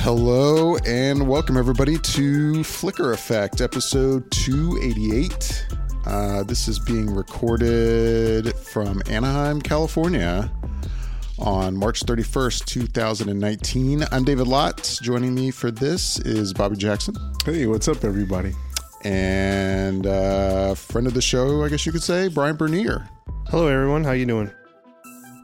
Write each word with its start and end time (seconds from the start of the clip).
Hello 0.00 0.76
and 0.86 1.28
welcome 1.28 1.56
everybody 1.58 1.98
to 1.98 2.64
Flicker 2.64 3.12
Effect, 3.12 3.60
episode 3.60 4.30
288. 4.30 5.66
Uh, 6.06 6.42
this 6.44 6.68
is 6.68 6.78
being 6.78 7.14
recorded 7.14 8.54
from 8.54 9.02
Anaheim, 9.10 9.60
California 9.60 10.50
on 11.38 11.76
March 11.76 12.00
31st, 12.04 12.64
2019. 12.64 14.04
I'm 14.10 14.24
David 14.24 14.46
Lott. 14.48 14.98
Joining 15.02 15.34
me 15.34 15.50
for 15.50 15.70
this 15.70 16.18
is 16.20 16.52
Bobby 16.52 16.76
Jackson 16.76 17.14
Hey, 17.44 17.66
what's 17.66 17.88
up, 17.88 18.04
everybody? 18.04 18.52
and 19.04 20.06
uh, 20.08 20.74
friend 20.74 21.06
of 21.06 21.14
the 21.14 21.22
show, 21.22 21.62
I 21.64 21.68
guess 21.68 21.86
you 21.86 21.92
could 21.92 22.02
say, 22.02 22.28
Brian 22.28 22.56
Bernier. 22.56 23.08
Hello, 23.48 23.68
everyone. 23.68 24.02
How 24.02 24.10
you 24.12 24.26
doing? 24.26 24.50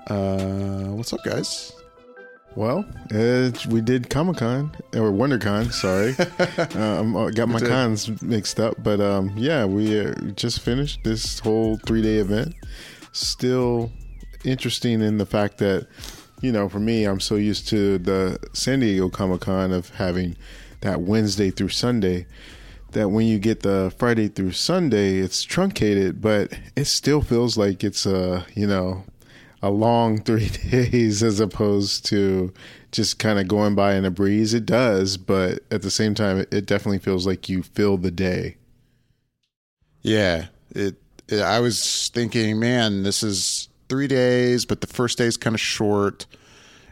Uh, 0.08 0.86
what's 0.90 1.12
up, 1.12 1.20
guys? 1.24 1.72
Well, 2.56 2.84
uh, 3.12 3.50
we 3.68 3.80
did 3.80 4.10
Comic 4.10 4.38
Con 4.38 4.72
or 4.94 5.10
WonderCon. 5.12 5.72
Sorry, 5.72 6.14
um, 6.80 7.16
I 7.16 7.30
got 7.30 7.48
my 7.48 7.60
cons 7.60 8.20
mixed 8.22 8.58
up, 8.60 8.74
but 8.82 9.00
um, 9.00 9.32
yeah, 9.36 9.64
we 9.64 10.00
uh, 10.00 10.14
just 10.36 10.60
finished 10.60 11.00
this 11.04 11.38
whole 11.40 11.78
three 11.86 12.02
day 12.02 12.16
event. 12.18 12.54
Still 13.12 13.90
interesting 14.44 15.00
in 15.02 15.18
the 15.18 15.26
fact 15.26 15.58
that 15.58 15.86
you 16.40 16.52
know, 16.52 16.68
for 16.68 16.78
me, 16.78 17.04
I'm 17.04 17.20
so 17.20 17.36
used 17.36 17.68
to 17.68 17.96
the 17.96 18.38
San 18.52 18.80
Diego 18.80 19.08
Comic 19.08 19.40
Con 19.40 19.72
of 19.72 19.88
having 19.90 20.36
that 20.82 21.00
Wednesday 21.00 21.50
through 21.50 21.70
Sunday. 21.70 22.26
That 22.92 23.08
when 23.08 23.26
you 23.26 23.38
get 23.38 23.60
the 23.60 23.92
Friday 23.98 24.28
through 24.28 24.52
Sunday, 24.52 25.18
it's 25.18 25.42
truncated, 25.42 26.20
but 26.20 26.52
it 26.76 26.84
still 26.84 27.22
feels 27.22 27.56
like 27.56 27.82
it's 27.82 28.06
a 28.06 28.46
you 28.54 28.66
know 28.66 29.04
a 29.62 29.70
long 29.70 30.20
three 30.22 30.50
days 30.50 31.22
as 31.22 31.40
opposed 31.40 32.04
to 32.06 32.52
just 32.92 33.18
kind 33.18 33.38
of 33.38 33.48
going 33.48 33.74
by 33.74 33.94
in 33.94 34.04
a 34.04 34.10
breeze. 34.10 34.52
It 34.52 34.66
does, 34.66 35.16
but 35.16 35.60
at 35.70 35.80
the 35.80 35.90
same 35.90 36.14
time, 36.14 36.44
it 36.50 36.66
definitely 36.66 36.98
feels 36.98 37.26
like 37.26 37.48
you 37.48 37.62
fill 37.62 37.96
the 37.96 38.10
day. 38.10 38.56
Yeah, 40.02 40.48
it, 40.70 40.96
it. 41.28 41.40
I 41.40 41.60
was 41.60 42.10
thinking, 42.12 42.60
man, 42.60 43.02
this 43.02 43.22
is 43.22 43.68
three 43.88 44.06
days, 44.06 44.64
but 44.64 44.80
the 44.80 44.86
first 44.86 45.18
day 45.18 45.24
is 45.24 45.36
kind 45.36 45.54
of 45.54 45.60
short. 45.60 46.26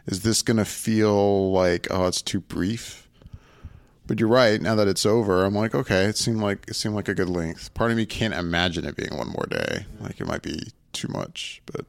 Is 0.05 0.21
this 0.21 0.41
going 0.41 0.57
to 0.57 0.65
feel 0.65 1.51
like 1.51 1.87
oh, 1.89 2.07
it's 2.07 2.21
too 2.21 2.41
brief? 2.41 3.07
But 4.05 4.19
you're 4.19 4.29
right. 4.29 4.61
Now 4.61 4.75
that 4.75 4.87
it's 4.87 5.05
over, 5.05 5.45
I'm 5.45 5.55
like, 5.55 5.73
okay, 5.73 6.05
it 6.05 6.17
seemed 6.17 6.41
like 6.41 6.65
it 6.67 6.75
seemed 6.75 6.95
like 6.95 7.07
a 7.07 7.13
good 7.13 7.29
length. 7.29 7.73
Part 7.73 7.91
of 7.91 7.97
me 7.97 8.05
can't 8.05 8.33
imagine 8.33 8.85
it 8.85 8.97
being 8.97 9.17
one 9.17 9.29
more 9.29 9.47
day. 9.49 9.85
Like 10.01 10.19
it 10.19 10.27
might 10.27 10.41
be 10.41 10.71
too 10.91 11.07
much, 11.07 11.61
but 11.65 11.85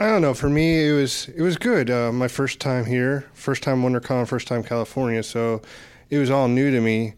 I 0.00 0.06
don't 0.06 0.22
know. 0.22 0.34
For 0.34 0.48
me, 0.48 0.88
it 0.88 0.92
was 0.92 1.28
it 1.28 1.42
was 1.42 1.56
good. 1.56 1.90
Uh, 1.90 2.12
my 2.12 2.28
first 2.28 2.60
time 2.60 2.84
here, 2.84 3.28
first 3.32 3.62
time 3.62 3.82
WonderCon, 3.82 4.26
first 4.28 4.48
time 4.48 4.62
California. 4.62 5.22
So 5.22 5.62
it 6.10 6.18
was 6.18 6.30
all 6.30 6.48
new 6.48 6.70
to 6.70 6.80
me. 6.80 7.14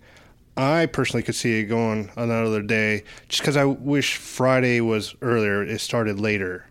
I 0.57 0.87
personally 0.87 1.23
could 1.23 1.35
see 1.35 1.61
it 1.61 1.65
going 1.65 2.11
on 2.17 2.31
another 2.31 2.63
day, 2.63 3.05
just 3.29 3.43
because 3.43 3.57
I 3.57 3.65
wish 3.65 4.17
Friday 4.17 4.81
was 4.81 5.15
earlier. 5.23 5.63
It 5.63 5.81
started 5.81 6.21
later, 6.21 6.67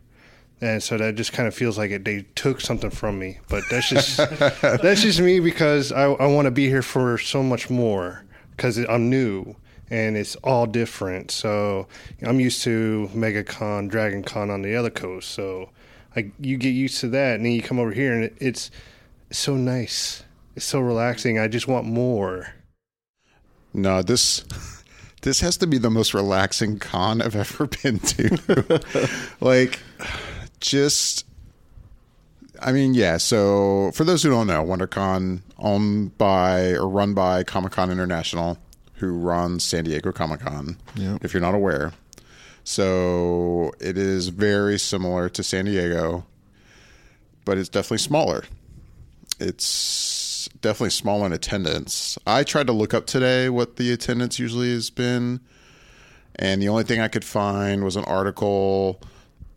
and 0.62 0.84
so 0.84 0.98
that 0.98 1.16
just 1.16 1.34
kind 1.34 1.48
of 1.48 1.56
feels 1.56 1.78
like 1.78 1.92
it. 1.92 2.06
They 2.06 2.26
took 2.36 2.62
something 2.62 2.90
from 2.90 3.18
me, 3.18 3.40
but 3.48 3.64
that's 3.70 3.90
just 3.90 4.18
that's 4.62 5.02
just 5.02 5.20
me 5.22 5.40
because 5.40 5.92
I, 5.92 6.04
I 6.04 6.28
want 6.28 6.46
to 6.46 6.52
be 6.52 6.68
here 6.68 6.82
for 6.82 7.18
so 7.18 7.42
much 7.42 7.70
more 7.70 8.24
because 8.52 8.78
I'm 8.78 9.10
new 9.10 9.56
and 9.90 10.18
it's 10.18 10.36
all 10.38 10.66
different. 10.66 11.32
So 11.32 11.88
I'm 12.22 12.40
used 12.40 12.64
to 12.64 13.10
MegaCon, 13.14 13.90
Dragon 13.90 14.24
Con 14.24 14.50
on 14.50 14.62
the 14.62 14.76
other 14.76 14.90
coast. 14.90 15.32
So 15.32 15.70
I, 16.16 16.32
you 16.40 16.58
get 16.58 16.70
used 16.70 17.00
to 17.02 17.08
that, 17.10 17.36
and 17.36 17.46
then 17.46 17.54
you 17.54 17.62
come 17.62 17.80
over 17.80 17.92
here, 17.92 18.14
and 18.14 18.26
it, 18.26 18.38
it's 18.40 18.72
so 19.32 19.56
nice. 19.56 20.24
It's 20.56 20.66
so 20.66 20.80
relaxing. 20.80 21.40
I 21.40 21.48
just 21.48 21.68
want 21.68 21.86
more. 21.86 22.54
No, 23.74 24.02
this 24.02 24.44
this 25.22 25.42
has 25.42 25.58
to 25.58 25.68
be 25.68 25.78
the 25.78 25.90
most 25.90 26.14
relaxing 26.14 26.80
con 26.80 27.22
I've 27.22 27.36
ever 27.36 27.68
been 27.84 28.00
to. 28.00 28.82
like, 29.42 29.80
just 30.60 31.26
I 32.62 32.72
mean, 32.72 32.94
yeah. 32.94 33.18
So 33.18 33.92
for 33.94 34.04
those 34.04 34.24
who 34.24 34.30
don't 34.30 34.48
know, 34.48 34.64
WonderCon 34.64 35.42
owned 35.58 36.18
by 36.18 36.74
or 36.74 36.88
run 36.88 37.14
by 37.14 37.44
Comic 37.44 37.74
Con 37.74 37.92
International, 37.92 38.58
who 38.96 39.18
runs 39.18 39.64
San 39.64 39.86
Diego 39.86 40.12
Comic 40.12 40.42
Con. 40.42 40.78
Yep. 40.96 41.24
If 41.24 41.34
you're 41.34 41.42
not 41.42 41.56
aware, 41.56 41.94
so 42.64 43.74
it 43.80 43.98
is 43.98 44.30
very 44.30 44.78
similar 44.78 45.30
to 45.30 45.44
San 45.44 45.66
Diego, 45.66 46.26
but 47.46 47.58
it's 47.58 47.70
definitely 47.70 48.00
smaller. 48.00 48.44
It's 49.40 50.19
definitely 50.62 50.90
small 50.92 51.26
in 51.26 51.32
attendance. 51.34 52.18
I 52.28 52.44
tried 52.44 52.68
to 52.68 52.74
look 52.74 52.94
up 52.94 53.06
today 53.06 53.50
what 53.50 53.76
the 53.78 53.92
attendance 53.92 54.40
usually 54.40 54.72
has 54.74 54.90
been, 54.90 55.40
and 56.36 56.62
the 56.62 56.70
only 56.70 56.84
thing 56.84 57.00
I 57.00 57.08
could 57.08 57.26
find 57.26 57.84
was 57.84 57.96
an 57.96 58.04
article 58.06 59.02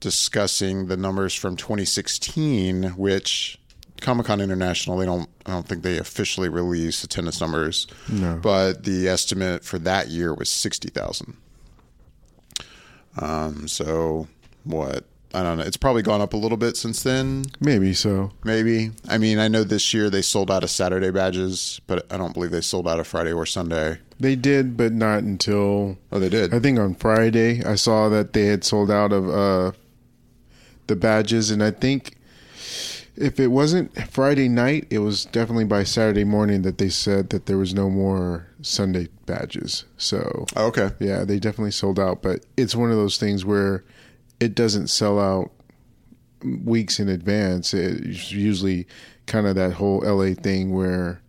discussing 0.01 0.87
the 0.87 0.97
numbers 0.97 1.35
from 1.35 1.57
2016, 1.57 2.91
which 2.97 3.59
Comic 4.01 4.27
Con 4.27 4.41
International 4.41 4.97
they 4.97 5.07
don't 5.07 5.29
I 5.47 5.53
don't 5.53 5.67
think 5.69 5.83
they 5.85 5.99
officially 5.99 6.49
release 6.49 7.05
attendance 7.05 7.41
numbers, 7.41 7.87
No. 8.09 8.37
but 8.43 8.83
the 8.85 9.07
estimate 9.09 9.65
for 9.65 9.79
that 9.81 10.09
year 10.09 10.35
was 10.35 10.51
sixty 10.51 10.89
thousand. 10.89 11.37
Um, 13.19 13.69
so 13.69 14.27
what? 14.65 15.05
I 15.35 15.43
don't 15.43 15.59
know. 15.59 15.65
It's 15.65 15.77
probably 15.77 16.03
gone 16.03 16.21
up 16.21 16.35
a 16.35 16.37
little 16.37 16.59
bit 16.59 16.77
since 16.77 17.03
then. 17.03 17.47
Maybe 17.61 17.95
so. 17.95 18.33
Maybe. 18.45 18.91
I 19.09 19.19
mean, 19.19 19.39
I 19.39 19.49
know 19.49 19.65
this 19.65 19.95
year 19.95 20.11
they 20.11 20.23
sold 20.23 20.51
out 20.51 20.63
of 20.63 20.71
Saturday 20.71 21.11
badges, 21.11 21.81
but 21.87 22.11
I 22.13 22.19
don't 22.19 22.35
believe 22.35 22.51
they 22.51 22.61
sold 22.61 22.87
out 22.87 23.01
of 23.01 23.07
Friday 23.07 23.33
or 23.33 23.47
Sunday. 23.47 23.99
They 24.21 24.37
did, 24.37 24.77
but 24.77 24.93
not 24.93 25.23
until 25.23 25.97
Oh, 26.13 26.19
they 26.19 26.29
did. 26.29 26.53
I 26.55 26.61
think 26.61 26.79
on 26.79 26.95
Friday 26.95 27.65
I 27.65 27.75
saw 27.77 28.09
that 28.11 28.33
they 28.35 28.47
had 28.47 28.63
sold 28.65 28.91
out 28.91 29.13
of 29.13 29.29
uh, 29.29 29.73
the 30.87 30.97
badges, 30.97 31.51
and 31.51 31.63
I 31.63 31.71
think 31.71 32.17
if 33.17 33.39
it 33.41 33.49
wasn't 33.49 33.97
Friday 34.11 34.49
night, 34.49 34.87
it 34.91 34.99
was 35.01 35.25
definitely 35.27 35.65
by 35.65 35.85
Saturday 35.85 36.25
morning 36.25 36.63
that 36.63 36.79
they 36.79 36.89
said 36.89 37.31
that 37.31 37.47
there 37.47 37.59
was 37.59 37.75
no 37.75 37.91
more 37.91 38.47
Sunday 38.63 39.09
badges. 39.27 39.85
So 39.97 40.47
Oh, 40.57 40.67
okay. 40.67 40.91
Yeah, 40.99 41.25
they 41.25 41.39
definitely 41.39 41.73
sold 41.73 41.99
out, 41.99 42.23
but 42.23 42.45
it's 42.57 42.75
one 42.77 42.91
of 42.91 42.97
those 42.97 43.19
things 43.19 43.45
where 43.45 43.85
it 44.43 44.55
doesn't 44.55 44.89
sell 44.89 45.19
out 45.21 45.51
weeks 46.65 46.99
in 46.99 47.09
advance. 47.09 47.73
It's 47.73 48.33
usually 48.33 48.87
kind 49.27 49.47
of 49.47 49.55
that 49.55 49.73
whole 49.75 50.01
LA 50.05 50.35
thing 50.35 50.73
where 50.73 51.21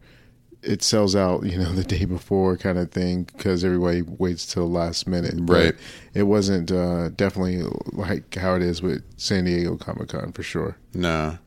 it 0.63 0.81
sells 0.81 1.15
out, 1.15 1.43
you 1.45 1.57
know, 1.57 1.71
the 1.73 1.83
day 1.83 2.05
before 2.05 2.57
kind 2.57 2.77
of 2.77 2.91
thing 2.91 3.23
because 3.25 3.63
everybody 3.63 4.01
waits 4.01 4.45
till 4.51 4.67
the 4.67 4.73
last 4.73 5.07
minute. 5.07 5.35
But 5.45 5.53
Right. 5.53 5.75
it 6.13 6.23
wasn't 6.23 6.71
uh, 6.71 7.09
definitely 7.09 7.61
like 7.91 8.33
how 8.35 8.55
it 8.55 8.61
is 8.61 8.81
with 8.81 9.03
San 9.17 9.45
Diego 9.45 9.75
Comic 9.77 10.09
Con 10.09 10.31
for 10.31 10.41
sure. 10.43 10.77
No. 10.93 11.37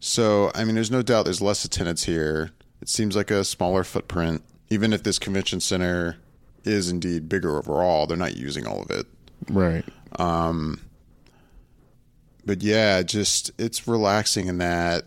So, 0.00 0.50
I 0.54 0.64
mean, 0.64 0.74
there's 0.74 0.90
no 0.90 1.02
doubt 1.02 1.24
there's 1.24 1.40
less 1.40 1.64
attendance 1.64 2.04
here. 2.04 2.50
It 2.82 2.88
seems 2.88 3.14
like 3.16 3.30
a 3.30 3.44
smaller 3.44 3.84
footprint. 3.84 4.42
Even 4.70 4.92
if 4.92 5.02
this 5.02 5.18
convention 5.18 5.60
center 5.60 6.16
is 6.64 6.88
indeed 6.90 7.28
bigger 7.28 7.56
overall, 7.58 8.06
they're 8.06 8.16
not 8.16 8.36
using 8.36 8.66
all 8.66 8.82
of 8.82 8.90
it. 8.90 9.06
Right. 9.48 9.84
But 12.46 12.62
yeah, 12.62 13.02
just 13.02 13.50
it's 13.58 13.88
relaxing 13.88 14.48
in 14.48 14.58
that, 14.58 15.04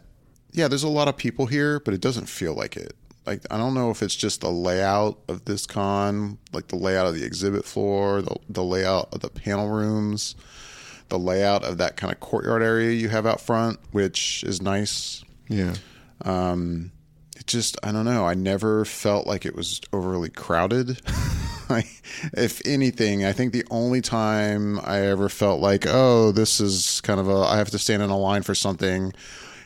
yeah, 0.52 0.68
there's 0.68 0.84
a 0.84 0.88
lot 0.88 1.08
of 1.08 1.18
people 1.18 1.46
here, 1.46 1.80
but 1.80 1.94
it 1.94 2.02
doesn't 2.02 2.26
feel 2.28 2.54
like 2.56 2.76
it. 2.76 2.94
Like, 3.26 3.42
I 3.52 3.58
don't 3.58 3.74
know 3.74 3.92
if 3.92 4.02
it's 4.02 4.16
just 4.16 4.42
the 4.42 4.50
layout 4.50 5.20
of 5.28 5.46
this 5.46 5.68
con, 5.68 6.38
like 6.54 6.68
the 6.70 6.78
layout 6.78 7.08
of 7.08 7.14
the 7.14 7.26
exhibit 7.26 7.66
floor, 7.66 8.22
the, 8.22 8.36
the 8.50 8.64
layout 8.64 9.14
of 9.14 9.20
the 9.20 9.30
panel 9.30 9.68
rooms, 9.70 10.34
the 11.10 11.20
layout 11.20 11.64
of 11.64 11.78
that 11.78 11.98
kind 11.98 12.12
of 12.12 12.20
courtyard 12.22 12.64
area 12.64 12.92
you 12.92 13.10
have 13.10 13.26
out 13.26 13.42
front, 13.42 13.80
which 13.92 14.44
is 14.46 14.62
nice. 14.62 15.24
Yeah. 15.50 15.76
um 16.26 16.92
it 17.38 17.46
just 17.48 17.78
i 17.84 17.92
don't 17.92 18.04
know 18.04 18.26
i 18.26 18.34
never 18.34 18.84
felt 18.84 19.28
like 19.28 19.46
it 19.46 19.56
was 19.56 19.80
overly 19.94 20.30
crowded 20.30 21.00
I, 21.70 21.84
if 22.34 22.62
anything 22.66 23.26
i 23.26 23.32
think 23.32 23.54
the 23.54 23.66
only 23.70 24.02
time 24.02 24.80
i 24.84 25.02
ever 25.02 25.30
felt 25.30 25.60
like 25.62 25.86
oh 25.88 26.32
this 26.32 26.60
is 26.60 27.02
kind 27.02 27.20
of 27.20 27.28
a 27.30 27.36
i 27.38 27.58
have 27.58 27.70
to 27.72 27.80
stand 27.80 28.02
in 28.04 28.10
a 28.10 28.18
line 28.18 28.44
for 28.44 28.56
something 28.56 29.14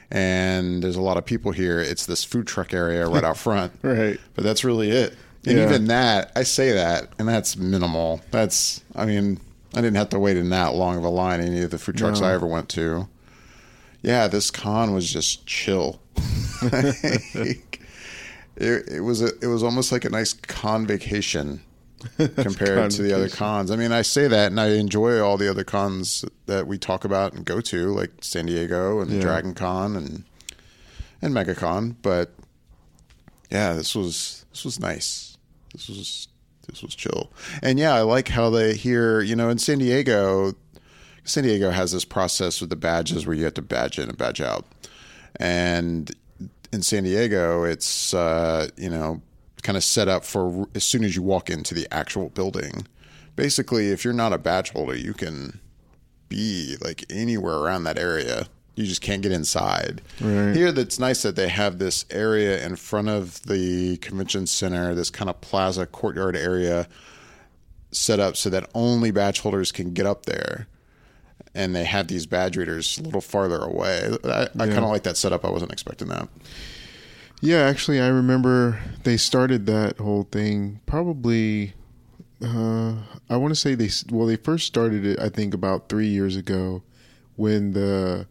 and 0.09 0.83
there's 0.83 0.95
a 0.97 1.01
lot 1.01 1.17
of 1.17 1.25
people 1.25 1.51
here 1.51 1.79
it's 1.79 2.05
this 2.05 2.23
food 2.23 2.47
truck 2.47 2.73
area 2.73 3.07
right 3.07 3.23
out 3.23 3.37
front 3.37 3.71
Right. 3.81 4.19
but 4.35 4.43
that's 4.43 4.63
really 4.63 4.89
it 4.91 5.15
and 5.45 5.57
Yeah. 5.57 5.65
even 5.65 5.85
that 5.87 6.31
i 6.35 6.43
say 6.43 6.71
that 6.73 7.09
and 7.19 7.27
that's 7.27 7.55
minimal 7.57 8.21
that's 8.31 8.83
i 8.95 9.05
mean 9.05 9.39
i 9.73 9.81
didn't 9.81 9.95
have 9.97 10.09
to 10.09 10.19
wait 10.19 10.37
in 10.37 10.49
that 10.49 10.73
long 10.75 10.97
of 10.97 11.03
a 11.03 11.09
line 11.09 11.39
in 11.39 11.47
any 11.47 11.61
of 11.61 11.71
the 11.71 11.77
food 11.77 11.97
trucks 11.97 12.19
No. 12.21 12.27
i 12.27 12.33
ever 12.33 12.45
went 12.47 12.67
to 12.69 13.07
yeah 14.01 14.27
this 14.27 14.51
con 14.51 14.93
was 14.93 15.11
just 15.11 15.45
chill 15.45 15.99
Like, 16.61 17.79
it, 18.57 18.89
it 18.89 19.01
was 19.01 19.21
a, 19.21 19.29
it 19.41 19.47
was 19.47 19.63
almost 19.63 19.91
like 19.91 20.05
a 20.05 20.09
nice 20.09 20.33
con 20.33 20.85
vacation 20.85 21.61
compared 22.17 22.91
to 22.91 23.01
the 23.01 23.13
other 23.13 23.29
cons. 23.29 23.71
I 23.71 23.75
mean, 23.75 23.91
I 23.91 24.01
say 24.01 24.27
that, 24.27 24.47
and 24.51 24.59
I 24.59 24.69
enjoy 24.71 25.19
all 25.19 25.37
the 25.37 25.49
other 25.49 25.63
cons 25.63 26.25
that 26.47 26.67
we 26.67 26.77
talk 26.77 27.05
about 27.05 27.33
and 27.33 27.45
go 27.45 27.61
to, 27.61 27.87
like 27.93 28.11
San 28.21 28.45
Diego 28.45 28.99
and 29.01 29.11
Yeah. 29.11 29.21
Dragon 29.21 29.53
Con 29.53 29.95
and 29.95 30.23
and 31.21 31.33
MegaCon. 31.33 31.95
But 32.01 32.31
yeah, 33.51 33.73
this 33.73 33.95
was 33.95 34.45
this 34.51 34.65
was 34.65 34.79
nice. 34.79 35.37
This 35.73 35.87
was 35.89 36.27
this 36.67 36.81
was 36.81 36.95
chill, 36.95 37.31
and 37.61 37.77
yeah, 37.79 37.93
I 37.93 38.01
like 38.01 38.29
how 38.29 38.49
they 38.49 38.75
here. 38.75 39.21
You 39.21 39.35
know, 39.35 39.49
in 39.49 39.57
San 39.57 39.79
Diego, 39.79 40.53
San 41.23 41.43
Diego 41.43 41.69
has 41.71 41.91
this 41.91 42.05
process 42.05 42.61
with 42.61 42.69
the 42.69 42.75
badges 42.75 43.25
where 43.27 43.35
you 43.35 43.43
have 43.45 43.53
to 43.55 43.61
badge 43.61 43.99
in 43.99 44.09
and 44.09 44.17
badge 44.17 44.41
out, 44.41 44.65
and 45.37 46.11
in 46.73 46.81
San 46.81 47.03
Diego, 47.03 47.63
it's 47.63 48.13
uh, 48.13 48.69
you 48.77 48.89
know 48.89 49.21
kind 49.61 49.77
of 49.77 49.83
set 49.83 50.07
up 50.07 50.23
for 50.25 50.67
as 50.75 50.83
soon 50.83 51.03
as 51.03 51.15
you 51.15 51.21
walk 51.21 51.49
into 51.49 51.73
the 51.73 51.87
actual 51.91 52.29
building. 52.29 52.87
Basically, 53.35 53.89
if 53.89 54.03
you're 54.03 54.13
not 54.13 54.33
a 54.33 54.37
badge 54.37 54.71
holder, 54.71 54.95
you 54.95 55.13
can 55.13 55.59
be 56.29 56.77
like 56.81 57.05
anywhere 57.09 57.55
around 57.55 57.83
that 57.83 57.97
area. 57.97 58.47
You 58.75 58.85
just 58.85 59.01
can't 59.01 59.21
get 59.21 59.31
inside. 59.31 60.01
Right. 60.21 60.55
Here, 60.55 60.71
that's 60.71 60.97
nice 60.97 61.21
that 61.23 61.35
they 61.35 61.49
have 61.49 61.77
this 61.77 62.05
area 62.09 62.65
in 62.65 62.77
front 62.77 63.09
of 63.09 63.41
the 63.43 63.97
convention 63.97 64.47
center, 64.47 64.95
this 64.95 65.09
kind 65.09 65.29
of 65.29 65.41
plaza 65.41 65.85
courtyard 65.85 66.35
area 66.37 66.87
set 67.91 68.21
up 68.21 68.37
so 68.37 68.49
that 68.49 68.69
only 68.73 69.11
badge 69.11 69.41
holders 69.41 69.71
can 69.71 69.93
get 69.93 70.05
up 70.05 70.25
there. 70.25 70.67
And 71.53 71.75
they 71.75 71.83
have 71.83 72.07
these 72.07 72.25
badge 72.25 72.55
readers 72.55 72.97
a 72.97 73.01
little 73.03 73.19
farther 73.19 73.59
away. 73.59 74.09
I, 74.23 74.43
I 74.43 74.67
kind 74.67 74.79
of 74.79 74.89
like 74.89 75.03
that 75.03 75.17
setup. 75.17 75.43
I 75.43 75.49
wasn't 75.49 75.73
expecting 75.73 76.07
that. 76.07 76.29
Yeah, 77.41 77.61
actually, 77.61 77.99
I 77.99 78.07
remember 78.07 78.79
they 79.03 79.17
started 79.17 79.65
that 79.65 79.97
whole 79.97 80.23
thing 80.31 80.79
probably. 80.85 81.73
Uh, 82.43 82.95
I 83.29 83.37
want 83.37 83.51
to 83.51 83.59
say 83.59 83.75
they 83.75 83.89
well 84.11 84.27
they 84.27 84.35
first 84.35 84.65
started 84.65 85.05
it 85.05 85.19
I 85.19 85.29
think 85.29 85.53
about 85.53 85.89
three 85.89 86.07
years 86.07 86.35
ago 86.35 86.81
when 87.35 87.73
the 87.73 88.27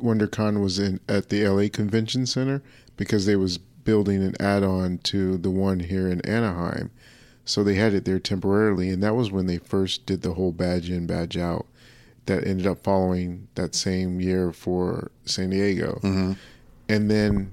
WonderCon 0.00 0.62
was 0.62 0.78
in 0.78 1.00
at 1.08 1.30
the 1.30 1.46
LA 1.46 1.68
Convention 1.72 2.26
Center 2.26 2.62
because 2.96 3.26
they 3.26 3.36
was 3.36 3.58
building 3.58 4.22
an 4.22 4.34
add-on 4.40 4.98
to 4.98 5.36
the 5.36 5.50
one 5.50 5.80
here 5.80 6.08
in 6.08 6.20
Anaheim, 6.22 6.90
so 7.44 7.62
they 7.62 7.74
had 7.74 7.92
it 7.94 8.04
there 8.06 8.18
temporarily, 8.18 8.88
and 8.88 9.02
that 9.02 9.14
was 9.14 9.30
when 9.30 9.46
they 9.46 9.58
first 9.58 10.06
did 10.06 10.22
the 10.22 10.34
whole 10.34 10.52
badge 10.52 10.90
in 10.90 11.06
badge 11.06 11.36
out. 11.36 11.66
That 12.26 12.46
ended 12.46 12.66
up 12.66 12.82
following 12.82 13.48
that 13.54 13.74
same 13.74 14.20
year 14.20 14.52
for 14.52 15.10
San 15.26 15.50
Diego, 15.50 15.98
and 16.88 17.10
then 17.10 17.52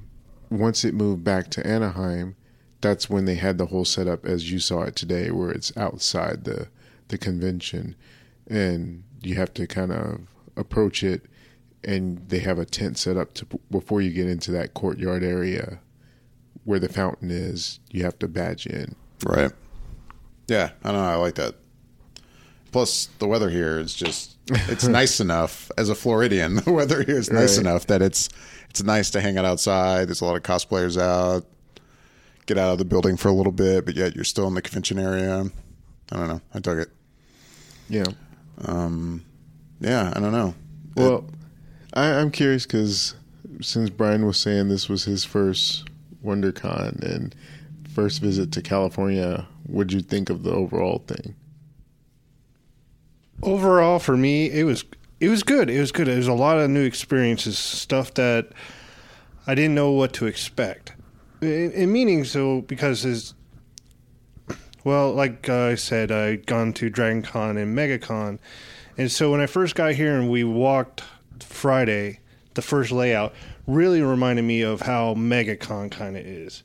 once 0.51 0.83
it 0.83 0.93
moved 0.93 1.23
back 1.23 1.49
to 1.49 1.65
Anaheim, 1.65 2.35
that's 2.81 3.09
when 3.09 3.25
they 3.25 3.35
had 3.35 3.57
the 3.57 3.67
whole 3.67 3.85
setup 3.85 4.25
as 4.25 4.51
you 4.51 4.59
saw 4.59 4.83
it 4.83 4.95
today, 4.95 5.31
where 5.31 5.49
it's 5.49 5.75
outside 5.77 6.43
the 6.43 6.67
the 7.07 7.17
convention, 7.17 7.95
and 8.47 9.03
you 9.21 9.35
have 9.35 9.53
to 9.53 9.67
kind 9.67 9.91
of 9.91 10.21
approach 10.55 11.03
it, 11.03 11.23
and 11.83 12.29
they 12.29 12.39
have 12.39 12.59
a 12.59 12.65
tent 12.65 12.97
set 12.97 13.17
up 13.17 13.33
to 13.35 13.47
before 13.69 14.01
you 14.01 14.11
get 14.11 14.27
into 14.27 14.51
that 14.51 14.73
courtyard 14.73 15.23
area 15.23 15.79
where 16.65 16.79
the 16.79 16.89
fountain 16.89 17.31
is. 17.31 17.79
You 17.91 18.03
have 18.03 18.19
to 18.19 18.27
badge 18.27 18.65
in. 18.67 18.95
Right. 19.25 19.51
Yeah, 20.47 20.71
I 20.83 20.91
don't 20.91 21.01
know. 21.01 21.07
I 21.07 21.15
like 21.15 21.35
that. 21.35 21.55
Plus, 22.71 23.07
the 23.19 23.27
weather 23.27 23.49
here 23.49 23.77
is 23.79 23.93
just, 23.93 24.37
it's 24.47 24.87
nice 24.87 25.19
enough 25.19 25.69
as 25.77 25.89
a 25.89 25.95
Floridian. 25.95 26.55
The 26.65 26.71
weather 26.71 27.03
here 27.03 27.17
is 27.17 27.29
nice 27.31 27.57
Right. 27.57 27.65
enough 27.67 27.87
that 27.87 28.01
it's 28.01 28.29
it's 28.69 28.81
nice 28.83 29.09
to 29.11 29.19
hang 29.21 29.37
out 29.37 29.43
outside. 29.45 30.07
There's 30.07 30.21
a 30.21 30.25
lot 30.25 30.35
of 30.37 30.43
cosplayers 30.43 30.99
out. 30.99 31.45
Get 32.45 32.57
out 32.57 32.71
of 32.71 32.77
the 32.77 32.85
building 32.85 33.17
for 33.17 33.27
a 33.27 33.33
little 33.33 33.51
bit, 33.51 33.85
but 33.85 33.95
yet 33.95 34.15
you're 34.15 34.23
still 34.23 34.47
in 34.47 34.53
the 34.53 34.61
convention 34.61 34.97
area. 34.97 35.45
I 36.11 36.15
don't 36.17 36.27
know. 36.27 36.41
I 36.53 36.59
dug 36.59 36.77
it. 36.79 36.89
Yeah. 37.89 38.05
Um, 38.65 39.23
Yeah, 39.81 40.13
I 40.15 40.19
don't 40.19 40.31
know. 40.31 40.53
Well, 40.95 41.25
I, 41.93 42.05
I'm 42.13 42.31
curious 42.31 42.65
because 42.65 43.15
since 43.61 43.89
Brian 43.89 44.25
was 44.25 44.37
saying 44.39 44.69
this 44.69 44.87
was 44.87 45.03
his 45.03 45.23
first 45.25 45.87
WonderCon 46.25 47.01
and 47.03 47.35
first 47.93 48.21
visit 48.21 48.51
to 48.53 48.61
California, 48.61 49.45
what'd 49.67 49.91
you 49.93 50.01
think 50.01 50.29
of 50.29 50.43
the 50.43 50.51
overall 50.51 51.03
thing? 51.07 51.35
Overall 53.43 53.99
for 53.99 54.15
me 54.15 54.49
it 54.51 54.63
was 54.63 54.83
it 55.21 55.29
was 55.29 55.43
good. 55.43 55.69
It 55.69 55.79
was 55.79 55.91
good. 55.91 56.07
It 56.07 56.17
was 56.17 56.27
a 56.27 56.33
lot 56.33 56.57
of 56.57 56.71
new 56.71 56.83
experiences 56.83 57.57
stuff 57.57 58.13
that 58.15 58.49
i 59.47 59.55
didn't 59.55 59.75
know 59.75 59.91
what 59.91 60.13
to 60.13 60.25
expect. 60.25 60.93
In, 61.41 61.71
in 61.71 61.91
meaning 61.91 62.25
so 62.25 62.61
because 62.61 63.05
is 63.05 63.33
well 64.83 65.13
like 65.13 65.49
i 65.49 65.75
said 65.75 66.11
i'd 66.11 66.45
gone 66.45 66.73
to 66.73 66.89
dragon 66.89 67.21
con 67.21 67.57
and 67.57 67.77
megacon. 67.77 68.39
And 68.97 69.11
so 69.11 69.31
when 69.31 69.41
i 69.41 69.45
first 69.45 69.75
got 69.75 69.93
here 69.93 70.15
and 70.15 70.29
we 70.29 70.43
walked 70.43 71.03
friday 71.39 72.19
the 72.53 72.61
first 72.61 72.91
layout 72.91 73.33
really 73.65 74.01
reminded 74.01 74.43
me 74.43 74.61
of 74.61 74.81
how 74.81 75.13
megacon 75.13 75.89
kind 75.89 76.17
of 76.17 76.25
is. 76.25 76.63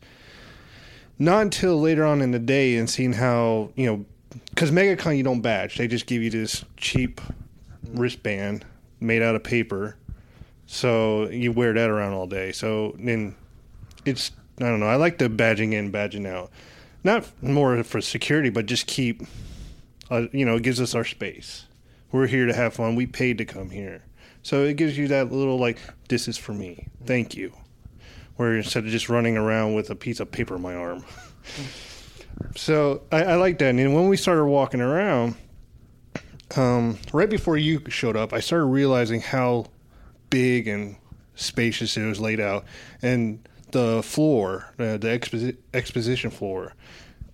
Not 1.19 1.43
until 1.43 1.81
later 1.81 2.05
on 2.05 2.21
in 2.21 2.33
the 2.33 2.39
day 2.39 2.77
and 2.77 2.89
seeing 2.91 3.15
how 3.15 3.71
you 3.75 3.87
know 3.87 4.05
because 4.51 4.71
megacon 4.71 5.17
you 5.17 5.23
don't 5.23 5.41
badge. 5.41 5.77
They 5.77 5.89
just 5.89 6.07
give 6.07 6.23
you 6.23 6.31
this 6.31 6.65
cheap 6.77 7.21
wristband 7.93 8.65
made 9.01 9.23
out 9.23 9.35
of 9.35 9.43
paper. 9.43 9.97
So 10.67 11.29
you 11.29 11.53
wear 11.53 11.73
that 11.73 11.91
around 11.91 12.13
all 12.13 12.27
day. 12.27 12.53
So 12.53 12.97
then 12.99 13.35
it's 14.05 14.31
i 14.59 14.65
don't 14.65 14.81
know 14.81 14.87
i 14.87 14.97
like 14.97 15.19
the 15.19 15.29
badging 15.29 15.73
in 15.73 15.93
badging 15.93 16.27
out. 16.27 16.51
Not 17.05 17.27
more 17.43 17.83
for 17.85 18.01
security 18.01 18.51
but 18.51 18.67
just 18.67 18.87
keep 18.87 19.23
uh, 20.11 20.27
you 20.33 20.45
know 20.45 20.57
it 20.57 20.63
gives 20.63 20.81
us 20.81 20.95
our 20.95 21.05
space. 21.05 21.67
We're 22.13 22.27
here 22.27 22.47
to 22.47 22.55
have 22.55 22.75
fun. 22.75 22.95
We 22.95 23.07
paid 23.07 23.39
to 23.39 23.45
come 23.45 23.71
here. 23.71 24.03
So 24.43 24.65
it 24.65 24.77
gives 24.77 24.97
you 24.97 25.09
that 25.09 25.33
little 25.33 25.59
like 25.59 25.79
this 26.09 26.29
is 26.29 26.39
for 26.39 26.53
me. 26.53 26.89
Thank 27.05 27.37
you. 27.37 27.53
Where 28.37 28.57
instead 28.57 28.85
of 28.85 28.91
just 28.91 29.09
running 29.09 29.37
around 29.37 29.75
with 29.75 29.91
a 29.91 29.95
piece 29.95 30.21
of 30.21 30.31
paper 30.31 30.57
in 30.57 30.63
my 30.63 30.75
arm 30.75 31.05
so 32.55 33.03
I, 33.13 33.25
I 33.25 33.35
like 33.37 33.59
that. 33.59 33.75
And 33.75 33.95
when 33.95 34.09
we 34.09 34.17
started 34.17 34.45
walking 34.45 34.81
around, 34.81 35.37
um, 36.57 36.99
right 37.13 37.29
before 37.29 37.57
you 37.57 37.83
showed 37.89 38.17
up, 38.17 38.33
I 38.33 38.41
started 38.41 38.67
realizing 38.67 39.21
how 39.21 39.67
big 40.31 40.69
and 40.69 40.97
spacious 41.35 41.97
it 41.97 42.05
was 42.05 42.21
laid 42.21 42.41
out, 42.41 42.65
and 43.03 43.47
the 43.73 44.03
floor, 44.03 44.73
uh, 44.79 44.97
the 44.97 45.09
exposi- 45.09 45.57
exposition 45.75 46.31
floor, 46.31 46.75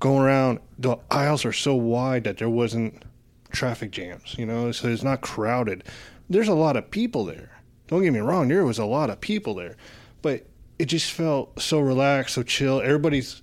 going 0.00 0.22
around. 0.22 0.60
The 0.78 0.96
aisles 1.10 1.44
are 1.44 1.52
so 1.52 1.74
wide 1.74 2.24
that 2.24 2.38
there 2.38 2.48
wasn't 2.48 3.02
traffic 3.50 3.90
jams. 3.90 4.34
You 4.38 4.46
know, 4.46 4.72
so 4.72 4.88
it's 4.88 5.02
not 5.02 5.20
crowded. 5.20 5.84
There's 6.30 6.48
a 6.48 6.54
lot 6.54 6.76
of 6.76 6.90
people 6.90 7.24
there. 7.24 7.60
Don't 7.88 8.02
get 8.02 8.12
me 8.12 8.20
wrong. 8.20 8.48
There 8.48 8.64
was 8.64 8.78
a 8.78 8.86
lot 8.86 9.10
of 9.10 9.20
people 9.20 9.54
there, 9.54 9.76
but 10.22 10.46
it 10.78 10.86
just 10.86 11.12
felt 11.12 11.60
so 11.60 11.78
relaxed, 11.78 12.34
so 12.34 12.42
chill. 12.42 12.80
Everybody's 12.80 13.42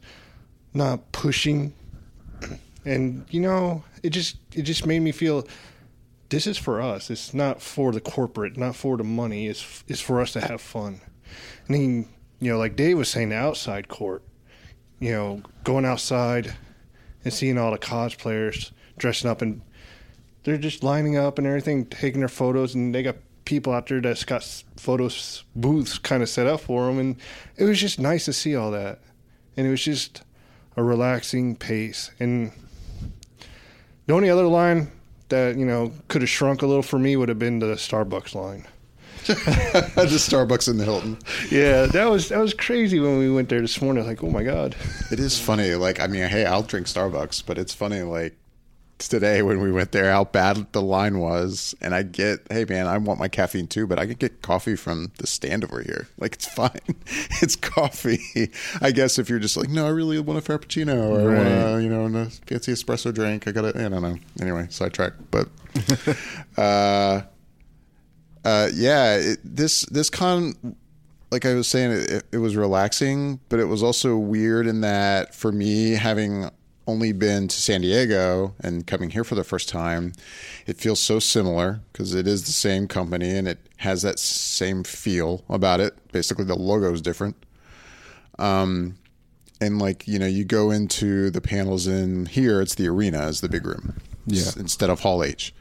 not 0.73 1.11
pushing. 1.11 1.73
And 2.85 3.25
you 3.29 3.41
know 3.41 3.83
it 4.03 4.11
just 4.11 4.37
it 4.53 4.63
just 4.63 4.85
made 4.85 4.99
me 4.99 5.11
feel 5.11 5.47
this 6.29 6.47
is 6.47 6.57
for 6.57 6.81
us. 6.81 7.09
It's 7.09 7.33
not 7.33 7.61
for 7.61 7.91
the 7.91 8.01
corporate 8.01 8.57
not 8.57 8.75
for 8.75 8.97
the 8.97 9.03
money. 9.03 9.47
It's 9.47 9.83
it's 9.87 10.01
for 10.01 10.21
us 10.21 10.33
to 10.33 10.41
have 10.41 10.61
fun. 10.61 11.01
And 11.67 11.75
then 11.75 12.09
you 12.39 12.51
know 12.51 12.57
like 12.57 12.75
dave 12.75 12.97
was 12.97 13.09
saying 13.09 13.29
the 13.29 13.35
outside 13.35 13.89
court 13.89 14.23
you 14.99 15.11
know 15.11 15.41
going 15.63 15.85
outside 15.85 16.55
and 17.23 17.33
seeing 17.33 17.57
all 17.57 17.71
the 17.71 17.77
cosplayers 17.77 18.71
dressing 18.97 19.29
up 19.29 19.41
and 19.41 19.61
they're 20.43 20.57
just 20.57 20.83
lining 20.83 21.17
up 21.17 21.37
and 21.37 21.45
everything 21.45 21.85
taking 21.85 22.21
their 22.21 22.29
photos 22.29 22.75
and 22.75 22.95
they 22.95 23.03
got 23.03 23.15
people 23.45 23.73
out 23.73 23.87
there 23.87 23.99
that's 23.99 24.23
got 24.23 24.43
photos 24.77 25.43
booths 25.55 25.97
kind 25.97 26.21
of 26.21 26.29
set 26.29 26.47
up 26.47 26.61
for 26.61 26.85
them 26.85 26.99
and 26.99 27.15
it 27.57 27.63
was 27.63 27.79
just 27.79 27.99
nice 27.99 28.25
to 28.25 28.33
see 28.33 28.55
all 28.55 28.71
that. 28.71 28.99
And 29.57 29.65
it 29.67 29.71
was 29.71 29.83
just 29.83 30.21
a 30.75 30.83
relaxing 30.83 31.55
pace. 31.55 32.11
And 32.19 32.51
the 34.05 34.13
only 34.13 34.29
other 34.29 34.47
line 34.47 34.91
that 35.29 35.57
you 35.57 35.65
know 35.65 35.91
could 36.07 36.21
have 36.21 36.29
shrunk 36.29 36.61
a 36.61 36.67
little 36.67 36.83
for 36.83 36.99
me 36.99 37.15
would 37.15 37.29
have 37.29 37.39
been 37.39 37.59
the 37.59 37.75
Starbucks 37.75 38.35
line. 38.35 38.67
the 39.27 40.07
Starbucks 40.17 40.69
in 40.69 40.77
the 40.77 40.85
Hilton. 40.85 41.17
Yeah, 41.51 41.85
that 41.87 42.05
was 42.05 42.29
that 42.29 42.39
was 42.39 42.53
crazy 42.53 42.99
when 42.99 43.19
we 43.19 43.29
went 43.29 43.49
there 43.49 43.61
this 43.61 43.81
morning. 43.81 44.05
Like, 44.05 44.23
oh 44.23 44.29
my 44.29 44.43
god. 44.43 44.75
It 45.11 45.19
is 45.19 45.39
funny. 45.39 45.75
Like, 45.75 45.99
I 45.99 46.07
mean, 46.07 46.27
hey, 46.27 46.45
I'll 46.45 46.63
drink 46.63 46.87
Starbucks, 46.87 47.43
but 47.45 47.57
it's 47.57 47.73
funny. 47.73 48.01
Like 48.01 48.38
today 49.07 49.41
when 49.41 49.61
we 49.61 49.71
went 49.71 49.91
there, 49.91 50.11
how 50.11 50.25
bad 50.25 50.71
the 50.73 50.81
line 50.81 51.19
was, 51.19 51.75
and 51.81 51.95
I 51.95 52.03
get, 52.03 52.39
hey 52.51 52.65
man, 52.65 52.87
I 52.87 52.97
want 52.97 53.19
my 53.19 53.27
caffeine 53.27 53.67
too, 53.67 53.87
but 53.87 53.97
I 53.97 54.05
can 54.05 54.15
get 54.15 54.41
coffee 54.41 54.75
from 54.75 55.11
the 55.17 55.27
stand 55.27 55.63
over 55.63 55.81
here. 55.81 56.07
Like, 56.17 56.33
it's 56.33 56.47
fine. 56.47 56.79
it's 57.41 57.55
coffee. 57.55 58.51
I 58.81 58.91
guess 58.91 59.17
if 59.17 59.29
you're 59.29 59.39
just 59.39 59.57
like, 59.57 59.69
no, 59.69 59.85
I 59.85 59.89
really 59.89 60.19
want 60.19 60.39
a 60.39 60.41
frappuccino 60.41 61.09
or 61.09 61.31
I 61.31 61.35
want 61.35 61.47
a, 61.47 61.83
you 61.83 61.89
know, 61.89 62.05
a 62.05 62.25
fancy 62.25 62.73
espresso 62.73 63.13
drink. 63.13 63.47
I 63.47 63.51
gotta, 63.51 63.69
I 63.69 63.89
don't 63.89 64.01
know. 64.01 64.17
Anyway, 64.41 64.67
sidetrack, 64.69 65.13
but. 65.31 65.47
uh 66.57 67.21
uh, 68.45 68.69
yeah, 68.73 69.15
it, 69.15 69.39
this 69.43 69.81
this 69.87 70.09
con 70.09 70.55
like 71.31 71.45
I 71.45 71.53
was 71.53 71.67
saying, 71.67 71.91
it, 71.91 72.25
it 72.31 72.37
was 72.37 72.55
relaxing, 72.55 73.39
but 73.49 73.59
it 73.59 73.65
was 73.65 73.83
also 73.83 74.17
weird 74.17 74.65
in 74.65 74.81
that 74.81 75.35
for 75.35 75.51
me, 75.51 75.91
having 75.91 76.49
only 76.89 77.11
been 77.13 77.47
to 77.47 77.55
San 77.61 77.81
Diego 77.81 78.53
and 78.59 78.85
coming 78.87 79.11
here 79.11 79.23
for 79.23 79.35
the 79.35 79.43
first 79.43 79.69
time, 79.69 80.13
it 80.65 80.77
feels 80.77 80.99
so 80.99 81.19
similar 81.19 81.81
because 81.91 82.13
it 82.13 82.27
is 82.27 82.43
the 82.43 82.51
same 82.51 82.87
company 82.87 83.29
and 83.37 83.47
it 83.47 83.59
has 83.77 84.01
that 84.01 84.19
same 84.19 84.83
feel 84.83 85.43
about 85.49 85.79
it. 85.79 85.93
Basically, 86.11 86.45
the 86.45 86.55
logo 86.55 86.91
is 86.93 87.01
different. 87.01 87.35
Um, 88.37 88.95
and 89.61 89.79
like 89.79 90.07
you 90.07 90.19
know, 90.19 90.25
you 90.25 90.45
go 90.45 90.71
into 90.71 91.29
the 91.29 91.41
panels 91.41 91.87
in 91.87 92.25
here, 92.25 92.61
it's 92.61 92.75
the 92.75 92.87
arena 92.87 93.27
is 93.27 93.41
the 93.41 93.49
big 93.49 93.65
room, 93.65 93.97
Yeah. 94.25 94.51
instead 94.57 94.89
of 94.89 95.01
Hall 95.01 95.23
H. 95.23 95.53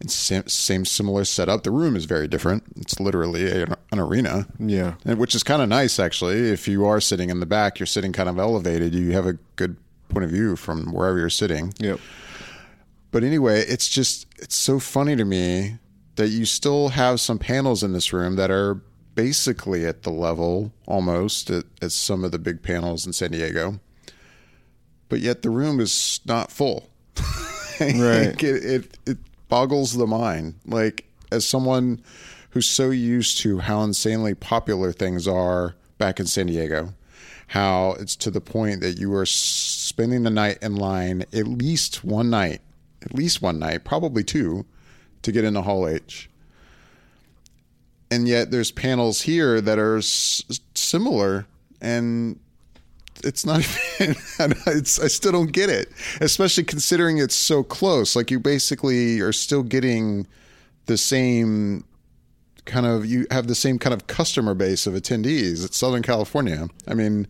It's 0.00 0.14
same, 0.14 0.46
same 0.46 0.84
similar 0.84 1.24
setup. 1.24 1.64
The 1.64 1.72
room 1.72 1.96
is 1.96 2.04
very 2.04 2.28
different. 2.28 2.62
It's 2.76 3.00
literally 3.00 3.50
a, 3.50 3.64
an 3.90 3.98
arena. 3.98 4.46
Yeah. 4.60 4.94
And- 5.04 5.18
which 5.18 5.34
is 5.34 5.42
kind 5.42 5.60
of 5.60 5.68
nice 5.68 5.98
actually. 5.98 6.50
If 6.50 6.68
you 6.68 6.84
are 6.84 7.00
sitting 7.00 7.30
in 7.30 7.40
the 7.40 7.46
back, 7.46 7.80
you're 7.80 7.86
sitting 7.86 8.12
kind 8.12 8.28
of 8.28 8.38
elevated. 8.38 8.94
You 8.94 9.10
have 9.12 9.26
a 9.26 9.38
good 9.56 9.76
point 10.08 10.24
of 10.24 10.30
view 10.30 10.56
from 10.56 10.92
wherever 10.92 11.18
you're 11.18 11.30
sitting. 11.30 11.72
Yep. 11.78 12.00
But 13.10 13.24
anyway, 13.24 13.60
it's 13.66 13.88
just 13.88 14.26
it's 14.38 14.56
so 14.56 14.78
funny 14.78 15.16
to 15.16 15.24
me 15.24 15.78
that 16.16 16.28
you 16.28 16.44
still 16.44 16.88
have 16.90 17.20
some 17.20 17.38
panels 17.38 17.82
in 17.82 17.92
this 17.92 18.12
room 18.12 18.36
that 18.36 18.50
are 18.50 18.80
basically 19.14 19.84
at 19.86 20.02
the 20.02 20.10
level 20.10 20.72
almost 20.86 21.50
at, 21.50 21.64
as 21.82 21.94
some 21.94 22.22
of 22.24 22.32
the 22.32 22.38
big 22.38 22.62
panels 22.62 23.06
in 23.06 23.12
San 23.12 23.30
Diego. 23.30 23.80
But 25.08 25.20
yet 25.20 25.42
the 25.42 25.50
room 25.50 25.80
is 25.80 26.20
not 26.26 26.50
full. 26.50 26.88
Right. 27.80 28.42
it, 28.42 28.44
it 28.44 28.98
it 29.06 29.18
boggles 29.48 29.92
the 29.96 30.06
mind. 30.08 30.56
Like 30.66 31.04
as 31.30 31.46
someone 31.48 32.02
who's 32.50 32.68
so 32.68 32.90
used 32.90 33.38
to 33.38 33.60
how 33.60 33.82
insanely 33.84 34.34
popular 34.34 34.90
things 34.90 35.28
are 35.28 35.76
back 35.96 36.18
in 36.18 36.26
San 36.26 36.46
Diego, 36.46 36.92
how 37.46 37.92
it's 38.00 38.16
to 38.16 38.32
the 38.32 38.40
point 38.40 38.80
that 38.80 38.98
you 38.98 39.14
are 39.14 39.22
s- 39.22 39.30
spending 39.98 40.22
the 40.22 40.30
night 40.30 40.56
in 40.62 40.76
line 40.76 41.22
at 41.32 41.48
least 41.48 42.04
one 42.04 42.30
night, 42.30 42.60
at 43.02 43.12
least 43.14 43.42
one 43.42 43.58
night, 43.58 43.82
probably 43.82 44.22
two, 44.22 44.64
to 45.22 45.32
get 45.32 45.42
into 45.42 45.60
Hall 45.60 45.88
H. 45.88 46.30
And 48.08 48.28
yet 48.28 48.52
there's 48.52 48.70
panels 48.70 49.22
here 49.22 49.60
that 49.60 49.76
are 49.76 49.98
s- 49.98 50.44
similar 50.76 51.46
and 51.80 52.38
it's 53.24 53.44
not 53.44 53.58
even 54.00 54.14
it's, 54.68 55.00
i 55.00 55.08
still 55.08 55.32
don't 55.32 55.50
get 55.50 55.68
it 55.68 55.90
especially 56.20 56.62
considering 56.62 57.18
it's 57.18 57.34
so 57.34 57.64
close. 57.64 58.14
Like 58.14 58.30
you 58.30 58.38
basically 58.38 59.18
are 59.18 59.32
still 59.32 59.64
getting 59.64 60.28
the 60.86 60.96
same 60.96 61.82
kind 62.66 62.86
of 62.86 63.04
you 63.04 63.26
have 63.32 63.48
the 63.48 63.56
same 63.56 63.80
kind 63.80 63.92
of 63.92 64.06
customer 64.06 64.54
base 64.54 64.86
of 64.86 64.94
attendees. 64.94 65.64
At 65.64 65.74
southern 65.74 66.04
california. 66.04 66.68
I 66.86 66.94
mean 66.94 67.26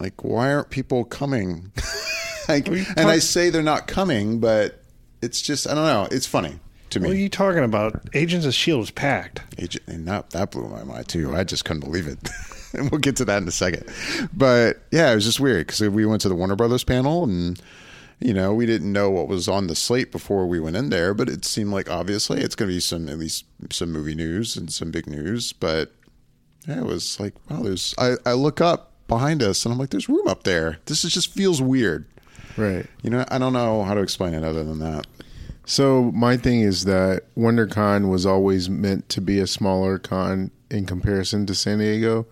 like 0.00 0.24
why 0.24 0.52
aren't 0.52 0.70
people 0.70 1.04
coming 1.04 1.72
like, 2.48 2.66
and 2.68 3.08
i 3.08 3.18
say 3.18 3.50
they're 3.50 3.62
not 3.62 3.86
coming 3.86 4.40
but 4.40 4.82
it's 5.22 5.40
just 5.40 5.66
i 5.66 5.74
don't 5.74 5.86
know 5.86 6.08
it's 6.10 6.26
funny 6.26 6.58
to 6.90 7.00
me 7.00 7.08
What 7.08 7.16
are 7.16 7.20
you 7.20 7.28
talking 7.28 7.64
about? 7.64 8.08
Agents 8.14 8.46
of 8.46 8.54
Shield 8.54 8.80
was 8.80 8.90
packed. 8.90 9.42
Agent, 9.58 9.84
and 9.86 10.06
that 10.08 10.30
that 10.30 10.50
blew 10.50 10.68
my 10.68 10.84
mind 10.84 11.08
too. 11.08 11.34
I 11.34 11.44
just 11.44 11.64
couldn't 11.64 11.80
believe 11.80 12.06
it. 12.06 12.18
and 12.72 12.90
we'll 12.90 13.00
get 13.00 13.16
to 13.16 13.24
that 13.26 13.42
in 13.42 13.48
a 13.48 13.52
second. 13.52 13.84
But 14.32 14.78
yeah, 14.90 15.10
it 15.12 15.14
was 15.14 15.24
just 15.24 15.40
weird 15.40 15.66
because 15.66 15.80
we 15.82 16.06
went 16.06 16.22
to 16.22 16.28
the 16.28 16.34
Warner 16.34 16.56
Brothers 16.56 16.84
panel 16.84 17.24
and 17.24 17.60
you 18.20 18.34
know 18.34 18.52
we 18.54 18.66
didn't 18.66 18.92
know 18.92 19.10
what 19.10 19.28
was 19.28 19.48
on 19.48 19.66
the 19.66 19.74
slate 19.74 20.10
before 20.10 20.46
we 20.46 20.60
went 20.60 20.76
in 20.76 20.90
there, 20.90 21.14
but 21.14 21.28
it 21.28 21.44
seemed 21.44 21.70
like 21.70 21.90
obviously 21.90 22.40
it's 22.40 22.54
going 22.54 22.70
to 22.70 22.74
be 22.74 22.80
some 22.80 23.08
at 23.08 23.18
least 23.18 23.44
some 23.70 23.92
movie 23.92 24.14
news 24.14 24.56
and 24.56 24.72
some 24.72 24.90
big 24.90 25.06
news. 25.06 25.52
But 25.52 25.92
yeah, 26.66 26.78
it 26.78 26.86
was 26.86 27.18
like 27.20 27.34
wow, 27.50 27.62
there's. 27.62 27.94
I 27.98 28.14
I 28.24 28.32
look 28.32 28.60
up 28.60 28.92
behind 29.08 29.42
us 29.42 29.64
and 29.64 29.72
I'm 29.72 29.78
like, 29.78 29.90
there's 29.90 30.08
room 30.08 30.28
up 30.28 30.44
there. 30.44 30.78
This 30.86 31.04
is 31.04 31.12
just 31.12 31.32
feels 31.32 31.60
weird. 31.60 32.06
Right. 32.56 32.86
You 33.02 33.10
know, 33.10 33.24
I 33.28 33.38
don't 33.38 33.52
know 33.52 33.82
how 33.82 33.94
to 33.94 34.00
explain 34.00 34.34
it 34.34 34.44
other 34.44 34.64
than 34.64 34.78
that. 34.78 35.06
So 35.64 36.10
my 36.12 36.36
thing 36.36 36.60
is 36.60 36.84
that 36.84 37.24
WonderCon 37.36 38.08
was 38.08 38.24
always 38.24 38.70
meant 38.70 39.08
to 39.10 39.20
be 39.20 39.38
a 39.38 39.46
smaller 39.46 39.98
con 39.98 40.50
in 40.70 40.86
comparison 40.86 41.46
to 41.46 41.54
San 41.54 41.78
Diego. 41.78 42.26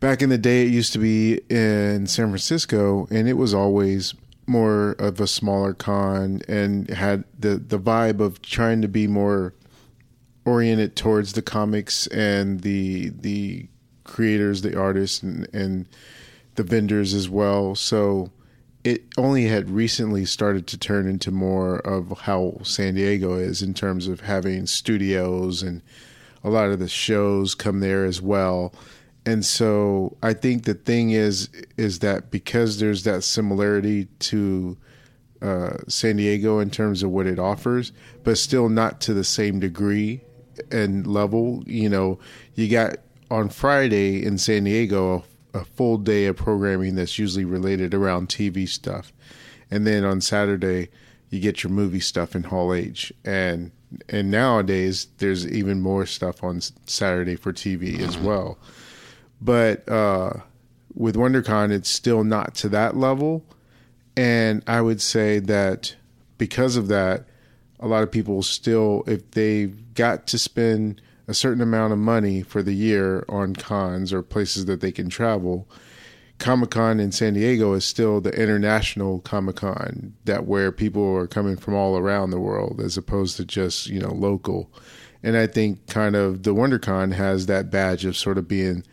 Back 0.00 0.22
in 0.22 0.28
the 0.28 0.38
day, 0.38 0.62
it 0.62 0.70
used 0.70 0.92
to 0.94 0.98
be 0.98 1.40
in 1.48 2.08
San 2.08 2.26
Francisco, 2.26 3.06
and 3.10 3.28
it 3.28 3.34
was 3.34 3.54
always 3.54 4.14
more 4.48 4.92
of 4.98 5.20
a 5.20 5.28
smaller 5.28 5.72
con 5.72 6.42
and 6.48 6.90
had 6.90 7.22
the 7.38 7.56
the 7.56 7.78
vibe 7.78 8.18
of 8.18 8.42
trying 8.42 8.82
to 8.82 8.88
be 8.88 9.06
more 9.06 9.54
oriented 10.44 10.96
towards 10.96 11.34
the 11.34 11.42
comics 11.42 12.08
and 12.08 12.62
the 12.62 13.10
the 13.10 13.68
creators, 14.04 14.62
the 14.62 14.78
artists, 14.78 15.22
and, 15.22 15.48
and 15.54 15.86
the 16.54 16.62
vendors 16.62 17.14
as 17.14 17.28
well. 17.28 17.74
So 17.74 18.30
it 18.84 19.04
only 19.16 19.46
had 19.46 19.70
recently 19.70 20.24
started 20.24 20.66
to 20.68 20.78
turn 20.78 21.08
into 21.08 21.30
more 21.30 21.76
of 21.78 22.18
how 22.20 22.58
San 22.62 22.94
Diego 22.94 23.34
is 23.34 23.62
in 23.62 23.74
terms 23.74 24.08
of 24.08 24.20
having 24.20 24.66
studios 24.66 25.62
and 25.62 25.82
a 26.42 26.50
lot 26.50 26.70
of 26.70 26.80
the 26.80 26.88
shows 26.88 27.54
come 27.54 27.80
there 27.80 28.04
as 28.04 28.20
well. 28.20 28.74
And 29.24 29.44
so 29.44 30.16
I 30.22 30.32
think 30.32 30.64
the 30.64 30.74
thing 30.74 31.10
is 31.10 31.48
is 31.76 32.00
that 32.00 32.32
because 32.32 32.80
there's 32.80 33.04
that 33.04 33.22
similarity 33.22 34.06
to 34.06 34.76
uh, 35.40 35.76
San 35.86 36.16
Diego 36.16 36.58
in 36.58 36.70
terms 36.70 37.04
of 37.04 37.10
what 37.10 37.26
it 37.26 37.38
offers, 37.38 37.92
but 38.24 38.38
still 38.38 38.68
not 38.68 39.00
to 39.02 39.14
the 39.14 39.24
same 39.24 39.60
degree 39.60 40.20
and 40.72 41.06
level. 41.06 41.62
You 41.66 41.88
know, 41.88 42.18
you 42.54 42.68
got 42.68 42.96
on 43.32 43.48
Friday 43.48 44.22
in 44.22 44.36
San 44.36 44.64
Diego 44.64 45.24
a, 45.54 45.64
full 45.64 45.96
day 45.96 46.26
of 46.26 46.36
programming 46.36 46.96
that's 46.96 47.18
usually 47.18 47.46
related 47.46 47.94
around 47.94 48.28
TV 48.28 48.68
stuff, 48.68 49.10
and 49.70 49.86
then 49.86 50.04
on 50.04 50.20
Saturday 50.20 50.90
you 51.30 51.40
get 51.40 51.62
your 51.62 51.72
movie 51.72 51.98
stuff 51.98 52.36
in 52.36 52.42
Hall 52.42 52.74
H, 52.74 53.10
and 53.24 53.70
and 54.10 54.30
nowadays 54.30 55.06
there's 55.16 55.46
even 55.46 55.80
more 55.80 56.04
stuff 56.04 56.44
on 56.44 56.60
Saturday 56.84 57.34
for 57.34 57.54
TV 57.54 58.00
as 58.00 58.18
well. 58.18 58.58
But 59.40 59.88
uh, 59.88 60.34
with 60.94 61.16
WonderCon, 61.16 61.72
it's 61.72 61.88
still 61.88 62.24
not 62.24 62.54
to 62.56 62.68
that 62.68 62.98
level. 62.98 63.44
And 64.14 64.62
I 64.66 64.82
would 64.82 65.00
say 65.00 65.38
that 65.38 65.96
because 66.36 66.76
of 66.76 66.88
that, 66.88 67.24
a 67.80 67.88
lot 67.88 68.02
of 68.02 68.10
people 68.10 68.42
still, 68.42 69.04
if 69.06 69.30
they've 69.30 69.94
got 69.94 70.26
to 70.28 70.38
spend 70.38 71.00
a 71.32 71.34
certain 71.34 71.62
amount 71.62 71.94
of 71.94 71.98
money 71.98 72.42
for 72.42 72.62
the 72.62 72.74
year 72.74 73.24
on 73.26 73.56
cons 73.56 74.12
or 74.12 74.22
places 74.22 74.66
that 74.66 74.82
they 74.82 74.92
can 74.92 75.08
travel, 75.08 75.66
Comic 76.38 76.72
Con 76.72 77.00
in 77.00 77.10
San 77.10 77.32
Diego 77.32 77.72
is 77.72 77.86
still 77.86 78.20
the 78.20 78.38
international 78.38 79.20
Comic 79.20 79.56
Con 79.56 80.12
that 80.26 80.44
where 80.46 80.70
people 80.70 81.16
are 81.16 81.26
coming 81.26 81.56
from 81.56 81.74
all 81.74 81.96
around 81.96 82.30
the 82.30 82.38
world 82.38 82.82
as 82.84 82.98
opposed 82.98 83.38
to 83.38 83.46
just, 83.46 83.86
you 83.86 83.98
know, 83.98 84.12
local. 84.12 84.70
And 85.22 85.38
I 85.38 85.46
think 85.46 85.86
kind 85.86 86.16
of 86.16 86.42
the 86.42 86.54
WonderCon 86.54 87.14
has 87.14 87.46
that 87.46 87.70
badge 87.70 88.04
of 88.04 88.14
sort 88.14 88.36
of 88.36 88.46
being 88.46 88.84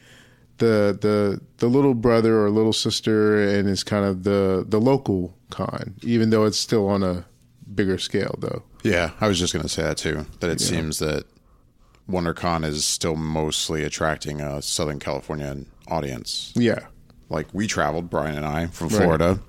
the 0.60 0.98
the 1.02 1.42
the 1.58 1.68
little 1.68 1.94
brother 1.94 2.46
or 2.46 2.50
little 2.50 2.72
sister 2.72 3.42
and 3.42 3.68
is 3.68 3.84
kind 3.84 4.06
of 4.06 4.24
the 4.24 4.64
the 4.66 4.80
local 4.80 5.36
con, 5.50 5.96
even 6.04 6.30
though 6.30 6.46
it's 6.46 6.58
still 6.58 6.88
on 6.88 7.04
a 7.04 7.26
bigger 7.76 7.98
scale 7.98 8.36
though. 8.40 8.64
Yeah, 8.84 9.12
I 9.20 9.28
was 9.28 9.40
just 9.40 9.52
going 9.52 9.64
to 9.64 9.70
say 9.70 9.84
that 9.84 9.98
too. 9.98 10.26
That 10.40 10.50
it 10.50 10.62
seems 10.62 11.00
that 11.00 11.26
WonderCon 12.10 12.66
is 12.66 12.86
still 12.86 13.16
mostly 13.16 13.84
attracting 13.84 14.42
a 14.42 14.62
Southern 14.62 15.00
California 15.00 15.58
audience. 15.88 16.52
Yeah. 16.56 16.80
Like 17.30 17.48
we 17.54 17.68
traveled, 17.68 18.10
Brian 18.10 18.36
and 18.36 18.46
I, 18.46 18.68
from 18.68 18.88
Right. 18.90 18.98
Florida, 18.98 19.40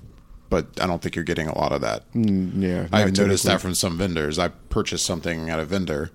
but 0.50 0.66
I 0.80 0.86
don't 0.86 1.00
think 1.00 1.14
you're 1.16 1.24
getting 1.24 1.48
a 1.48 1.56
lot 1.56 1.72
of 1.72 1.80
that. 1.80 2.10
Mm, 2.12 2.60
yeah. 2.62 2.86
I've 2.92 3.16
noticed 3.16 3.44
that 3.44 3.60
from 3.60 3.74
some 3.74 3.96
vendors. 3.96 4.38
I 4.38 4.48
purchased 4.48 5.06
something 5.06 5.48
at 5.48 5.58
a 5.58 5.64
vendor, 5.64 6.10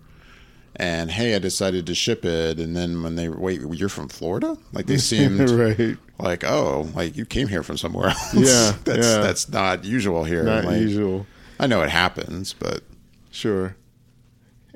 and 0.76 1.10
hey, 1.10 1.36
I 1.36 1.40
decided 1.40 1.88
to 1.88 1.96
ship 1.96 2.24
it, 2.26 2.60
and 2.60 2.76
then 2.76 3.02
when 3.02 3.16
they 3.16 3.30
wait, 3.30 3.62
you're 3.62 3.90
from 3.90 4.10
Florida? 4.10 4.58
Like 4.74 4.86
they 4.86 4.98
seemed 5.00 5.50
right. 5.50 5.98
like, 6.20 6.44
oh, 6.44 6.90
like 6.94 7.16
you 7.18 7.26
came 7.26 7.48
here 7.48 7.64
from 7.64 7.78
somewhere 7.78 8.10
else. 8.10 8.34
Yeah, 8.36 8.74
that's 8.84 9.08
yeah. 9.08 9.18
that's 9.22 9.50
not 9.50 9.84
usual 9.86 10.24
here. 10.24 10.44
Not 10.44 10.66
Like, 10.66 10.82
usual. 10.82 11.26
I 11.60 11.66
know 11.68 11.82
it 11.82 11.90
happens, 11.90 12.54
but 12.54 12.82
Sure. 13.32 13.76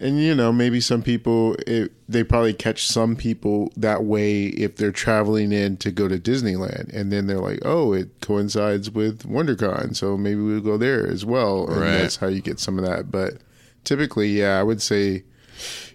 And 0.01 0.21
you 0.21 0.33
know, 0.33 0.53
maybe 0.53 0.79
some 0.79 1.01
people 1.03 1.55
it, 1.67 1.91
they 2.07 2.23
probably 2.23 2.53
catch 2.53 2.87
some 2.87 3.15
people 3.17 3.71
that 3.75 4.05
way 4.05 4.45
if 4.45 4.77
they're 4.77 4.93
traveling 4.93 5.51
in 5.51 5.75
to 5.77 5.91
go 5.91 6.07
to 6.07 6.17
Disneyland, 6.17 6.89
and 6.93 7.11
then 7.11 7.27
they're 7.27 7.39
like, 7.39 7.59
"Oh, 7.65 7.91
it 7.91 8.07
coincides 8.21 8.89
with 8.89 9.23
WonderCon, 9.27 9.95
so 9.95 10.15
maybe 10.17 10.39
we'll 10.41 10.61
go 10.61 10.77
there 10.77 11.05
as 11.05 11.25
well." 11.25 11.67
And 11.67 11.81
Right. 11.81 11.91
that's 11.97 12.15
how 12.15 12.27
you 12.27 12.39
get 12.41 12.59
some 12.61 12.79
of 12.79 12.85
that. 12.85 13.11
But 13.11 13.39
typically, 13.83 14.29
yeah, 14.39 14.57
I 14.59 14.63
would 14.63 14.81
say 14.81 15.23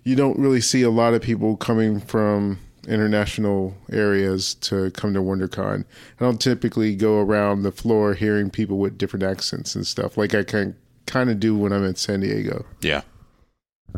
you 0.05 0.15
don't 0.17 0.39
really 0.39 0.61
see 0.61 0.83
a 0.83 0.91
lot 0.91 1.15
of 1.15 1.23
people 1.23 1.57
coming 1.57 1.99
from 1.99 2.59
international 2.87 3.75
areas 3.91 4.55
to 4.57 4.91
come 4.91 5.15
to 5.15 5.21
WonderCon. 5.21 5.85
I 6.21 6.25
don't 6.25 6.39
typically 6.41 6.95
go 6.95 7.21
around 7.21 7.63
the 7.63 7.73
floor 7.73 8.13
hearing 8.13 8.51
people 8.51 8.77
with 8.79 8.99
different 8.99 9.23
accents 9.23 9.75
and 9.75 9.87
stuff 9.87 10.19
like 10.19 10.35
I 10.35 10.43
can 10.43 10.77
kind 11.07 11.31
of 11.31 11.41
do 11.41 11.57
when 11.57 11.73
I'm 11.73 11.85
in 11.85 11.95
San 11.97 12.21
Diego. 12.21 12.67
yeah, 12.83 13.01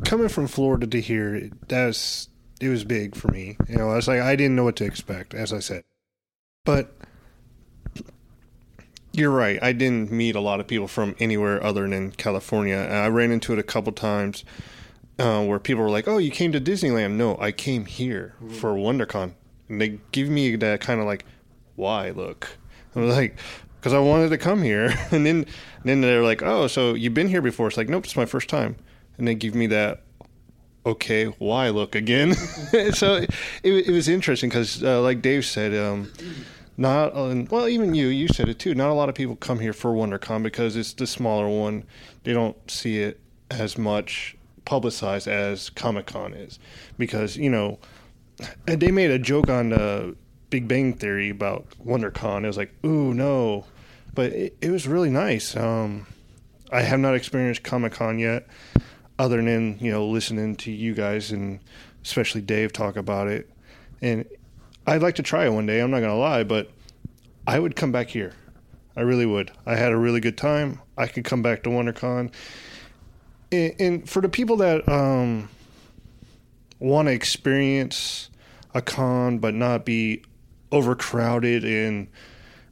Coming 0.05 0.29
from 0.29 0.47
Florida 0.47 0.87
to 0.87 1.01
here, 1.01 1.51
that's 1.69 2.29
it 2.61 2.69
was 2.69 2.85
big 2.85 3.15
for 3.15 3.29
me. 3.29 3.57
You 3.69 3.77
know, 3.77 3.91
I 3.91 3.97
was 3.97 4.09
like, 4.09 4.21
I 4.21 4.37
didn't 4.37 4.57
know 4.57 4.65
what 4.65 4.77
to 4.77 4.85
expect, 4.85 5.35
as 5.35 5.53
I 5.53 5.59
said. 5.59 5.85
But 6.65 6.95
you're 9.13 9.31
right. 9.31 9.59
I 9.63 9.73
didn't 9.73 10.13
meet 10.13 10.37
a 10.37 10.41
lot 10.41 10.61
of 10.61 10.67
people 10.67 10.89
from 10.89 11.17
anywhere 11.19 11.63
other 11.63 11.89
than 11.89 12.13
California. 12.13 12.77
I 12.77 13.09
ran 13.09 13.31
into 13.31 13.53
it 13.53 13.59
a 13.59 13.63
couple 13.63 13.93
times 13.93 14.45
uh, 15.19 15.45
where 15.45 15.59
people 15.59 15.83
were 15.83 15.91
like, 15.91 16.07
"Oh, 16.07 16.19
you 16.19 16.31
came 16.31 16.53
to 16.53 16.61
Disneyland?" 16.61 17.13
No, 17.13 17.37
I 17.39 17.53
came 17.53 17.87
here 17.87 18.35
for 18.51 18.75
WonderCon, 18.75 19.33
and 19.69 19.81
they 19.81 20.01
give 20.13 20.29
me 20.29 20.57
that 20.57 20.81
kind 20.81 21.01
of 21.01 21.07
like, 21.07 21.25
"Why?" 21.75 22.11
Look, 22.11 22.59
I'm 22.95 23.09
like, 23.09 23.39
because 23.81 23.95
I 23.95 23.99
wanted 23.99 24.29
to 24.31 24.39
come 24.39 24.63
here, 24.63 24.95
and 25.11 25.25
then 25.25 25.37
and 25.37 25.85
then 25.85 26.01
they're 26.03 26.23
like, 26.23 26.43
"Oh, 26.43 26.67
so 26.67 26.95
you've 26.95 27.15
been 27.15 27.29
here 27.29 27.43
before?" 27.43 27.69
It's 27.69 27.77
like, 27.77 27.89
"Nope, 27.89 28.05
it's 28.05 28.17
my 28.17 28.27
first 28.27 28.49
time," 28.49 28.77
and 29.19 29.27
they 29.27 29.35
give 29.35 29.55
me 29.55 29.67
that. 29.69 30.03
Okay, 30.85 31.25
why 31.25 31.71
look 31.71 31.97
again? 31.97 32.35
so 32.93 33.17
it, 33.17 33.31
it 33.65 33.91
was 33.91 34.09
interesting 34.09 34.49
because, 34.49 34.85
uh, 34.85 35.03
like 35.03 35.21
Dave 35.21 35.45
said, 35.45 35.75
um, 35.75 36.13
not 36.77 37.15
well 37.51 37.69
even 37.69 37.95
you 37.95 38.09
you 38.09 38.29
said 38.29 38.49
it 38.49 38.59
too 38.59 38.75
not 38.75 38.91
a 38.91 38.93
lot 38.93 39.09
of 39.09 39.15
people 39.15 39.35
come 39.37 39.61
here 39.61 39.73
for 39.73 39.93
wondercon 39.93 40.43
because 40.43 40.77
it's 40.77 40.93
the 40.95 41.07
smaller 41.07 41.49
one 41.49 41.85
they 42.25 42.33
don't 42.33 42.71
see 42.71 42.99
it 42.99 43.21
as 43.51 43.79
much 43.79 44.37
publicized 44.65 45.29
as 45.29 45.71
comic-con 45.71 46.35
is 46.35 46.59
because 46.99 47.37
you 47.37 47.49
know 47.49 47.79
they 48.67 48.91
made 48.91 49.11
a 49.11 49.19
joke 49.19 49.49
on 49.49 49.71
the 49.71 50.15
big 50.51 50.69
bang 50.69 50.93
theory 50.93 51.31
about 51.31 51.67
wondercon 51.85 52.45
it 52.45 52.47
was 52.47 52.57
like 52.57 52.75
ooh 52.85 53.15
no 53.15 53.65
but 54.15 54.33
it, 54.33 54.57
it 54.61 54.71
was 54.71 54.87
really 54.87 55.11
nice 55.11 55.57
um, 55.57 56.07
i 56.73 56.83
have 56.83 57.01
not 57.01 57.15
experienced 57.15 57.63
comic-con 57.63 58.19
yet 58.19 58.47
other 59.19 59.43
than 59.43 59.79
you 59.81 59.91
know 59.91 60.07
listening 60.07 60.55
to 60.57 60.71
you 60.71 60.95
guys 60.95 61.33
and 61.33 61.61
especially 62.05 62.41
dave 62.41 62.73
talk 62.73 62.97
about 62.97 63.29
it 63.29 63.49
and 64.03 64.27
I'd 64.87 65.03
like 65.03 65.17
to 65.17 65.23
try 65.23 65.47
it 65.47 65.51
one 65.51 65.67
day. 65.67 65.81
I'm 65.81 65.91
not 65.91 66.01
to 66.01 66.15
lie, 66.15 66.45
but 66.45 66.71
I 67.47 67.59
would 67.59 67.75
come 67.75 67.91
back 67.91 68.09
here. 68.09 68.33
I 68.97 69.01
really 69.01 69.27
would. 69.27 69.51
I 69.67 69.75
had 69.75 69.93
a 69.93 69.97
really 69.97 70.21
good 70.21 70.39
time. 70.39 70.81
I 70.97 71.07
could 71.07 71.25
come 71.25 71.43
back 71.43 71.65
to 71.65 71.71
WonderCon. 71.71 72.33
And, 73.51 73.75
and 73.79 74.09
for 74.09 74.23
the 74.23 74.29
people 74.29 74.57
that 74.59 74.89
um, 74.89 75.49
want 76.79 77.09
to 77.09 77.13
experience 77.13 78.31
a 78.75 78.83
con 78.83 79.39
but 79.39 79.55
not 79.55 79.85
be 79.85 80.23
overcrowded 80.71 81.65
and 81.65 82.09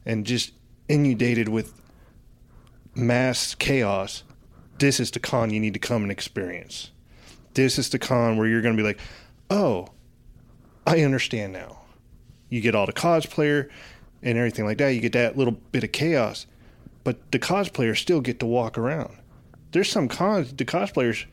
and 0.05 0.25
just 0.25 0.51
inundated 0.87 1.49
with 1.49 1.73
mass 2.95 3.55
chaos, 3.55 4.23
this 4.79 4.99
is 4.99 5.11
the 5.11 5.19
con 5.19 5.51
you 5.51 5.59
need 5.59 5.73
to 5.73 5.79
come 5.79 6.03
and 6.03 6.11
experience. 6.11 6.91
This 7.53 7.79
is 7.79 7.89
the 7.89 7.99
con 7.99 8.37
where 8.37 8.47
you're 8.47 8.61
going 8.61 8.75
to 8.75 8.81
be 8.81 8.87
like, 8.87 8.99
oh, 9.49 9.87
I 10.85 11.01
understand 11.01 11.53
now 11.53 11.79
you 12.49 12.61
get 12.61 12.75
all 12.75 12.85
the 12.85 12.93
cosplayer 12.93 13.69
and 14.21 14.37
everything 14.37 14.65
like 14.65 14.77
that. 14.77 14.89
You 14.89 15.01
get 15.01 15.13
that 15.13 15.37
little 15.37 15.53
bit 15.71 15.83
of 15.83 15.91
chaos, 15.91 16.45
but 17.03 17.31
the 17.31 17.39
cosplayers 17.39 17.97
still 17.97 18.21
get 18.21 18.39
to 18.39 18.45
walk 18.45 18.77
around. 18.77 19.17
There's 19.71 19.89
some 19.89 20.07
cons. 20.07 20.53
The 20.53 20.65
cosplayers 20.65 21.25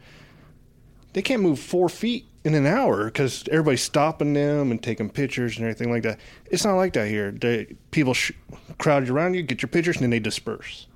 they 1.13 1.23
can't 1.23 1.43
move 1.43 1.59
four 1.59 1.89
feet 1.89 2.27
in 2.45 2.55
an 2.55 2.67
hour 2.67 3.05
because 3.05 3.45
everybody's 3.51 3.83
stopping 3.83 4.33
them 4.33 4.71
and 4.71 4.83
taking 4.83 5.11
pictures 5.11 5.57
and 5.57 5.65
everything 5.65 5.91
like 5.91 6.03
that. 6.03 6.19
It's 6.47 6.65
not 6.65 6.77
like 6.77 6.95
that 6.95 7.09
here. 7.09 7.33
They, 7.33 7.77
people 7.91 8.15
sh- 8.15 8.33
crowd 8.79 9.09
around 9.09 9.35
you, 9.35 9.43
get 9.43 9.63
your 9.63 9.69
pictures, 9.69 9.97
and 9.97 10.05
then 10.05 10.11
they 10.11 10.19
disperse. 10.19 10.87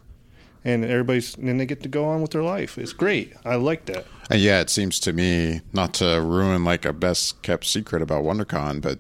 And 0.66 0.84
everybody's, 0.84 1.36
and 1.36 1.46
then 1.48 1.58
they 1.58 1.66
get 1.66 1.82
to 1.84 1.88
go 1.88 2.06
on 2.06 2.20
with 2.20 2.32
their 2.32 2.42
life. 2.42 2.76
It's 2.76 2.92
great. 2.92 3.34
I 3.44 3.54
like 3.54 3.84
that. 3.86 4.04
And 4.28 4.40
yeah, 4.40 4.60
it 4.60 4.68
seems 4.68 4.98
to 5.00 5.12
me 5.12 5.60
not 5.72 5.94
to 5.94 6.20
ruin 6.20 6.64
like 6.64 6.84
a 6.84 6.92
best 6.92 7.40
kept 7.42 7.66
secret 7.66 8.02
about 8.02 8.24
WonderCon, 8.24 8.80
but 8.80 8.98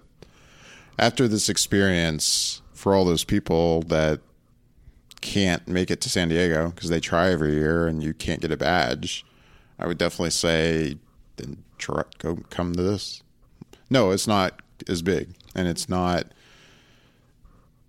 after 0.96 1.26
this 1.26 1.48
experience, 1.48 2.62
for 2.72 2.94
all 2.94 3.04
those 3.04 3.24
people 3.24 3.82
that 3.82 4.20
can't 5.20 5.66
make 5.66 5.90
it 5.90 6.00
to 6.02 6.08
San 6.08 6.28
Diego 6.28 6.70
because 6.70 6.88
they 6.88 7.00
try 7.00 7.30
every 7.30 7.54
year 7.54 7.88
and 7.88 8.00
you 8.00 8.14
can't 8.14 8.40
get 8.40 8.52
a 8.52 8.56
badge, 8.56 9.24
I 9.78 9.88
would 9.88 9.98
definitely 9.98 10.30
say 10.30 10.98
then 11.36 11.64
try, 11.78 12.04
go 12.18 12.38
come 12.48 12.74
to 12.74 12.82
this. 12.82 13.22
No, 13.90 14.12
it's 14.12 14.28
not 14.28 14.62
as 14.88 15.02
big 15.02 15.30
and 15.54 15.66
it's 15.66 15.88
not 15.88 16.26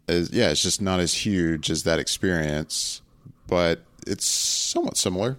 as 0.07 0.31
yeah, 0.31 0.49
it's 0.49 0.63
just 0.63 0.81
not 0.81 0.99
as 0.99 1.13
huge 1.13 1.69
as 1.69 1.83
that 1.83 1.99
experience, 1.99 3.01
but 3.47 3.81
it's 4.05 4.25
somewhat 4.25 4.97
similar. 4.97 5.37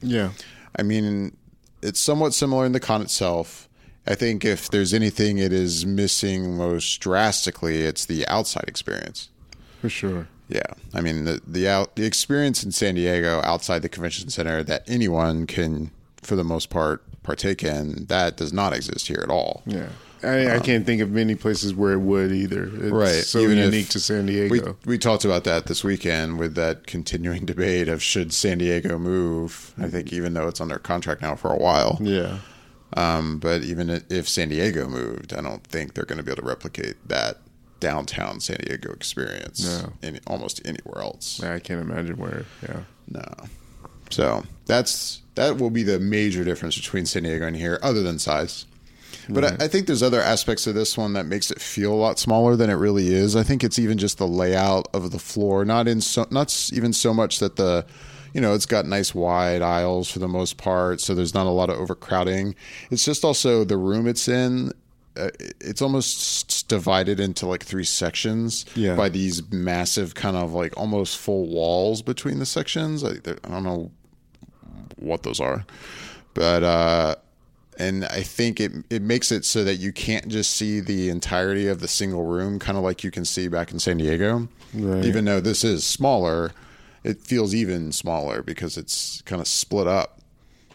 Yeah. 0.00 0.30
I 0.76 0.82
mean, 0.82 1.36
it's 1.82 2.00
somewhat 2.00 2.34
similar 2.34 2.66
in 2.66 2.72
the 2.72 2.80
con 2.80 3.02
itself 3.02 3.66
I 4.08 4.14
think 4.14 4.44
if 4.44 4.70
there's 4.70 4.94
anything 4.94 5.38
it 5.38 5.52
is 5.52 5.84
missing 5.84 6.56
most 6.56 7.00
drastically, 7.00 7.82
it's 7.82 8.06
the 8.06 8.26
outside 8.28 8.64
experience. 8.68 9.30
For 9.80 9.88
sure. 9.88 10.28
Yeah, 10.48 10.74
I 10.94 11.00
mean 11.00 11.24
the 11.24 11.40
the 11.44 11.68
out 11.68 11.96
the 11.96 12.06
experience 12.06 12.62
in 12.62 12.70
San 12.70 12.94
Diego 12.94 13.40
outside 13.42 13.82
the 13.82 13.88
convention 13.88 14.30
center 14.30 14.62
that 14.62 14.84
anyone 14.86 15.46
can, 15.46 15.90
for 16.22 16.36
the 16.36 16.44
most 16.44 16.70
part, 16.70 17.02
partake 17.24 17.64
in 17.64 18.06
that 18.06 18.36
does 18.36 18.52
not 18.52 18.72
exist 18.72 19.08
here 19.08 19.20
at 19.22 19.30
all. 19.30 19.62
Yeah. 19.66 19.88
I, 20.26 20.56
I, 20.56 20.58
can't 20.60 20.84
think 20.84 21.00
of 21.00 21.10
many 21.10 21.34
places 21.34 21.74
where 21.74 21.92
it 21.92 22.00
would 22.00 22.32
either. 22.32 22.64
It's 22.64 22.90
right, 22.90 23.24
so 23.24 23.40
Even 23.40 23.58
unique 23.58 23.88
to 23.90 24.00
San 24.00 24.26
Diego. 24.26 24.76
We, 24.84 24.92
we 24.92 24.98
talked 24.98 25.24
about 25.24 25.44
that 25.44 25.66
this 25.66 25.84
weekend 25.84 26.38
with 26.38 26.54
that 26.54 26.86
continuing 26.86 27.44
debate 27.46 27.88
of 27.88 28.02
should 28.02 28.32
San 28.32 28.58
Diego 28.58 28.98
move. 28.98 29.74
I 29.78 29.88
think 29.88 30.12
even 30.12 30.34
though 30.34 30.48
it's 30.48 30.60
under 30.60 30.78
contract 30.78 31.22
now 31.22 31.36
for 31.36 31.52
a 31.52 31.58
while. 31.58 31.98
Yeah. 32.00 32.38
Um, 32.94 33.38
but 33.38 33.62
even 33.62 34.02
if 34.08 34.28
San 34.28 34.48
Diego 34.48 34.88
moved, 34.88 35.32
I 35.32 35.40
don't 35.40 35.64
think 35.64 35.94
they're 35.94 36.04
going 36.04 36.18
to 36.18 36.22
be 36.22 36.30
able 36.32 36.42
to 36.42 36.48
replicate 36.48 36.96
that 37.08 37.38
downtown 37.80 38.40
San 38.40 38.56
Diego 38.58 38.92
experience 38.92 39.82
no. 39.82 39.92
in 40.02 40.20
almost 40.26 40.60
anywhere 40.64 41.02
else. 41.02 41.42
I 41.42 41.58
can't 41.58 41.80
imagine 41.80 42.16
where. 42.16 42.46
Yeah. 42.62 42.80
No. 43.08 43.24
So 44.10 44.44
that's 44.66 45.22
that 45.34 45.58
will 45.58 45.70
be 45.70 45.82
the 45.82 45.98
major 45.98 46.44
difference 46.44 46.76
between 46.76 47.06
San 47.06 47.24
Diego 47.24 47.46
and 47.46 47.56
here, 47.56 47.78
other 47.82 48.02
than 48.02 48.18
size. 48.18 48.66
But 49.28 49.44
right. 49.44 49.62
I, 49.62 49.64
I, 49.64 49.68
think 49.68 49.86
there's 49.86 50.02
other 50.02 50.20
aspects 50.20 50.66
of 50.66 50.74
this 50.74 50.96
one 50.96 51.14
that 51.14 51.26
makes 51.26 51.50
it 51.50 51.60
feel 51.60 51.92
a 51.92 51.96
lot 51.96 52.18
smaller 52.18 52.56
than 52.56 52.70
it 52.70 52.74
really 52.74 53.12
is. 53.12 53.34
I 53.34 53.42
think 53.42 53.64
it's 53.64 53.78
even 53.78 53.98
just 53.98 54.18
the 54.18 54.26
layout 54.26 54.88
of 54.94 55.10
the 55.10 55.18
floor, 55.18 55.64
not 55.64 55.88
in 55.88 56.00
so 56.00 56.26
not 56.30 56.70
even 56.72 56.92
so 56.92 57.12
much 57.12 57.38
that 57.40 57.56
the 57.56 57.86
you 58.36 58.42
know, 58.42 58.52
it's 58.52 58.66
got 58.66 58.84
nice 58.84 59.14
wide 59.14 59.62
aisles 59.62 60.10
for 60.10 60.18
the 60.18 60.28
most 60.28 60.58
part, 60.58 61.00
so 61.00 61.14
there's 61.14 61.32
not 61.32 61.46
a 61.46 61.50
lot 61.50 61.70
of 61.70 61.78
overcrowding. 61.78 62.54
It's 62.90 63.02
just 63.02 63.24
also 63.24 63.64
the 63.64 63.78
room 63.78 64.06
it's 64.06 64.28
in. 64.28 64.72
Uh, 65.16 65.30
it's 65.58 65.80
almost 65.80 66.68
divided 66.68 67.18
into 67.18 67.46
like 67.46 67.64
three 67.64 67.84
sections 67.84 68.66
yeah. 68.74 68.94
by 68.94 69.08
these 69.08 69.50
massive 69.50 70.14
kind 70.14 70.36
of 70.36 70.52
like 70.52 70.76
almost 70.76 71.16
full 71.16 71.46
walls 71.48 72.02
between 72.02 72.38
the 72.38 72.44
sections. 72.44 73.02
I, 73.02 73.12
I 73.12 73.48
don't 73.48 73.64
know 73.64 73.90
what 74.96 75.22
those 75.22 75.40
are, 75.40 75.64
but 76.34 76.62
uh, 76.62 77.14
and 77.78 78.04
I 78.06 78.22
think 78.22 78.60
it 78.60 78.72
it 78.90 79.02
makes 79.02 79.30
it 79.32 79.44
so 79.44 79.64
that 79.64 79.76
you 79.76 79.92
can't 79.92 80.28
just 80.28 80.52
see 80.52 80.80
the 80.80 81.08
entirety 81.08 81.68
of 81.68 81.80
the 81.80 81.88
single 81.88 82.24
room, 82.24 82.58
kind 82.58 82.78
of 82.78 82.84
like 82.84 83.04
you 83.04 83.10
can 83.10 83.24
see 83.24 83.48
back 83.48 83.72
in 83.72 83.78
San 83.78 83.98
Diego. 83.98 84.48
Right. 84.74 85.04
Even 85.04 85.24
though 85.24 85.40
this 85.40 85.64
is 85.64 85.84
smaller, 85.84 86.52
it 87.04 87.20
feels 87.20 87.54
even 87.54 87.92
smaller 87.92 88.42
because 88.42 88.76
it's 88.76 89.22
kind 89.22 89.40
of 89.40 89.48
split 89.48 89.86
up. 89.86 90.20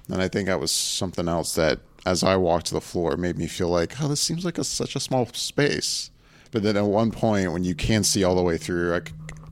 And 0.07 0.21
I 0.21 0.27
think 0.27 0.47
that 0.47 0.59
was 0.59 0.71
something 0.71 1.27
else 1.27 1.55
that, 1.55 1.79
as 2.05 2.23
I 2.23 2.35
walked 2.35 2.67
to 2.67 2.73
the 2.73 2.81
floor, 2.81 3.15
made 3.17 3.37
me 3.37 3.47
feel 3.47 3.69
like, 3.69 4.01
oh, 4.01 4.07
this 4.07 4.21
seems 4.21 4.43
like 4.43 4.57
a, 4.57 4.63
such 4.63 4.95
a 4.95 4.99
small 4.99 5.25
space. 5.27 6.09
But 6.51 6.63
then 6.63 6.75
at 6.75 6.85
one 6.85 7.11
point, 7.11 7.53
when 7.53 7.63
you 7.63 7.75
can 7.75 8.03
see 8.03 8.23
all 8.23 8.35
the 8.35 8.43
way 8.43 8.57
through, 8.57 8.95
I 8.95 9.01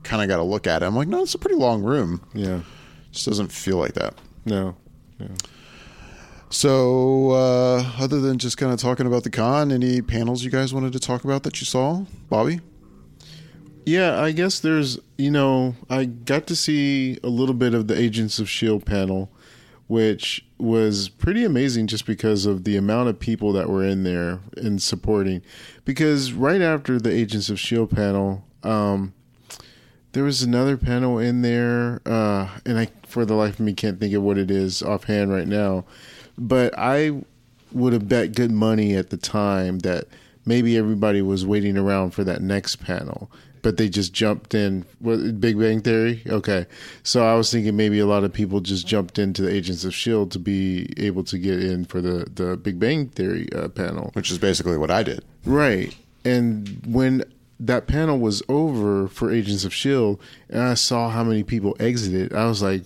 kind 0.02 0.22
of 0.22 0.28
got 0.28 0.36
to 0.36 0.42
look 0.42 0.66
at 0.66 0.82
it. 0.82 0.86
I'm 0.86 0.96
like, 0.96 1.08
no, 1.08 1.22
it's 1.22 1.34
a 1.34 1.38
pretty 1.38 1.56
long 1.56 1.82
room. 1.82 2.26
Yeah, 2.34 2.58
it 2.58 2.64
just 3.12 3.26
doesn't 3.26 3.52
feel 3.52 3.78
like 3.78 3.94
that. 3.94 4.14
No. 4.44 4.76
Yeah. 5.18 5.28
So, 6.52 7.30
uh, 7.30 7.92
other 8.00 8.20
than 8.20 8.38
just 8.38 8.58
kind 8.58 8.72
of 8.72 8.80
talking 8.80 9.06
about 9.06 9.22
the 9.22 9.30
con, 9.30 9.70
any 9.70 10.02
panels 10.02 10.42
you 10.42 10.50
guys 10.50 10.74
wanted 10.74 10.92
to 10.94 10.98
talk 10.98 11.22
about 11.22 11.44
that 11.44 11.60
you 11.60 11.64
saw, 11.64 12.04
Bobby? 12.28 12.60
Yeah, 13.86 14.20
I 14.20 14.32
guess 14.32 14.58
there's, 14.58 14.98
you 15.16 15.30
know, 15.30 15.76
I 15.88 16.06
got 16.06 16.48
to 16.48 16.56
see 16.56 17.18
a 17.22 17.28
little 17.28 17.54
bit 17.54 17.72
of 17.72 17.86
the 17.86 17.96
Agents 17.96 18.40
of 18.40 18.46
S.H.I.E.L.D. 18.46 18.84
panel, 18.84 19.30
which 19.86 20.44
was 20.58 21.08
pretty 21.08 21.44
amazing 21.44 21.86
just 21.86 22.04
because 22.04 22.46
of 22.46 22.64
the 22.64 22.76
amount 22.76 23.08
of 23.08 23.20
people 23.20 23.52
that 23.52 23.68
were 23.68 23.84
in 23.84 24.02
there 24.02 24.40
and 24.56 24.82
supporting. 24.82 25.42
Because 25.84 26.32
right 26.32 26.60
after 26.60 26.98
the 26.98 27.12
Agents 27.12 27.48
of 27.48 27.58
S.H.I.E.L.D. 27.58 27.94
panel, 27.94 28.44
um, 28.64 29.14
there 30.12 30.24
was 30.24 30.42
another 30.42 30.76
panel 30.76 31.20
in 31.20 31.42
there, 31.42 32.02
uh, 32.04 32.48
and 32.66 32.76
I, 32.76 32.88
for 33.06 33.24
the 33.24 33.34
life 33.34 33.54
of 33.54 33.60
me, 33.60 33.72
can't 33.72 34.00
think 34.00 34.12
of 34.14 34.22
what 34.24 34.36
it 34.36 34.50
is 34.50 34.82
offhand 34.82 35.32
right 35.32 35.46
now. 35.46 35.84
But 36.40 36.74
I 36.76 37.22
would 37.72 37.92
have 37.92 38.08
bet 38.08 38.34
good 38.34 38.50
money 38.50 38.96
at 38.96 39.10
the 39.10 39.16
time 39.16 39.80
that 39.80 40.06
maybe 40.44 40.76
everybody 40.76 41.22
was 41.22 41.46
waiting 41.46 41.76
around 41.76 42.10
for 42.10 42.24
that 42.24 42.42
next 42.42 42.76
panel 42.76 43.30
but 43.62 43.76
they 43.76 43.88
just 43.88 44.12
jumped 44.12 44.54
in. 44.54 44.84
What 44.98 45.40
Big 45.40 45.58
Bang 45.58 45.80
Theory? 45.80 46.22
Okay, 46.26 46.66
so 47.02 47.24
I 47.26 47.34
was 47.34 47.50
thinking 47.50 47.76
maybe 47.76 47.98
a 47.98 48.06
lot 48.06 48.24
of 48.24 48.32
people 48.32 48.60
just 48.60 48.86
jumped 48.86 49.18
into 49.18 49.42
the 49.42 49.52
Agents 49.52 49.84
of 49.84 49.94
Shield 49.94 50.32
to 50.32 50.38
be 50.38 50.92
able 50.96 51.24
to 51.24 51.38
get 51.38 51.62
in 51.62 51.84
for 51.84 52.00
the 52.00 52.26
the 52.34 52.56
Big 52.56 52.78
Bang 52.78 53.08
Theory 53.08 53.48
uh, 53.52 53.68
panel, 53.68 54.10
which 54.14 54.30
is 54.30 54.38
basically 54.38 54.76
what 54.76 54.90
I 54.90 55.02
did. 55.02 55.24
right? 55.44 55.94
And 56.24 56.80
when 56.86 57.24
that 57.60 57.86
panel 57.86 58.18
was 58.18 58.42
over 58.48 59.06
for 59.06 59.30
Agents 59.30 59.64
of 59.64 59.74
Shield, 59.74 60.18
and 60.48 60.62
I 60.62 60.74
saw 60.74 61.10
how 61.10 61.22
many 61.22 61.42
people 61.42 61.76
exited, 61.78 62.32
I 62.32 62.46
was 62.46 62.62
like, 62.62 62.82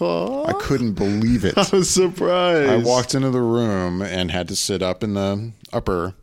what? 0.00 0.48
I 0.48 0.52
couldn't 0.60 0.94
believe 0.94 1.44
it. 1.44 1.56
I 1.58 1.66
was 1.70 1.88
surprised. 1.88 2.68
I 2.70 2.76
walked 2.78 3.14
into 3.14 3.30
the 3.30 3.40
room 3.40 4.02
and 4.02 4.32
had 4.32 4.48
to 4.48 4.56
sit 4.56 4.82
up 4.82 5.04
in 5.04 5.14
the 5.14 5.52
upper, 5.72 6.14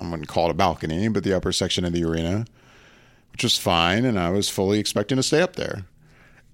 I 0.00 0.10
wouldn't 0.10 0.26
call 0.26 0.48
it 0.48 0.50
a 0.50 0.54
balcony, 0.54 1.06
but 1.08 1.22
the 1.22 1.32
upper 1.32 1.52
section 1.52 1.84
of 1.84 1.92
the 1.92 2.04
arena, 2.04 2.44
which 3.32 3.44
was 3.44 3.56
fine. 3.56 4.04
And 4.04 4.18
I 4.18 4.30
was 4.30 4.48
fully 4.48 4.80
expecting 4.80 5.16
to 5.16 5.22
stay 5.22 5.40
up 5.40 5.54
there. 5.54 5.84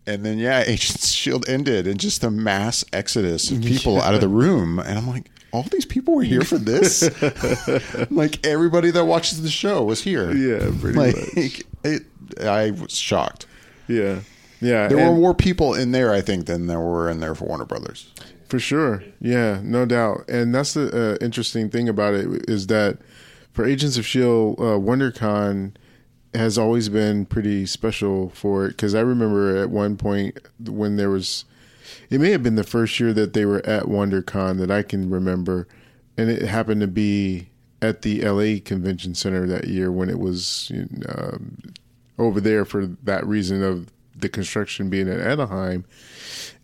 And 0.07 0.25
then, 0.25 0.37
yeah, 0.39 0.61
Agents 0.67 1.05
of 1.05 1.11
Shield 1.11 1.49
ended 1.49 1.87
and 1.87 1.99
just 1.99 2.21
the 2.21 2.31
mass 2.31 2.85
exodus 2.93 3.51
of 3.51 3.63
people 3.63 4.03
out 4.03 4.15
of 4.15 4.21
the 4.21 4.29
room. 4.29 4.79
And 4.81 4.99
I'm 4.99 5.09
like, 5.09 5.31
all 5.53 5.63
these 5.65 5.87
people 5.87 6.15
were 6.15 6.23
here 6.23 6.43
for 6.43 6.59
this? 6.59 7.03
like, 8.11 8.45
everybody 8.47 8.91
that 8.91 9.05
watches 9.05 9.43
the 9.43 9.51
show 9.51 9.85
was 9.85 10.03
here. 10.03 10.33
Yeah, 10.33 10.71
pretty 10.81 10.99
like, 10.99 11.17
much. 11.37 11.63
It, 11.85 12.03
I 12.43 12.73
was 12.73 12.97
shocked. 12.97 13.47
Yeah, 13.87 14.21
yeah. 14.61 14.89
There 14.89 14.97
were 15.09 15.15
more 15.15 15.35
people 15.35 15.75
in 15.75 15.93
there, 15.93 16.13
I 16.13 16.21
think, 16.21 16.47
than 16.47 16.67
there 16.67 16.81
were 16.81 17.09
in 17.09 17.21
there 17.21 17.37
for 17.37 17.45
Warner 17.45 17.65
Brothers. 17.65 18.13
For 18.49 18.59
sure. 18.59 19.03
Yeah, 19.21 19.61
no 19.63 19.87
doubt. 19.87 20.29
And 20.29 20.55
that's 20.55 20.75
the 20.75 21.15
uh, 21.15 21.25
interesting 21.25 21.69
thing 21.69 21.89
about 21.89 22.15
it 22.15 22.49
is 22.49 22.69
that 22.69 22.99
for 23.53 23.65
Agents 23.65 23.97
of 23.97 24.05
S.H.I.E.L.D., 24.05 24.63
uh, 24.63 24.79
WonderCon 24.79 25.73
has 26.35 26.57
always 26.59 26.89
been 26.89 27.27
pretty 27.27 27.67
special 27.67 28.31
for 28.31 28.67
it. 28.67 28.71
Because 28.71 28.95
I 28.95 29.01
remember 29.01 29.57
at 29.57 29.71
one 29.71 29.97
point 29.97 30.39
when 30.61 30.97
there 30.97 31.11
was, 31.11 31.45
it 32.11 32.21
may 32.21 32.31
have 32.31 32.43
been 32.43 32.57
the 32.57 32.65
first 32.65 32.99
year 33.01 33.13
that 33.13 33.33
they 33.33 33.45
were 33.45 33.65
at 33.67 33.85
WonderCon 33.85 34.59
that 34.59 34.71
I 34.71 34.83
can 34.83 35.11
remember. 35.11 35.67
And 36.17 36.31
it 36.31 36.43
happened 36.43 36.81
to 36.81 36.87
be 36.87 37.51
at 37.83 38.03
the 38.03 38.23
LA 38.23 38.61
Convention 38.65 39.15
Center 39.15 39.47
that 39.47 39.69
year 39.69 39.93
when 39.93 40.09
it 40.09 40.19
was 40.19 40.73
um, 41.09 41.75
over 42.19 42.41
there 42.41 42.65
for 42.65 42.87
that 42.87 43.27
reason 43.27 43.63
of 43.63 43.93
the 44.15 44.29
construction 44.29 44.89
being 44.89 45.09
at 45.09 45.21
Anaheim 45.21 45.85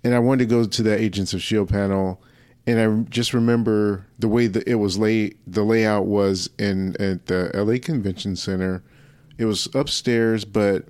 and 0.05 0.15
I 0.15 0.19
wanted 0.19 0.49
to 0.49 0.55
go 0.55 0.65
to 0.65 0.83
the 0.83 0.99
Agents 0.99 1.33
of 1.33 1.43
Shield 1.43 1.69
panel, 1.69 2.23
and 2.67 2.81
I 2.81 3.11
just 3.11 3.33
remember 3.33 4.07
the 4.19 4.29
way 4.29 4.47
that 4.47 4.67
it 4.67 4.77
was 4.77 4.99
lay 4.99 5.35
the 5.47 5.63
layout 5.63 6.07
was 6.07 6.51
in 6.59 6.97
at 7.01 7.27
the 7.27 7.51
LA 7.55 7.79
Convention 7.81 8.37
Center. 8.37 8.83
It 9.39 9.45
was 9.45 9.69
upstairs, 9.75 10.45
but 10.45 10.87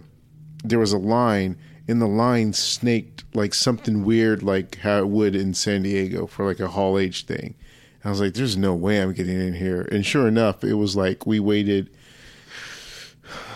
there 0.64 0.78
was 0.78 0.92
a 0.92 0.98
line, 0.98 1.58
and 1.88 2.00
the 2.00 2.06
line 2.06 2.52
snaked 2.52 3.24
like 3.34 3.54
something 3.54 4.04
weird, 4.04 4.42
like 4.42 4.76
how 4.76 4.98
it 4.98 5.08
would 5.08 5.34
in 5.34 5.54
San 5.54 5.82
Diego 5.82 6.26
for 6.26 6.46
like 6.46 6.60
a 6.60 6.68
Hall 6.68 6.98
H 6.98 7.22
thing. 7.22 7.54
I 8.04 8.10
was 8.10 8.20
like, 8.20 8.34
"There's 8.34 8.56
no 8.56 8.74
way 8.74 9.00
I'm 9.00 9.12
getting 9.12 9.40
in 9.40 9.54
here," 9.54 9.82
and 9.92 10.04
sure 10.04 10.26
enough, 10.28 10.64
it 10.64 10.74
was 10.74 10.96
like 10.96 11.26
we 11.26 11.40
waited 11.40 11.90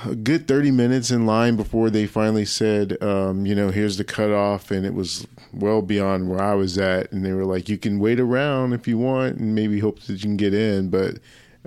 a 0.04 0.14
good 0.14 0.46
30 0.46 0.70
minutes 0.70 1.10
in 1.10 1.26
line 1.26 1.56
before 1.56 1.90
they 1.90 2.06
finally 2.06 2.44
said, 2.44 3.00
um, 3.02 3.46
you 3.46 3.54
know, 3.54 3.70
here's 3.70 3.96
the 3.96 4.04
cutoff. 4.04 4.70
And 4.70 4.86
it 4.86 4.94
was 4.94 5.26
well 5.52 5.82
beyond 5.82 6.28
where 6.28 6.40
I 6.40 6.54
was 6.54 6.78
at. 6.78 7.10
And 7.12 7.24
they 7.24 7.32
were 7.32 7.44
like, 7.44 7.68
you 7.68 7.78
can 7.78 7.98
wait 7.98 8.20
around 8.20 8.72
if 8.72 8.86
you 8.86 8.98
want 8.98 9.38
and 9.38 9.54
maybe 9.54 9.80
hope 9.80 10.00
that 10.00 10.12
you 10.12 10.18
can 10.18 10.36
get 10.36 10.54
in. 10.54 10.88
But 10.88 11.18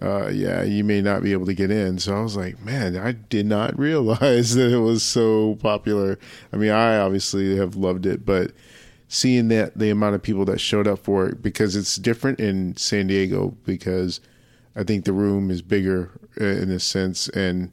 uh, 0.01 0.27
yeah, 0.27 0.63
you 0.63 0.83
may 0.83 1.01
not 1.01 1.23
be 1.23 1.31
able 1.31 1.45
to 1.45 1.53
get 1.53 1.71
in. 1.71 1.99
So 1.99 2.15
I 2.15 2.21
was 2.21 2.35
like, 2.35 2.61
man, 2.61 2.95
I 2.95 3.13
did 3.13 3.45
not 3.45 3.77
realize 3.79 4.55
that 4.55 4.71
it 4.71 4.79
was 4.79 5.03
so 5.03 5.55
popular. 5.55 6.17
I 6.53 6.57
mean, 6.57 6.71
I 6.71 6.97
obviously 6.97 7.57
have 7.57 7.75
loved 7.75 8.05
it, 8.05 8.25
but 8.25 8.51
seeing 9.07 9.47
that 9.49 9.77
the 9.77 9.89
amount 9.89 10.15
of 10.15 10.21
people 10.21 10.45
that 10.45 10.59
showed 10.59 10.87
up 10.87 10.99
for 10.99 11.27
it 11.27 11.41
because 11.41 11.75
it's 11.75 11.95
different 11.95 12.39
in 12.39 12.77
San 12.77 13.07
Diego 13.07 13.57
because 13.65 14.19
I 14.75 14.83
think 14.83 15.05
the 15.05 15.13
room 15.13 15.49
is 15.49 15.61
bigger 15.61 16.11
uh, 16.39 16.45
in 16.45 16.69
a 16.69 16.79
sense 16.79 17.27
and 17.29 17.71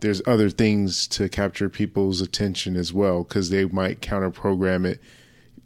there's 0.00 0.22
other 0.26 0.50
things 0.50 1.06
to 1.08 1.28
capture 1.28 1.68
people's 1.68 2.20
attention 2.20 2.76
as 2.76 2.92
well 2.92 3.22
because 3.22 3.50
they 3.50 3.66
might 3.66 4.00
counter 4.00 4.30
program 4.30 4.84
it. 4.84 5.00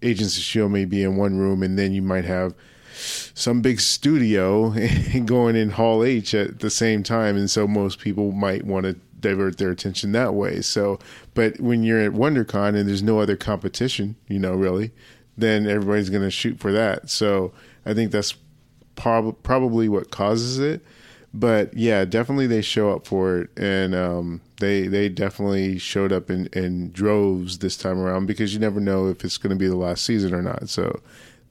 Agents 0.02 0.36
of 0.36 0.42
Shield 0.42 0.72
may 0.72 0.84
be 0.84 1.02
in 1.02 1.16
one 1.16 1.38
room, 1.38 1.62
and 1.62 1.78
then 1.78 1.92
you 1.92 2.02
might 2.02 2.24
have 2.24 2.54
some 2.94 3.60
big 3.60 3.80
studio 3.80 4.74
going 5.24 5.56
in 5.56 5.70
Hall 5.70 6.04
H 6.04 6.34
at 6.34 6.60
the 6.60 6.70
same 6.70 7.02
time, 7.02 7.36
and 7.36 7.50
so 7.50 7.66
most 7.66 7.98
people 7.98 8.32
might 8.32 8.64
want 8.64 8.86
to 8.86 8.94
divert 9.20 9.58
their 9.58 9.70
attention 9.70 10.12
that 10.12 10.34
way. 10.34 10.60
So, 10.60 10.98
but 11.34 11.58
when 11.60 11.82
you're 11.82 12.00
at 12.00 12.12
WonderCon 12.12 12.76
and 12.76 12.88
there's 12.88 13.02
no 13.02 13.20
other 13.20 13.36
competition, 13.36 14.16
you 14.28 14.38
know, 14.38 14.54
really, 14.54 14.92
then 15.36 15.66
everybody's 15.66 16.10
going 16.10 16.22
to 16.22 16.30
shoot 16.30 16.58
for 16.58 16.72
that. 16.72 17.10
So, 17.10 17.52
I 17.86 17.94
think 17.94 18.10
that's 18.10 18.34
prob- 18.96 19.42
probably 19.42 19.88
what 19.88 20.10
causes 20.10 20.58
it 20.58 20.84
but 21.36 21.74
yeah, 21.74 22.04
definitely 22.04 22.46
they 22.46 22.62
show 22.62 22.92
up 22.92 23.08
for 23.08 23.40
it, 23.40 23.58
and 23.58 23.92
um, 23.92 24.40
they 24.60 24.86
they 24.86 25.08
definitely 25.08 25.78
showed 25.78 26.12
up 26.12 26.30
in, 26.30 26.46
in 26.52 26.92
droves 26.92 27.58
this 27.58 27.76
time 27.76 27.98
around 27.98 28.26
because 28.26 28.54
you 28.54 28.60
never 28.60 28.78
know 28.78 29.08
if 29.08 29.24
it's 29.24 29.36
going 29.36 29.50
to 29.50 29.56
be 29.56 29.66
the 29.66 29.76
last 29.76 30.04
season 30.04 30.32
or 30.32 30.42
not. 30.42 30.68
So 30.68 31.02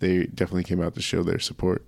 they 0.03 0.25
definitely 0.25 0.65
came 0.65 0.81
out 0.81 0.95
to 0.95 1.01
show 1.01 1.23
their 1.23 1.39
support. 1.39 1.83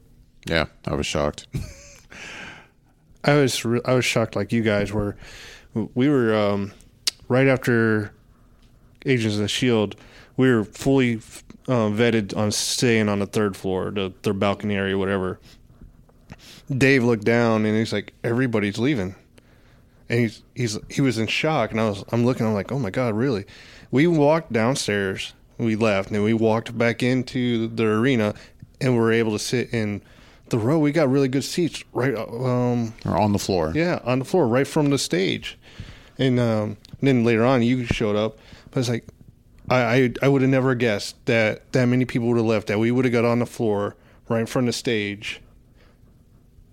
Yeah, 0.47 0.65
I 0.87 0.93
was 0.93 1.05
shocked. 1.05 1.47
I 3.23 3.35
was 3.35 3.65
re- 3.65 3.81
I 3.83 3.93
was 3.93 4.05
shocked 4.05 4.35
like 4.35 4.53
you 4.53 4.61
guys 4.61 4.93
were. 4.93 5.17
We 5.73 6.07
were 6.07 6.33
um, 6.33 6.71
right 7.27 7.47
after 7.47 8.13
Agents 9.05 9.35
of 9.35 9.41
the 9.41 9.47
Shield. 9.49 9.97
We 10.37 10.49
were 10.49 10.63
fully 10.63 11.17
uh, 11.67 11.89
vetted 11.89 12.35
on 12.37 12.51
staying 12.51 13.09
on 13.09 13.19
the 13.19 13.25
third 13.25 13.57
floor, 13.57 13.91
the 13.91 14.13
third 14.23 14.39
balcony 14.39 14.75
area, 14.75 14.97
whatever. 14.97 15.39
Dave 16.75 17.03
looked 17.03 17.25
down 17.25 17.65
and 17.65 17.75
he's 17.75 17.91
like, 17.91 18.13
"Everybody's 18.23 18.77
leaving," 18.77 19.15
and 20.07 20.19
he's 20.19 20.43
he's 20.55 20.79
he 20.89 21.01
was 21.01 21.17
in 21.17 21.27
shock. 21.27 21.71
And 21.71 21.81
I 21.81 21.89
was 21.89 22.03
I'm 22.13 22.25
looking, 22.25 22.45
I'm 22.45 22.53
like, 22.53 22.71
"Oh 22.71 22.79
my 22.79 22.91
god, 22.91 23.15
really?" 23.15 23.45
We 23.91 24.07
walked 24.07 24.53
downstairs, 24.53 25.33
we 25.57 25.75
left, 25.75 26.07
and 26.07 26.15
then 26.15 26.23
we 26.23 26.33
walked 26.33 26.77
back 26.77 27.01
into 27.01 27.67
the 27.67 27.85
arena, 27.85 28.33
and 28.81 28.93
we 28.93 28.99
were 28.99 29.11
able 29.11 29.31
to 29.31 29.39
sit 29.39 29.73
in 29.73 30.01
the 30.49 30.57
row. 30.59 30.77
We 30.79 30.91
got 30.91 31.09
really 31.09 31.27
good 31.27 31.43
seats, 31.43 31.83
right? 31.93 32.15
Um, 32.15 32.93
or 33.05 33.17
on 33.17 33.31
the 33.31 33.39
floor. 33.39 33.71
yeah, 33.75 33.99
on 34.03 34.19
the 34.19 34.25
floor, 34.25 34.47
right 34.47 34.67
from 34.67 34.89
the 34.89 34.97
stage. 34.97 35.57
And, 36.17 36.39
um, 36.39 36.77
then 37.01 37.23
later 37.23 37.45
on, 37.45 37.61
you 37.61 37.85
showed 37.85 38.15
up. 38.15 38.37
But 38.71 38.81
it's 38.81 38.89
like, 38.89 39.05
I, 39.69 39.81
I, 39.81 40.13
I 40.23 40.27
would 40.27 40.41
have 40.41 40.51
never 40.51 40.75
guessed 40.75 41.23
that 41.25 41.71
that 41.73 41.85
many 41.85 42.05
people 42.05 42.27
would 42.27 42.37
have 42.37 42.45
left, 42.45 42.67
that 42.67 42.79
we 42.79 42.91
would 42.91 43.05
have 43.05 43.11
got 43.11 43.25
on 43.25 43.39
the 43.39 43.45
floor 43.45 43.95
right 44.29 44.41
in 44.41 44.45
front 44.45 44.67
of 44.67 44.73
the 44.73 44.77
stage. 44.77 45.41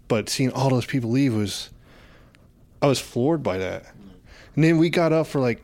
But 0.09 0.29
seeing 0.29 0.53
all 0.53 0.68
those 0.68 0.87
people 0.87 1.11
leave 1.11 1.35
was, 1.35 1.71
I 2.83 2.87
was 2.87 3.01
floored 3.01 3.42
by 3.42 3.59
that. 3.59 3.87
And 4.55 4.64
then 4.64 4.79
we 4.79 4.90
got 4.90 5.12
up 5.12 5.27
for 5.27 5.40
like 5.40 5.62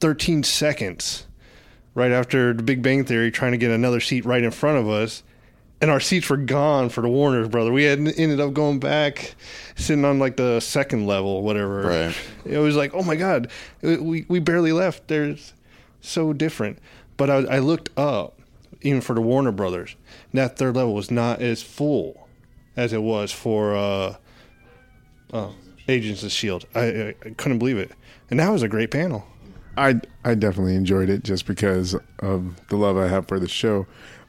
13 0.00 0.44
seconds 0.44 1.26
right 1.94 2.10
after 2.10 2.52
the 2.52 2.62
Big 2.62 2.82
Bang 2.82 3.04
Theory 3.04 3.30
trying 3.30 3.52
to 3.52 3.58
get 3.58 3.70
another 3.70 4.00
seat 4.00 4.24
right 4.24 4.42
in 4.42 4.50
front 4.50 4.78
of 4.78 4.88
us. 4.88 5.22
And 5.80 5.90
our 5.90 5.98
seats 5.98 6.30
were 6.30 6.36
gone 6.36 6.90
for 6.90 7.00
the 7.00 7.08
Warners, 7.08 7.48
brother. 7.48 7.72
We 7.72 7.82
had 7.82 7.98
ended 7.98 8.38
up 8.38 8.52
going 8.52 8.78
back, 8.78 9.34
sitting 9.74 10.04
on 10.04 10.20
like 10.20 10.36
the 10.36 10.60
second 10.60 11.08
level, 11.08 11.42
whatever. 11.42 11.82
Right. 11.82 12.16
It 12.44 12.58
was 12.58 12.76
like, 12.76 12.94
oh 12.94 13.02
my 13.02 13.16
god, 13.16 13.50
we 13.82 14.24
we 14.28 14.38
barely 14.38 14.70
left. 14.70 15.08
There's 15.08 15.54
so 16.00 16.32
different. 16.32 16.78
But 17.16 17.30
I, 17.30 17.56
I 17.56 17.58
looked 17.58 17.90
up, 17.98 18.38
even 18.82 19.00
for 19.00 19.14
the 19.14 19.20
Warner 19.20 19.50
Brothers, 19.50 19.96
that 20.32 20.56
third 20.56 20.76
level 20.76 20.94
was 20.94 21.10
not 21.10 21.42
as 21.42 21.64
full 21.64 22.28
as 22.76 22.92
it 22.92 23.02
was 23.02 23.32
for 23.32 23.74
uh, 23.74 24.14
uh, 25.32 25.50
Agents 25.88 26.22
of 26.22 26.30
Shield. 26.30 26.64
I, 26.76 27.14
I 27.24 27.30
couldn't 27.36 27.58
believe 27.58 27.78
it, 27.78 27.90
and 28.30 28.38
that 28.38 28.50
was 28.50 28.62
a 28.62 28.68
great 28.68 28.92
panel. 28.92 29.26
I 29.76 30.00
I 30.24 30.34
definitely 30.34 30.76
enjoyed 30.76 31.08
it 31.08 31.24
just 31.24 31.46
because 31.46 31.96
of 32.18 32.66
the 32.68 32.76
love 32.76 32.96
I 32.96 33.08
have 33.08 33.26
for 33.26 33.40
the 33.40 33.48
show. 33.48 33.86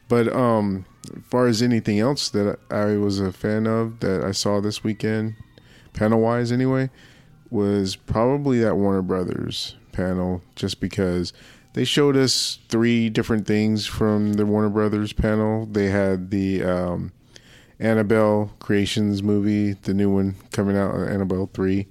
But 0.08 0.34
um, 0.34 0.86
as 1.16 1.24
far 1.26 1.48
as 1.48 1.62
anything 1.62 2.00
else 2.00 2.30
that 2.30 2.60
I 2.70 2.98
was 2.98 3.20
a 3.20 3.32
fan 3.32 3.68
of 3.68 4.00
that 4.02 4.24
I 4.24 4.32
saw 4.32 4.62
this 4.62 4.84
weekend, 4.84 5.36
panel 5.94 6.22
wise 6.22 6.52
anyway, 6.52 6.90
was 7.50 7.96
probably 7.96 8.60
that 8.60 8.76
Warner 8.76 9.02
Brothers 9.02 9.76
panel, 9.92 10.42
just 10.56 10.80
because 10.80 11.34
they 11.74 11.84
showed 11.84 12.16
us 12.16 12.60
three 12.70 13.10
different 13.10 13.48
things 13.48 13.86
from 13.86 14.34
the 14.34 14.46
Warner 14.46 14.70
Brothers 14.70 15.14
panel. 15.14 15.66
They 15.66 15.88
had 15.88 16.32
the 16.32 16.64
um, 16.64 17.12
Annabelle 17.80 18.52
Creations 18.60 19.24
movie, 19.24 19.74
the 19.74 19.94
new 19.94 20.10
one 20.10 20.36
coming 20.52 20.78
out, 20.78 20.96
Annabelle 20.96 21.50
three. 21.54 21.88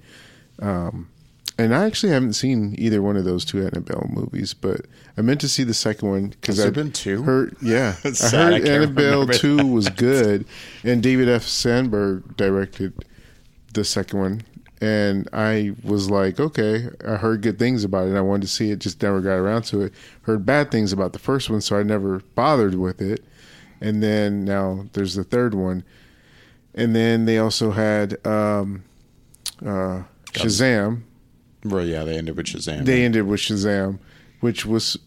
Um, 0.59 1.09
and 1.57 1.75
I 1.75 1.85
actually 1.85 2.11
haven't 2.11 2.33
seen 2.33 2.75
either 2.77 3.01
one 3.01 3.15
of 3.15 3.25
those 3.25 3.45
two 3.45 3.59
Annabelle 3.65 4.09
movies, 4.11 4.53
but 4.53 4.81
I 5.17 5.21
meant 5.21 5.41
to 5.41 5.49
see 5.49 5.63
the 5.63 5.73
second 5.73 6.09
one 6.09 6.27
because 6.29 6.59
I've 6.59 6.73
been 6.73 6.91
two? 6.91 7.23
Heard, 7.23 7.55
yeah, 7.61 7.95
I 8.03 8.11
Sad, 8.13 8.33
I 8.33 8.51
heard 8.53 8.65
can't 8.65 8.67
Annabelle 8.83 9.27
two 9.27 9.57
that. 9.57 9.65
was 9.65 9.89
good, 9.89 10.45
and 10.83 11.03
David 11.03 11.29
F. 11.29 11.43
Sandberg 11.43 12.35
directed 12.37 12.93
the 13.73 13.83
second 13.83 14.19
one, 14.19 14.41
and 14.81 15.29
I 15.31 15.73
was 15.83 16.09
like, 16.09 16.39
okay, 16.39 16.89
I 17.07 17.15
heard 17.17 17.41
good 17.41 17.59
things 17.59 17.83
about 17.83 18.07
it. 18.07 18.15
I 18.15 18.21
wanted 18.21 18.43
to 18.43 18.47
see 18.47 18.71
it, 18.71 18.79
just 18.79 19.01
never 19.01 19.21
got 19.21 19.35
around 19.35 19.63
to 19.65 19.81
it. 19.81 19.93
Heard 20.23 20.45
bad 20.45 20.71
things 20.71 20.91
about 20.91 21.13
the 21.13 21.19
first 21.19 21.49
one, 21.49 21.61
so 21.61 21.77
I 21.77 21.83
never 21.83 22.19
bothered 22.35 22.75
with 22.75 23.01
it. 23.01 23.23
And 23.79 24.01
then 24.01 24.43
now 24.45 24.85
there's 24.93 25.15
the 25.15 25.23
third 25.23 25.53
one, 25.53 25.83
and 26.73 26.95
then 26.95 27.25
they 27.25 27.37
also 27.37 27.71
had 27.71 28.25
um, 28.25 28.83
uh, 29.63 30.03
Shazam. 30.31 31.03
Well, 31.65 31.85
yeah, 31.85 32.03
they 32.03 32.17
ended 32.17 32.35
with 32.35 32.47
Shazam. 32.47 32.85
They 32.85 33.03
ended 33.03 33.25
with 33.25 33.39
Shazam, 33.39 33.99
which 34.41 34.65
was 34.65 34.97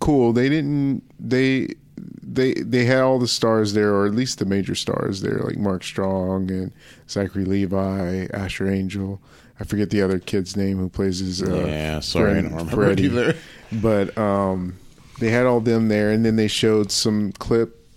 cool. 0.00 0.32
They 0.32 0.48
didn't 0.48 1.02
they 1.18 1.74
they 2.22 2.54
they 2.54 2.84
had 2.84 3.00
all 3.00 3.18
the 3.18 3.28
stars 3.28 3.72
there, 3.74 3.92
or 3.94 4.06
at 4.06 4.14
least 4.14 4.38
the 4.38 4.44
major 4.44 4.74
stars 4.74 5.20
there, 5.20 5.38
like 5.38 5.56
Mark 5.56 5.82
Strong 5.84 6.50
and 6.50 6.72
Zachary 7.08 7.44
Levi, 7.44 8.26
Asher 8.32 8.68
Angel. 8.68 9.20
I 9.60 9.64
forget 9.64 9.90
the 9.90 10.02
other 10.02 10.18
kid's 10.18 10.56
name 10.56 10.78
who 10.78 10.88
plays 10.88 11.18
his. 11.18 11.42
Uh, 11.42 11.64
yeah, 11.66 12.00
sorry, 12.00 12.32
friend, 12.32 12.38
I 12.38 12.42
don't 12.50 12.58
remember 12.58 12.84
Freddy. 12.84 13.04
either. 13.04 13.36
But 13.72 14.16
um, 14.16 14.78
they 15.18 15.30
had 15.30 15.46
all 15.46 15.60
them 15.60 15.88
there, 15.88 16.10
and 16.10 16.24
then 16.24 16.36
they 16.36 16.48
showed 16.48 16.92
some 16.92 17.32
clip 17.32 17.87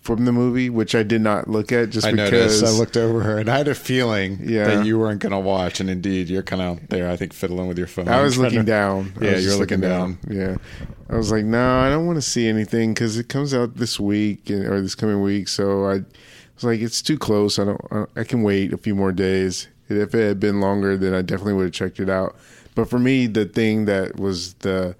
from 0.00 0.24
the 0.24 0.32
movie, 0.32 0.70
which 0.70 0.94
I 0.94 1.02
did 1.02 1.20
not 1.20 1.48
look 1.48 1.72
at 1.72 1.90
just 1.90 2.06
I 2.06 2.12
because 2.12 2.30
noticed. 2.32 2.64
I 2.64 2.70
looked 2.70 2.96
over 2.96 3.20
her, 3.22 3.38
and 3.38 3.48
I 3.50 3.58
had 3.58 3.68
a 3.68 3.74
feeling 3.74 4.38
Yeah. 4.42 4.64
that 4.76 4.86
you 4.86 4.98
weren't 4.98 5.20
going 5.20 5.32
to 5.32 5.38
watch. 5.38 5.78
And 5.80 5.90
indeed, 5.90 6.28
you're 6.30 6.42
kind 6.42 6.62
of 6.62 6.88
there. 6.88 7.08
I 7.10 7.16
think 7.16 7.32
fiddling 7.32 7.68
with 7.68 7.76
your 7.78 7.86
phone. 7.86 8.08
I 8.08 8.22
was 8.22 8.38
looking 8.44 8.60
to- 8.60 8.64
down. 8.64 9.12
I 9.20 9.24
Yeah, 9.24 9.30
you're 9.32 9.40
just 9.40 9.58
looking 9.58 9.80
down. 9.80 10.18
Yeah, 10.28 10.56
I 11.10 11.16
was 11.16 11.30
like, 11.30 11.44
no, 11.44 11.80
I 11.80 11.90
don't 11.90 12.06
want 12.06 12.16
to 12.16 12.22
see 12.22 12.48
anything 12.48 12.94
because 12.94 13.18
it 13.18 13.28
comes 13.28 13.52
out 13.52 13.76
this 13.76 14.00
week 14.00 14.50
eh, 14.50 14.54
or 14.64 14.80
this 14.80 14.94
coming 14.94 15.22
week. 15.22 15.48
So 15.48 15.84
I 15.86 16.02
was 16.54 16.64
like, 16.64 16.80
it's 16.80 17.02
too 17.02 17.18
close. 17.18 17.58
I 17.58 17.64
don't. 17.64 18.08
I 18.16 18.24
can 18.24 18.42
wait 18.42 18.72
a 18.72 18.78
few 18.78 18.94
more 18.94 19.12
days. 19.12 19.68
If 19.88 20.14
it 20.14 20.26
had 20.28 20.38
been 20.40 20.60
longer, 20.60 20.96
then 20.96 21.12
I 21.14 21.20
definitely 21.22 21.54
would 21.54 21.64
have 21.64 21.72
checked 21.72 21.98
it 22.00 22.08
out. 22.08 22.36
But 22.76 22.88
for 22.88 22.98
me, 23.00 23.26
the 23.26 23.44
thing 23.44 23.86
that 23.86 24.16
was 24.20 24.54
the 24.54 24.94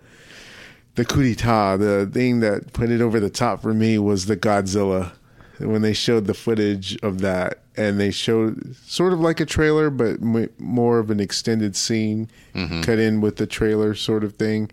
the 0.94 1.04
coup 1.04 1.22
d'etat, 1.22 1.76
the 1.76 2.08
thing 2.12 2.40
that 2.40 2.72
put 2.72 2.90
it 2.90 3.00
over 3.00 3.20
the 3.20 3.30
top 3.30 3.62
for 3.62 3.74
me 3.74 3.98
was 3.98 4.26
the 4.26 4.36
Godzilla. 4.36 5.12
When 5.58 5.82
they 5.82 5.92
showed 5.92 6.26
the 6.26 6.34
footage 6.34 6.96
of 7.02 7.20
that, 7.20 7.60
and 7.76 8.00
they 8.00 8.10
showed 8.10 8.74
sort 8.76 9.12
of 9.12 9.20
like 9.20 9.40
a 9.40 9.46
trailer, 9.46 9.90
but 9.90 10.20
more 10.58 10.98
of 10.98 11.10
an 11.10 11.20
extended 11.20 11.76
scene 11.76 12.30
mm-hmm. 12.54 12.80
cut 12.80 12.98
in 12.98 13.20
with 13.20 13.36
the 13.36 13.46
trailer 13.46 13.94
sort 13.94 14.24
of 14.24 14.36
thing, 14.36 14.70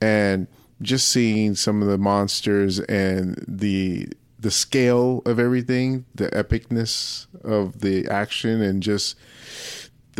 and 0.00 0.46
just 0.82 1.08
seeing 1.08 1.54
some 1.54 1.82
of 1.82 1.88
the 1.88 1.98
monsters 1.98 2.78
and 2.80 3.44
the 3.46 4.08
the 4.38 4.50
scale 4.50 5.20
of 5.26 5.38
everything, 5.38 6.06
the 6.14 6.28
epicness 6.28 7.26
of 7.44 7.80
the 7.80 8.08
action, 8.08 8.62
and 8.62 8.82
just 8.82 9.16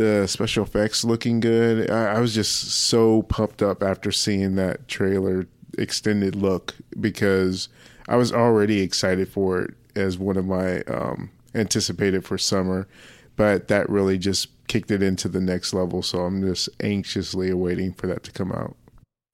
the 0.01 0.27
special 0.27 0.65
effects 0.65 1.05
looking 1.05 1.41
good. 1.41 1.91
I, 1.91 2.15
I 2.15 2.21
was 2.21 2.35
just 2.35 2.71
so 2.71 3.23
pumped 3.23 3.63
up 3.63 3.83
after 3.83 4.11
seeing 4.11 4.55
that 4.55 4.89
trailer 4.89 5.47
extended 5.77 6.35
look 6.35 6.75
because 6.99 7.69
I 8.09 8.17
was 8.17 8.33
already 8.33 8.81
excited 8.81 9.29
for 9.29 9.61
it 9.61 9.75
as 9.95 10.19
one 10.19 10.39
of 10.39 10.47
my 10.47 10.81
um, 10.83 11.31
anticipated 11.55 12.25
for 12.25 12.39
summer, 12.39 12.89
but 13.37 13.69
that 13.69 13.91
really 13.91 14.17
just 14.17 14.49
kicked 14.69 14.91
it 14.91 15.03
into 15.03 15.29
the 15.29 15.41
next 15.41 15.75
level. 15.75 16.03
So 16.03 16.21
I'm 16.21 16.41
just 16.41 16.71
anxiously 16.81 17.51
awaiting 17.51 17.93
for 17.93 18.07
that 18.07 18.23
to 18.25 18.33
come 18.33 18.53
out. 18.53 18.77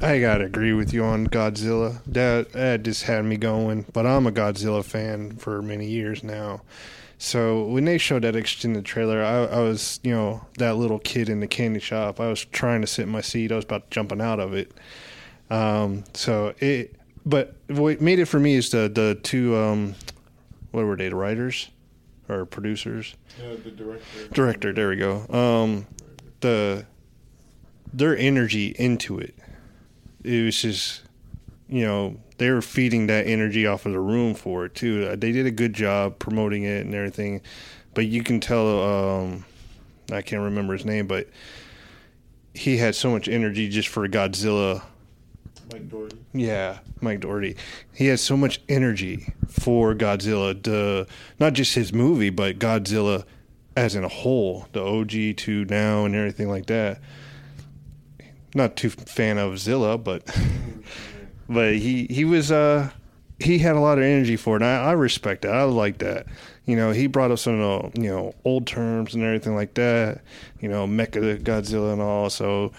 I 0.00 0.18
gotta 0.18 0.46
agree 0.46 0.72
with 0.72 0.92
you 0.92 1.04
on 1.04 1.28
Godzilla. 1.28 2.02
That 2.06 2.52
that 2.52 2.82
just 2.82 3.04
had 3.04 3.24
me 3.24 3.36
going. 3.36 3.86
But 3.92 4.04
I'm 4.04 4.26
a 4.26 4.32
Godzilla 4.32 4.84
fan 4.84 5.36
for 5.36 5.62
many 5.62 5.86
years 5.86 6.24
now. 6.24 6.62
So 7.18 7.64
when 7.64 7.86
they 7.86 7.98
showed 7.98 8.22
that 8.22 8.36
extended 8.36 8.84
trailer, 8.84 9.22
I, 9.22 9.44
I 9.44 9.60
was, 9.60 10.00
you 10.02 10.12
know, 10.12 10.46
that 10.58 10.76
little 10.76 10.98
kid 10.98 11.28
in 11.28 11.40
the 11.40 11.46
candy 11.46 11.80
shop. 11.80 12.20
I 12.20 12.28
was 12.28 12.44
trying 12.44 12.82
to 12.82 12.86
sit 12.86 13.02
in 13.02 13.08
my 13.08 13.22
seat. 13.22 13.52
I 13.52 13.56
was 13.56 13.64
about 13.64 13.90
jumping 13.90 14.20
out 14.20 14.38
of 14.38 14.52
it. 14.52 14.72
Um, 15.48 16.04
so 16.12 16.54
it, 16.58 16.96
but 17.24 17.56
what 17.68 18.00
made 18.00 18.18
it 18.18 18.26
for 18.26 18.38
me 18.38 18.54
is 18.54 18.70
the 18.70 18.90
the 18.92 19.18
two, 19.22 19.56
um, 19.56 19.94
what 20.72 20.84
were 20.84 20.96
they, 20.96 21.08
the 21.08 21.16
writers 21.16 21.70
or 22.28 22.44
producers? 22.44 23.14
the 23.38 23.70
director. 23.70 24.28
director 24.32 24.72
there 24.72 24.88
we 24.88 24.96
go 24.96 25.26
um 25.28 25.86
the 26.40 26.86
their 27.92 28.16
energy 28.16 28.74
into 28.78 29.18
it 29.18 29.34
it 30.24 30.44
was 30.44 30.60
just 30.62 31.02
you 31.68 31.84
know 31.84 32.16
they 32.38 32.50
were 32.50 32.62
feeding 32.62 33.06
that 33.06 33.26
energy 33.26 33.66
off 33.66 33.86
of 33.86 33.92
the 33.92 34.00
room 34.00 34.34
for 34.34 34.66
it 34.66 34.74
too 34.74 35.08
Uh, 35.10 35.16
they 35.16 35.32
did 35.32 35.46
a 35.46 35.50
good 35.50 35.72
job 35.72 36.18
promoting 36.18 36.62
it 36.64 36.84
and 36.84 36.94
everything 36.94 37.40
but 37.94 38.06
you 38.06 38.22
can 38.22 38.40
tell 38.40 38.82
um 38.82 39.44
i 40.12 40.22
can't 40.22 40.42
remember 40.42 40.72
his 40.72 40.84
name 40.84 41.06
but 41.06 41.28
he 42.54 42.76
had 42.76 42.94
so 42.94 43.10
much 43.10 43.28
energy 43.28 43.68
just 43.68 43.88
for 43.88 44.06
godzilla 44.08 44.82
Mike 45.72 45.88
Dougherty. 45.88 46.16
yeah, 46.32 46.78
Mike 47.00 47.18
Dougherty. 47.20 47.56
He 47.92 48.06
has 48.06 48.20
so 48.20 48.36
much 48.36 48.60
energy 48.68 49.34
for 49.48 49.96
Godzilla. 49.96 50.62
The 50.62 51.08
not 51.40 51.54
just 51.54 51.74
his 51.74 51.92
movie, 51.92 52.30
but 52.30 52.60
Godzilla 52.60 53.24
as 53.76 53.96
in 53.96 54.04
a 54.04 54.08
whole, 54.08 54.66
the 54.72 54.80
OG 54.80 55.36
to 55.38 55.64
now 55.64 56.04
and 56.04 56.14
everything 56.14 56.48
like 56.48 56.66
that. 56.66 57.00
Not 58.54 58.76
too 58.76 58.90
fan 58.90 59.38
of 59.38 59.58
Zilla, 59.58 59.98
but 59.98 60.24
but 61.48 61.74
he 61.74 62.06
he 62.06 62.24
was 62.24 62.50
uh 62.50 62.90
he 63.38 63.58
had 63.58 63.76
a 63.76 63.80
lot 63.80 63.98
of 63.98 64.04
energy 64.04 64.36
for 64.36 64.56
it. 64.56 64.62
And 64.62 64.64
I, 64.64 64.90
I 64.90 64.92
respect 64.92 65.42
that. 65.42 65.54
I 65.54 65.64
like 65.64 65.98
that. 65.98 66.26
You 66.64 66.74
know, 66.74 66.90
he 66.90 67.06
brought 67.06 67.30
up 67.30 67.38
some 67.38 67.60
of 67.60 67.92
the, 67.92 68.00
you 68.00 68.08
know 68.08 68.34
old 68.44 68.66
terms 68.66 69.14
and 69.14 69.22
everything 69.22 69.54
like 69.54 69.74
that. 69.74 70.22
You 70.60 70.68
know, 70.68 70.86
Mecha 70.86 71.42
Godzilla 71.42 71.92
and 71.92 72.02
all. 72.02 72.30
So 72.30 72.72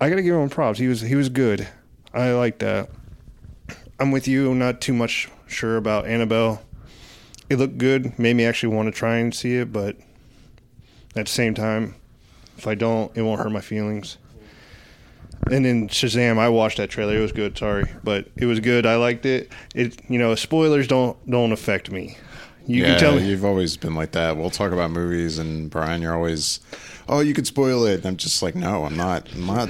I 0.00 0.08
got 0.08 0.16
to 0.16 0.22
give 0.22 0.34
him 0.34 0.48
props. 0.50 0.78
He 0.78 0.88
was 0.88 1.00
he 1.00 1.14
was 1.14 1.28
good. 1.28 1.66
I 2.12 2.32
like 2.32 2.58
that. 2.58 2.90
I'm 3.98 4.10
with 4.10 4.28
you. 4.28 4.50
I'm 4.50 4.58
not 4.58 4.80
too 4.80 4.92
much 4.92 5.28
sure 5.46 5.76
about 5.76 6.06
Annabelle. 6.06 6.62
It 7.48 7.56
looked 7.56 7.78
good. 7.78 8.18
Made 8.18 8.36
me 8.36 8.44
actually 8.44 8.74
want 8.74 8.86
to 8.86 8.92
try 8.92 9.16
and 9.16 9.34
see 9.34 9.56
it, 9.56 9.72
but 9.72 9.96
at 11.16 11.26
the 11.26 11.32
same 11.32 11.54
time, 11.54 11.94
if 12.56 12.66
I 12.66 12.74
don't, 12.74 13.16
it 13.16 13.22
won't 13.22 13.40
hurt 13.40 13.50
my 13.50 13.60
feelings. 13.60 14.18
And 15.50 15.64
then 15.64 15.88
Shazam, 15.88 16.38
I 16.38 16.48
watched 16.48 16.78
that 16.78 16.90
trailer. 16.90 17.16
It 17.16 17.20
was 17.20 17.32
good. 17.32 17.56
Sorry, 17.56 17.84
but 18.02 18.26
it 18.36 18.46
was 18.46 18.60
good. 18.60 18.86
I 18.86 18.96
liked 18.96 19.26
it. 19.26 19.50
It 19.74 19.98
you 20.08 20.18
know 20.18 20.34
spoilers 20.34 20.86
don't 20.86 21.16
don't 21.28 21.52
affect 21.52 21.90
me. 21.90 22.16
You 22.66 22.82
yeah, 22.82 22.92
can 22.92 23.00
tell 23.00 23.16
me. 23.16 23.28
you've 23.28 23.44
always 23.44 23.76
been 23.76 23.94
like 23.94 24.12
that. 24.12 24.36
We'll 24.36 24.50
talk 24.50 24.72
about 24.72 24.90
movies, 24.90 25.38
and 25.38 25.68
Brian, 25.68 26.00
you're 26.00 26.14
always, 26.14 26.60
oh, 27.08 27.20
you 27.20 27.34
could 27.34 27.46
spoil 27.46 27.84
it. 27.84 27.96
And 27.96 28.06
I'm 28.06 28.16
just 28.16 28.42
like, 28.42 28.54
no, 28.54 28.86
I'm 28.86 28.96
not. 28.96 29.30
I'm 29.34 29.46
not. 29.46 29.68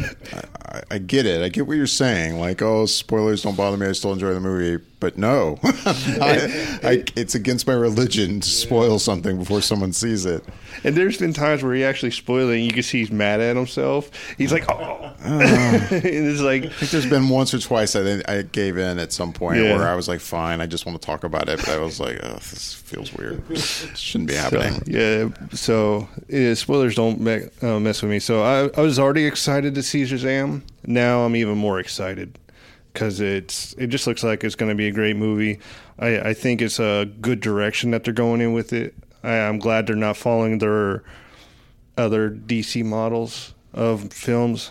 I, 0.64 0.82
I 0.92 0.98
get 0.98 1.26
it. 1.26 1.42
I 1.42 1.48
get 1.48 1.66
what 1.66 1.76
you're 1.76 1.88
saying. 1.88 2.38
Like, 2.38 2.62
oh, 2.62 2.87
spoilers 2.87 3.42
don't 3.42 3.56
bother 3.56 3.76
me. 3.76 3.87
I 3.87 3.92
still 3.92 4.12
enjoy 4.12 4.32
the 4.32 4.38
movie, 4.38 4.84
but 5.05 5.19
no, 5.19 5.59
I, 5.64 6.79
I, 6.83 7.05
it's 7.14 7.35
against 7.35 7.67
my 7.67 7.75
religion 7.75 8.40
to 8.40 8.49
spoil 8.49 8.99
something 8.99 9.37
before 9.38 9.61
someone 9.61 9.93
sees 9.93 10.25
it. 10.25 10.43
And 10.83 10.97
there's 10.97 11.19
been 11.19 11.35
times 11.35 11.62
where 11.62 11.75
he 11.75 11.85
actually 11.85 12.11
spoiled 12.12 12.51
it, 12.51 12.55
and 12.55 12.64
you 12.64 12.73
can 12.73 12.83
see 12.83 13.01
he's 13.01 13.11
mad 13.11 13.40
at 13.40 13.55
himself. 13.55 14.11
He's 14.38 14.51
like, 14.51 14.64
oh, 14.71 15.14
and 15.25 15.93
it's 15.93 16.40
like, 16.40 16.64
I 16.64 16.69
think 16.71 16.90
there's 16.90 17.05
been 17.09 17.29
once 17.29 17.53
or 17.53 17.59
twice 17.59 17.95
I, 17.95 18.23
I 18.27 18.40
gave 18.43 18.79
in 18.79 18.99
at 18.99 19.12
some 19.12 19.35
point 19.35 19.61
Yeah. 19.61 19.77
where 19.77 19.87
I 19.87 19.95
was 19.95 20.09
like, 20.09 20.21
fine, 20.21 20.62
I 20.62 20.67
just 20.67 20.87
want 20.87 20.99
to 21.01 21.05
talk 21.05 21.23
about 21.23 21.51
it, 21.51 21.59
but 21.59 21.69
I 21.69 21.79
was 21.79 22.01
like, 22.01 22.19
oh, 22.23 22.35
this 22.35 22.73
feels 22.73 23.12
weird. 23.12 23.43
It 23.51 23.59
shouldn't 23.99 24.29
be 24.29 24.35
So, 24.37 24.40
happening. 24.59 24.83
yeah, 24.87 25.29
so 25.53 26.09
yeah, 26.29 26.55
spoilers 26.55 26.95
don't 26.95 27.21
me- 27.21 27.49
uh, 27.61 27.79
mess 27.79 28.01
with 28.01 28.11
me. 28.11 28.21
So 28.21 28.43
I, 28.43 28.71
I 28.79 28.81
was 28.83 28.99
already 28.99 29.27
excited 29.27 29.75
to 29.75 29.83
see 29.83 30.05
Shazam. 30.05 30.62
Now 30.87 31.21
I'm 31.27 31.37
even 31.37 31.59
more 31.59 31.79
excited 31.79 32.38
because 32.94 33.20
it's 33.20 33.74
it 33.74 33.88
just 33.88 34.07
looks 34.07 34.22
like 34.22 34.44
it's 34.44 34.54
going 34.54 34.70
to 34.70 34.74
be 34.74 34.87
a 34.87 34.92
great 34.92 35.16
movie. 35.16 35.59
I, 35.98 36.30
I 36.30 36.35
think 36.35 36.62
it's 36.62 36.78
a 36.78 37.11
good 37.20 37.40
direction 37.40 37.90
that 37.90 38.04
they're 38.04 38.14
going 38.14 38.40
in 38.40 38.54
with 38.54 38.72
it. 38.72 38.94
I, 39.22 39.40
I'm 39.40 39.59
glad 39.59 39.87
they're 39.87 39.96
not 39.96 40.16
following 40.16 40.59
their 40.59 41.02
other 41.98 42.30
DC 42.30 42.85
models 42.85 43.52
of 43.74 44.12
films. 44.12 44.70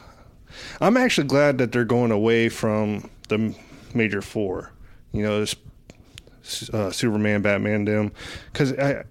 I'm 0.80 0.98
actually 0.98 1.28
glad 1.28 1.58
that 1.58 1.72
they're 1.72 1.86
going 1.86 2.12
away 2.12 2.50
from 2.50 3.10
the 3.28 3.54
major 3.94 4.22
four. 4.22 4.72
You 5.12 5.24
know, 5.24 5.40
this 5.40 5.56
uh, 6.74 6.92
Superman, 6.92 7.42
Batman, 7.42 7.86
them, 7.86 8.12
because 8.52 8.74
I 8.74 9.04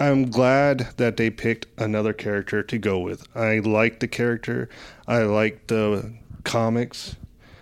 I'm 0.00 0.30
glad 0.30 0.90
that 0.96 1.16
they 1.16 1.30
picked 1.30 1.66
another 1.76 2.12
character 2.12 2.62
to 2.62 2.78
go 2.78 2.98
with. 2.98 3.26
I 3.36 3.58
like 3.58 4.00
the 4.00 4.08
character. 4.08 4.68
I 5.06 5.22
like 5.22 5.66
the 5.68 6.12
comics. 6.44 7.16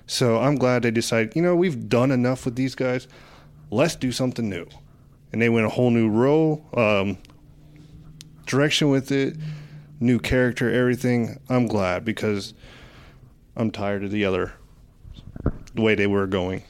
So 0.07 0.39
I'm 0.39 0.57
glad 0.57 0.83
they 0.83 0.91
decided, 0.91 1.35
you 1.35 1.43
know, 1.43 1.57
we've 1.57 1.89
done 1.89 2.11
enough 2.11 2.45
with 2.45 2.57
these 2.57 2.75
guys. 2.75 3.09
Let's 3.71 3.97
do 3.97 4.13
something 4.13 4.49
new. 4.49 4.67
And 5.33 5.43
they 5.43 5.49
went 5.49 5.67
a 5.67 5.71
whole 5.71 5.91
new 5.91 6.09
role, 6.09 6.65
um, 6.77 7.19
direction 8.47 8.89
with 8.89 9.11
it, 9.11 9.37
new 9.99 10.19
character, 10.19 10.71
everything. 10.71 11.41
I'm 11.49 11.67
glad 11.67 12.05
because 12.05 12.55
I'm 13.57 13.71
tired 13.71 14.05
of 14.05 14.11
the 14.11 14.25
other, 14.25 14.53
the 15.75 15.83
way 15.83 15.95
they 15.95 16.07
were 16.07 16.27
going. 16.27 16.63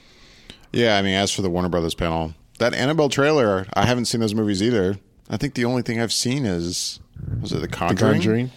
Yeah, 0.72 0.96
I 0.96 1.03
mean, 1.03 1.14
as 1.14 1.31
for 1.31 1.42
the 1.42 1.51
Warner 1.51 1.68
Brothers 1.68 1.94
panel, 1.94 2.35
that 2.59 2.75
Annabelle 2.75 3.09
trailer, 3.09 3.66
I 3.75 3.85
haven't 3.87 4.07
seen 4.07 4.20
those 4.20 4.35
movies 4.35 4.62
either, 4.62 4.99
I 5.29 5.37
think 5.37 5.55
the 5.55 5.64
only 5.64 5.83
thing 5.83 6.01
I've 6.01 6.12
seen 6.12 6.46
is 6.46 7.01
was 7.40 7.53
it 7.53 7.57
The 7.57 7.62
The 7.62 7.68
Conjuring? 7.68 8.12
Conjuring. 8.12 8.51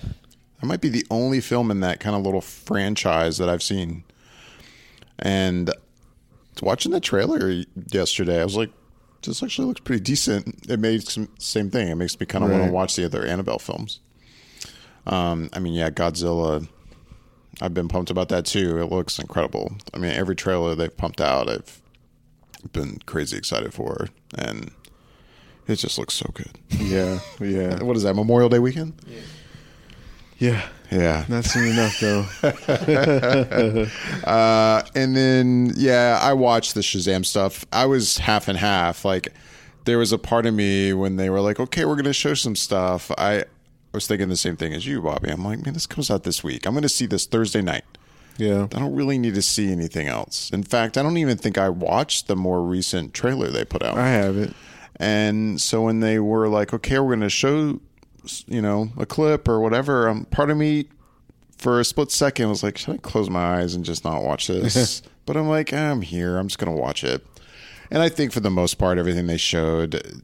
That 0.61 0.67
might 0.67 0.81
be 0.81 0.89
the 0.89 1.05
only 1.09 1.41
film 1.41 1.71
in 1.71 1.79
that 1.81 1.99
kind 1.99 2.15
of 2.15 2.23
little 2.23 2.41
franchise 2.41 3.37
that 3.37 3.49
I've 3.49 3.63
seen. 3.63 4.03
And 5.19 5.71
watching 6.61 6.91
the 6.91 6.99
trailer 6.99 7.63
yesterday, 7.91 8.41
I 8.41 8.43
was 8.43 8.55
like, 8.55 8.71
this 9.23 9.43
actually 9.43 9.67
looks 9.67 9.81
pretty 9.81 10.01
decent. 10.01 10.69
It 10.69 10.79
made 10.79 11.03
some 11.03 11.27
same 11.39 11.69
thing. 11.69 11.89
It 11.89 11.95
makes 11.95 12.17
me 12.19 12.25
kind 12.25 12.43
of 12.45 12.51
want 12.51 12.65
to 12.65 12.71
watch 12.71 12.95
the 12.95 13.05
other 13.05 13.25
Annabelle 13.25 13.59
films. 13.59 13.99
Um, 15.05 15.49
I 15.53 15.59
mean, 15.59 15.73
yeah, 15.73 15.89
Godzilla. 15.89 16.67
I've 17.61 17.73
been 17.73 17.89
pumped 17.89 18.09
about 18.09 18.29
that 18.29 18.45
too. 18.45 18.79
It 18.79 18.85
looks 18.85 19.19
incredible. 19.19 19.75
I 19.93 19.97
mean, 19.97 20.11
every 20.11 20.35
trailer 20.35 20.75
they've 20.75 20.95
pumped 20.95 21.19
out, 21.19 21.49
I've 21.49 21.81
been 22.71 22.99
crazy 23.05 23.35
excited 23.37 23.73
for, 23.73 24.07
and 24.37 24.71
it 25.67 25.75
just 25.75 25.97
looks 25.97 26.13
so 26.13 26.29
good. 26.33 26.51
Yeah, 26.79 27.19
yeah, 27.41 27.83
What 27.83 27.97
is 27.97 28.03
that? 28.03 28.13
Memorial 28.15 28.47
Day 28.49 28.59
weekend? 28.59 28.93
yeah. 29.05 29.19
Yeah. 30.39 30.67
Yeah. 30.89 31.25
Not 31.29 31.45
soon 31.45 31.67
enough 31.67 31.99
though. 31.99 32.25
Uh, 34.23 34.83
and 34.95 35.15
then 35.15 35.73
yeah, 35.75 36.19
I 36.21 36.33
watched 36.33 36.73
the 36.73 36.81
Shazam 36.81 37.25
stuff. 37.25 37.65
I 37.71 37.85
was 37.85 38.17
half 38.17 38.47
and 38.47 38.57
half. 38.57 39.05
Like 39.05 39.29
there 39.85 39.97
was 39.97 40.11
a 40.11 40.17
part 40.17 40.45
of 40.45 40.53
me 40.53 40.93
when 40.93 41.15
they 41.15 41.29
were 41.29 41.41
like, 41.41 41.59
"Okay, 41.59 41.85
we're 41.85 41.95
going 41.95 42.05
to 42.05 42.13
show 42.13 42.33
some 42.33 42.55
stuff." 42.55 43.11
I 43.17 43.45
was 43.93 44.07
thinking 44.07 44.29
the 44.29 44.35
same 44.37 44.55
thing 44.55 44.73
as 44.73 44.85
you, 44.85 45.01
Bobby. 45.01 45.29
I'm 45.29 45.43
like, 45.43 45.63
"Man, 45.63 45.73
this 45.73 45.87
comes 45.87 46.11
out 46.11 46.23
this 46.23 46.43
week. 46.43 46.65
I'm 46.65 46.73
going 46.73 46.83
to 46.83 46.89
see 46.89 47.05
this 47.05 47.25
Thursday 47.25 47.61
night. 47.61 47.85
Yeah, 48.37 48.63
I 48.63 48.79
don't 48.79 48.95
really 48.95 49.17
need 49.17 49.35
to 49.35 49.41
see 49.41 49.71
anything 49.71 50.07
else." 50.07 50.49
In 50.51 50.63
fact, 50.63 50.97
I 50.97 51.03
don't 51.03 51.17
even 51.17 51.37
think 51.37 51.57
I 51.57 51.69
watched 51.69 52.27
the 52.27 52.35
more 52.35 52.61
recent 52.61 53.13
trailer 53.13 53.49
they 53.49 53.65
put 53.65 53.81
out. 53.83 53.97
I 53.97 54.09
have 54.09 54.37
it. 54.37 54.53
And 54.99 55.61
so 55.61 55.83
when 55.83 56.01
they 56.01 56.19
were 56.19 56.49
like, 56.49 56.73
okay, 56.73 56.99
we're 56.99 57.07
going 57.15 57.21
to 57.21 57.29
show, 57.29 57.79
you 58.47 58.61
know, 58.61 58.89
a 58.97 59.05
clip 59.05 59.47
or 59.47 59.59
whatever, 59.59 60.09
um, 60.09 60.25
part 60.25 60.49
of 60.49 60.57
me 60.57 60.85
for 61.57 61.79
a 61.79 61.85
split 61.85 62.11
second 62.11 62.49
was 62.49 62.63
like, 62.63 62.77
should 62.77 62.95
I 62.95 62.97
close 62.97 63.29
my 63.29 63.59
eyes 63.59 63.75
and 63.75 63.83
just 63.83 64.03
not 64.05 64.23
watch 64.23 64.47
this? 64.47 65.01
but 65.25 65.35
I'm 65.37 65.47
like, 65.49 65.73
I'm 65.73 66.01
here. 66.01 66.37
I'm 66.37 66.47
just 66.47 66.57
going 66.59 66.73
to 66.73 66.81
watch 66.81 67.03
it. 67.03 67.25
And 67.91 68.01
I 68.01 68.09
think 68.09 68.31
for 68.31 68.39
the 68.39 68.49
most 68.51 68.75
part, 68.75 68.97
everything 68.97 69.27
they 69.27 69.37
showed, 69.37 70.21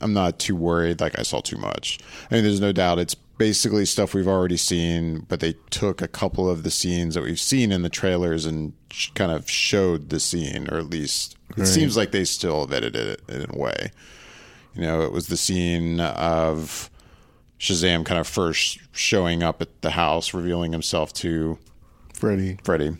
I'm 0.00 0.12
not 0.12 0.38
too 0.38 0.56
worried. 0.56 1.00
Like 1.00 1.18
I 1.18 1.22
saw 1.22 1.40
too 1.40 1.56
much. 1.56 1.98
I 2.30 2.34
mean, 2.34 2.44
there's 2.44 2.60
no 2.60 2.72
doubt 2.72 2.98
it's 2.98 3.14
basically 3.14 3.84
stuff 3.86 4.12
we've 4.14 4.26
already 4.28 4.56
seen, 4.56 5.24
but 5.28 5.40
they 5.40 5.54
took 5.70 6.00
a 6.02 6.08
couple 6.08 6.48
of 6.50 6.62
the 6.62 6.70
scenes 6.70 7.14
that 7.14 7.22
we've 7.22 7.38
seen 7.40 7.70
in 7.70 7.82
the 7.82 7.88
trailers 7.90 8.44
and 8.46 8.72
sh- 8.90 9.10
kind 9.14 9.30
of 9.30 9.48
showed 9.50 10.08
the 10.10 10.18
scene, 10.20 10.68
or 10.70 10.78
at 10.78 10.90
least 10.90 11.36
it 11.50 11.58
Right. 11.58 11.66
seems 11.68 11.96
like 11.96 12.10
they 12.12 12.24
still 12.24 12.62
have 12.62 12.72
edited 12.72 13.06
it 13.06 13.22
in 13.28 13.46
a 13.50 13.58
way. 13.58 13.92
You 14.74 14.82
know, 14.82 15.02
it 15.02 15.12
was 15.12 15.28
the 15.28 15.36
scene 15.36 16.00
of 16.00 16.90
Shazam 17.58 18.04
kind 18.04 18.20
of 18.20 18.26
first 18.26 18.78
showing 18.92 19.42
up 19.42 19.62
at 19.62 19.80
the 19.82 19.90
house, 19.90 20.34
revealing 20.34 20.72
himself 20.72 21.12
to 21.14 21.58
Freddy. 22.12 22.58
Freddy, 22.64 22.96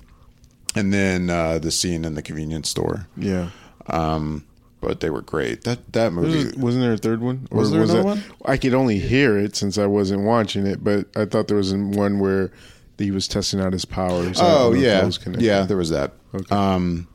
and 0.75 0.93
then 0.93 1.29
uh, 1.31 1.59
the 1.59 1.71
scene 1.71 2.05
in 2.05 2.15
the 2.15 2.23
convenience 2.23 2.69
store. 2.71 3.07
Yeah. 3.17 3.51
Um, 3.89 4.45
but 4.81 5.01
they 5.01 5.11
were 5.11 5.23
great. 5.23 5.65
That 5.65 5.93
that 5.93 6.13
movie. 6.13 6.45
Was- 6.47 6.55
Wasn't 6.57 6.83
there 6.83 6.93
a 6.93 6.99
third 6.99 7.21
one? 7.21 7.49
Was 7.51 7.71
there 7.71 7.83
another 7.83 7.99
that- 7.99 8.05
one? 8.07 8.23
I 8.45 8.57
could 8.57 8.75
only 8.75 8.99
hear 8.99 9.39
it 9.39 9.57
since 9.57 9.79
I 9.79 9.87
wasn't 9.87 10.23
watching 10.23 10.67
it, 10.67 10.83
but 10.85 11.07
I 11.17 11.25
thought 11.25 11.49
there 11.49 11.57
was 11.57 11.75
one 11.75 12.19
where 12.19 12.51
he 12.99 13.11
was 13.11 13.29
testing 13.29 13.61
out 13.61 13.73
his 13.73 13.85
powers. 13.85 14.39
Oh 14.41 14.71
know 14.71 14.77
if 14.77 14.83
that 15.23 15.41
yeah, 15.41 15.61
yeah. 15.61 15.67
There 15.67 15.77
was 15.77 15.91
that. 15.91 16.13
Okay. 16.35 16.55
Um, 16.55 17.09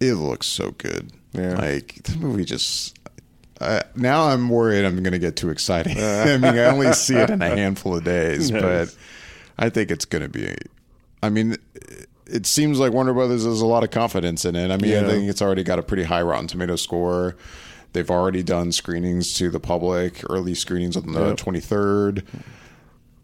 it 0.00 0.14
looks 0.14 0.46
so 0.46 0.72
good. 0.72 1.12
Yeah. 1.32 1.54
like 1.56 2.02
the 2.04 2.16
movie 2.18 2.44
just. 2.44 2.95
Uh, 3.60 3.80
now 3.94 4.28
I'm 4.28 4.48
worried 4.48 4.84
I'm 4.84 5.02
going 5.02 5.12
to 5.12 5.18
get 5.18 5.36
too 5.36 5.50
excited. 5.50 5.96
I 5.98 6.36
mean, 6.36 6.58
I 6.58 6.64
only 6.66 6.92
see 6.92 7.16
it 7.16 7.30
in 7.30 7.40
a 7.40 7.48
handful 7.56 7.96
of 7.96 8.04
days, 8.04 8.50
but 8.50 8.94
I 9.58 9.70
think 9.70 9.90
it's 9.90 10.04
going 10.04 10.22
to 10.22 10.28
be. 10.28 10.54
I 11.22 11.30
mean, 11.30 11.56
it 12.26 12.44
seems 12.46 12.78
like 12.78 12.92
Warner 12.92 13.14
Brothers 13.14 13.44
has 13.44 13.60
a 13.62 13.66
lot 13.66 13.82
of 13.84 13.90
confidence 13.90 14.44
in 14.44 14.56
it. 14.56 14.70
I 14.70 14.76
mean, 14.76 14.94
I 14.96 15.06
think 15.06 15.28
it's 15.30 15.40
already 15.40 15.62
got 15.64 15.78
a 15.78 15.82
pretty 15.82 16.02
high 16.02 16.22
Rotten 16.22 16.46
Tomato 16.48 16.76
score. 16.76 17.36
They've 17.94 18.10
already 18.10 18.42
done 18.42 18.72
screenings 18.72 19.32
to 19.38 19.48
the 19.48 19.58
public, 19.60 20.20
early 20.28 20.54
screenings 20.54 20.96
on 20.98 21.12
the 21.12 21.28
Yep. 21.28 21.36
23rd. 21.38 22.24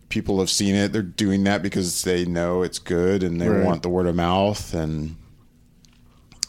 People 0.09 0.39
have 0.41 0.49
seen 0.51 0.75
it. 0.75 0.93
They're 0.93 1.03
doing 1.03 1.45
that 1.45 1.63
because 1.63 2.03
they 2.05 2.25
know 2.25 2.63
it's 2.63 2.79
good 2.79 3.23
and 3.23 3.39
they 3.41 3.49
Right. 3.51 3.65
want 3.65 3.83
the 3.83 3.89
word 3.91 4.07
of 4.07 4.15
mouth. 4.15 4.73
And 4.73 5.17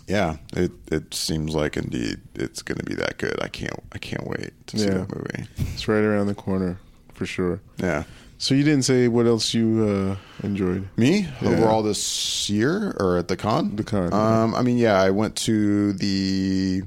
yeah, 0.07 0.37
it 0.55 0.71
it 0.91 1.13
seems 1.13 1.55
like 1.55 1.77
indeed 1.77 2.19
it's 2.35 2.61
going 2.61 2.77
to 2.77 2.83
be 2.85 2.95
that 2.95 3.17
good. 3.17 3.37
I 3.41 3.47
can't 3.47 3.73
I 3.93 3.97
can't 3.97 4.27
wait 4.27 4.51
to 4.67 4.77
see 4.79 4.85
Yeah. 4.85 4.99
that 5.05 5.15
movie. 5.15 5.47
It's 5.73 5.87
right 5.87 6.03
around 6.03 6.27
the 6.27 6.35
corner 6.35 6.77
for 7.13 7.25
sure. 7.25 7.61
Yeah. 7.77 8.03
So 8.37 8.53
you 8.55 8.63
didn't 8.63 8.83
say 8.83 9.07
what 9.07 9.25
else 9.25 9.53
you 9.53 9.87
uh, 9.87 10.45
enjoyed? 10.45 10.87
Me 10.97 11.27
Yeah. 11.41 11.49
overall 11.49 11.81
this 11.83 12.49
year 12.49 12.95
or 12.99 13.17
at 13.17 13.27
the 13.29 13.37
con? 13.37 13.75
The 13.77 13.83
con, 13.83 14.11
Um, 14.13 14.53
I 14.55 14.61
mean, 14.61 14.77
yeah, 14.77 14.99
I 15.01 15.11
went 15.11 15.35
to 15.37 15.93
the 15.93 16.83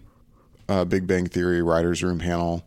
uh, 0.69 0.85
Big 0.85 1.07
Bang 1.07 1.27
Theory 1.27 1.63
writers' 1.63 2.03
room 2.03 2.19
panel, 2.19 2.67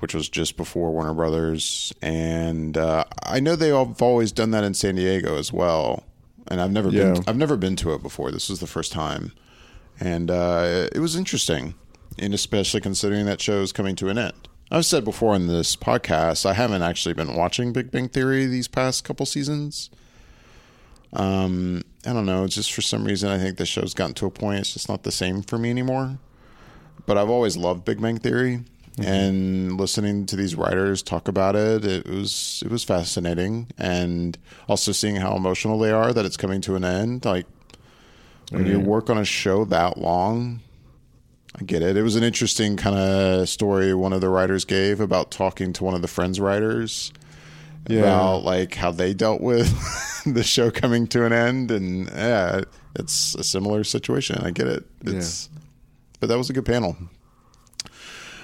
which 0.00 0.12
was 0.12 0.28
just 0.28 0.56
before 0.58 0.90
Warner 0.92 1.14
Brothers, 1.14 1.94
and 2.02 2.76
uh, 2.76 3.04
I 3.22 3.40
know 3.40 3.56
they 3.56 3.68
have 3.68 4.02
always 4.02 4.30
done 4.32 4.50
that 4.50 4.64
in 4.64 4.74
San 4.74 4.96
Diego 4.96 5.38
as 5.38 5.50
well. 5.52 6.02
And 6.48 6.60
I've 6.60 6.70
never 6.72 6.90
Yeah. 6.90 7.12
been. 7.14 7.24
I've 7.26 7.36
never 7.38 7.56
been 7.56 7.76
to 7.76 7.94
it 7.94 8.02
before. 8.02 8.30
This 8.30 8.48
was 8.50 8.60
the 8.60 8.66
first 8.66 8.92
time, 8.92 9.32
and 10.00 10.30
uh, 10.30 10.88
it 10.92 10.98
was 10.98 11.16
interesting, 11.16 11.74
and 12.18 12.34
especially 12.34 12.80
considering 12.80 13.26
that 13.26 13.40
show 13.40 13.60
is 13.60 13.72
coming 13.72 13.96
to 13.96 14.08
an 14.08 14.18
end. 14.18 14.48
I've 14.70 14.86
said 14.86 15.04
before 15.04 15.36
in 15.36 15.46
this 15.46 15.76
podcast, 15.76 16.44
I 16.44 16.52
haven't 16.52 16.82
actually 16.82 17.14
been 17.14 17.36
watching 17.36 17.72
Big 17.72 17.90
Bang 17.90 18.08
Theory 18.08 18.46
these 18.46 18.66
past 18.66 19.04
couple 19.04 19.24
seasons. 19.24 19.90
Um, 21.12 21.82
I 22.04 22.12
don't 22.12 22.26
know. 22.26 22.46
Just 22.48 22.72
for 22.72 22.82
some 22.82 23.04
reason, 23.04 23.30
I 23.30 23.38
think 23.38 23.58
the 23.58 23.66
show's 23.66 23.94
gotten 23.94 24.14
to 24.14 24.26
a 24.26 24.30
point 24.30 24.60
it's 24.60 24.72
just 24.72 24.88
not 24.88 25.04
the 25.04 25.12
same 25.12 25.42
for 25.42 25.56
me 25.56 25.70
anymore. 25.70 26.18
But 27.06 27.16
I've 27.16 27.30
always 27.30 27.56
loved 27.56 27.84
Big 27.84 28.00
Bang 28.00 28.18
Theory, 28.18 28.64
and 28.98 29.78
listening 29.78 30.26
to 30.26 30.36
these 30.36 30.56
writers 30.56 31.02
talk 31.02 31.28
about 31.28 31.54
it, 31.54 31.84
it 31.84 32.06
was 32.08 32.62
it 32.64 32.70
was 32.70 32.82
fascinating, 32.82 33.68
and 33.78 34.36
also 34.68 34.90
seeing 34.90 35.16
how 35.16 35.36
emotional 35.36 35.78
they 35.78 35.92
are 35.92 36.12
that 36.12 36.24
it's 36.24 36.36
coming 36.36 36.60
to 36.62 36.74
an 36.74 36.84
end. 36.84 37.24
Like 37.24 37.46
when 38.50 38.66
you 38.66 38.80
work 38.80 39.10
on 39.10 39.18
a 39.18 39.24
show 39.24 39.64
that 39.66 39.98
long, 39.98 40.60
I 41.58 41.64
get 41.64 41.82
it. 41.82 41.96
It 41.96 42.02
was 42.02 42.16
an 42.16 42.22
interesting 42.22 42.76
kind 42.76 42.96
of 42.96 43.48
story 43.48 43.94
one 43.94 44.12
of 44.12 44.20
the 44.20 44.28
writers 44.28 44.64
gave 44.64 45.00
about 45.00 45.30
talking 45.30 45.72
to 45.74 45.84
one 45.84 45.94
of 45.94 46.02
the 46.02 46.08
Friends 46.08 46.38
writers 46.38 47.12
Yeah. 47.88 48.00
about 48.00 48.44
like 48.44 48.74
how 48.74 48.90
they 48.92 49.14
dealt 49.14 49.40
with 49.40 49.68
the 50.26 50.42
show 50.44 50.70
coming 50.70 51.06
to 51.08 51.24
an 51.24 51.32
end, 51.32 51.70
and 51.70 52.08
yeah, 52.08 52.62
it's 52.94 53.34
a 53.36 53.42
similar 53.44 53.84
situation. 53.84 54.36
I 54.42 54.50
get 54.50 54.66
it. 54.68 54.84
It's, 55.04 55.48
but 56.20 56.28
that 56.28 56.38
was 56.38 56.50
a 56.50 56.52
good 56.52 56.66
panel. 56.66 56.96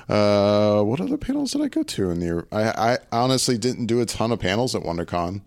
Uh, 0.09 0.83
what 0.83 1.01
other 1.01 1.17
panels 1.17 1.53
did 1.53 1.62
I 1.62 1.69
go 1.69 1.83
to 1.83 2.11
in 2.11 2.19
the? 2.21 2.47
I, 2.53 2.93
I 2.95 2.99
honestly 3.12 3.57
didn't 3.57 3.87
do 3.87 4.01
a 4.01 4.07
ton 4.07 4.33
of 4.33 4.41
panels 4.41 4.75
at 4.75 4.83
WonderCon. 4.83 5.43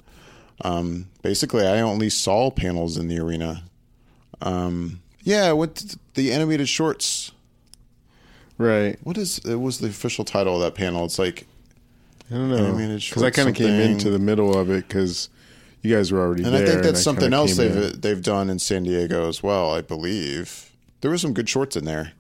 Um, 0.61 1.07
basically, 1.21 1.67
I 1.67 1.81
only 1.81 2.09
saw 2.09 2.49
panels 2.49 2.97
in 2.97 3.07
the 3.09 3.19
arena. 3.19 3.63
Um, 4.41 5.01
yeah, 5.23 5.49
I 5.51 5.65
to 5.65 5.99
the 6.13 6.31
animated 6.31 6.69
shorts. 6.69 7.31
Right. 8.57 8.97
What 9.03 9.17
is? 9.17 9.39
It 9.39 9.55
was 9.55 9.79
the 9.79 9.87
official 9.87 10.23
title 10.23 10.55
of 10.55 10.61
that 10.61 10.75
panel. 10.75 11.05
It's 11.05 11.19
like 11.19 11.47
I 12.31 12.35
don't 12.35 12.49
know 12.49 12.57
Animated 12.57 13.03
because 13.07 13.23
I 13.23 13.29
kind 13.29 13.49
of 13.49 13.55
came 13.55 13.79
into 13.79 14.09
the 14.09 14.19
middle 14.19 14.57
of 14.57 14.69
it 14.69 14.87
because 14.87 15.29
you 15.81 15.95
guys 15.95 16.11
were 16.11 16.19
already 16.19 16.43
And 16.43 16.53
there. 16.53 16.63
I 16.63 16.65
think 16.65 16.83
that's 16.83 17.03
something 17.03 17.33
else 17.33 17.57
they've 17.57 18.01
they've 18.01 18.21
done 18.21 18.49
in 18.49 18.59
San 18.59 18.83
Diego 18.83 19.27
as 19.27 19.43
well. 19.43 19.71
I 19.71 19.81
believe 19.81 20.71
there 21.01 21.11
were 21.11 21.17
some 21.17 21.33
good 21.33 21.47
shorts 21.49 21.75
in 21.75 21.85
there. 21.85 22.13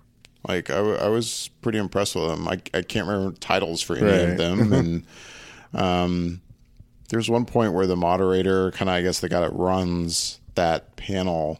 Like 0.47 0.69
I 0.69 1.09
was 1.09 1.49
pretty 1.61 1.79
impressed 1.79 2.15
with 2.15 2.27
them. 2.27 2.47
I, 2.47 2.59
I 2.73 2.83
can't 2.83 3.07
remember 3.07 3.35
titles 3.39 3.81
for 3.81 3.95
any 3.95 4.31
of 4.31 4.37
them. 4.37 4.73
and 4.73 5.05
um, 5.73 6.41
there's 7.09 7.29
one 7.29 7.45
point 7.45 7.73
where 7.73 7.87
the 7.87 7.95
moderator, 7.95 8.71
kind 8.71 8.89
of 8.89 8.95
I 8.95 9.01
guess 9.01 9.19
the 9.21 9.29
guy 9.29 9.39
that 9.39 9.53
runs 9.53 10.39
that 10.53 10.95
panel, 10.97 11.59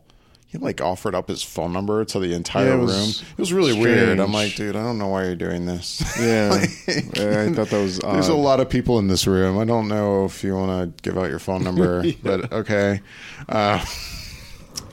he 0.56 0.64
like 0.64 0.80
offered 0.82 1.14
up 1.16 1.28
his 1.28 1.44
phone 1.44 1.74
number 1.74 2.06
to 2.06 2.20
the 2.20 2.34
entire 2.34 2.68
Yeah, 2.68 2.74
it 2.76 2.78
room. 2.88 3.10
It 3.10 3.38
was 3.38 3.52
really 3.52 3.78
weird. 3.78 4.20
I'm 4.20 4.32
like, 4.32 4.56
dude, 4.56 4.76
I 4.76 4.84
don't 4.84 4.98
know 4.98 5.08
why 5.10 5.26
you're 5.26 5.36
doing 5.36 5.66
this. 5.66 6.02
Yeah, 6.20 6.50
Like- 6.52 6.70
Yeah, 7.16 7.46
I 7.50 7.54
thought 7.54 7.68
that 7.70 7.82
was 7.82 8.00
odd. 8.02 8.14
There's 8.16 8.30
a 8.30 8.36
lot 8.36 8.60
of 8.60 8.70
people 8.70 9.00
in 9.00 9.08
this 9.08 9.28
room. 9.28 9.58
I 9.58 9.66
don't 9.66 9.88
know 9.88 10.26
if 10.26 10.44
you 10.44 10.56
want 10.56 10.98
to 10.98 11.04
give 11.04 11.18
out 11.18 11.30
your 11.30 11.40
phone 11.40 11.64
number, 11.70 12.04
but 12.24 12.52
okay. 12.54 13.02
Uh, 13.50 13.84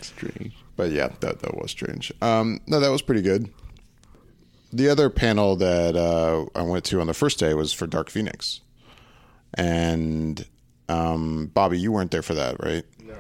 strange. 0.01 0.53
but 0.77 0.91
yeah, 0.91 1.09
that 1.21 1.41
that 1.41 1.57
was 1.57 1.71
strange. 1.71 2.13
Um, 2.21 2.61
no, 2.67 2.81
that 2.81 2.91
was 2.91 3.03
pretty 3.03 3.23
good. 3.23 3.49
The 4.73 4.89
other 4.89 5.11
panel 5.11 5.55
that 5.57 5.95
uh, 5.97 6.47
I 6.59 6.63
went 6.63 6.85
to 6.87 7.01
on 7.01 7.07
the 7.07 7.15
first 7.15 7.39
day 7.39 7.55
was 7.55 7.73
for 7.73 7.87
Dark 7.87 8.11
Phoenix, 8.11 8.61
and 9.55 10.45
um, 10.89 11.51
Bobby, 11.55 11.79
you 11.79 11.93
weren't 11.93 12.11
there 12.11 12.23
for 12.23 12.35
that, 12.35 12.57
right? 12.63 12.85
No. 13.05 13.15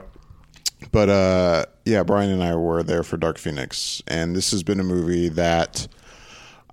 But 0.91 1.09
uh, 1.09 1.65
yeah, 1.85 2.03
Brian 2.03 2.31
and 2.31 2.43
I 2.43 2.55
were 2.55 2.83
there 2.83 3.03
for 3.03 3.17
Dark 3.17 3.39
Phoenix, 3.39 4.03
and 4.07 4.35
this 4.35 4.51
has 4.51 4.63
been 4.63 4.81
a 4.81 4.85
movie 4.85 5.29
that 5.31 5.89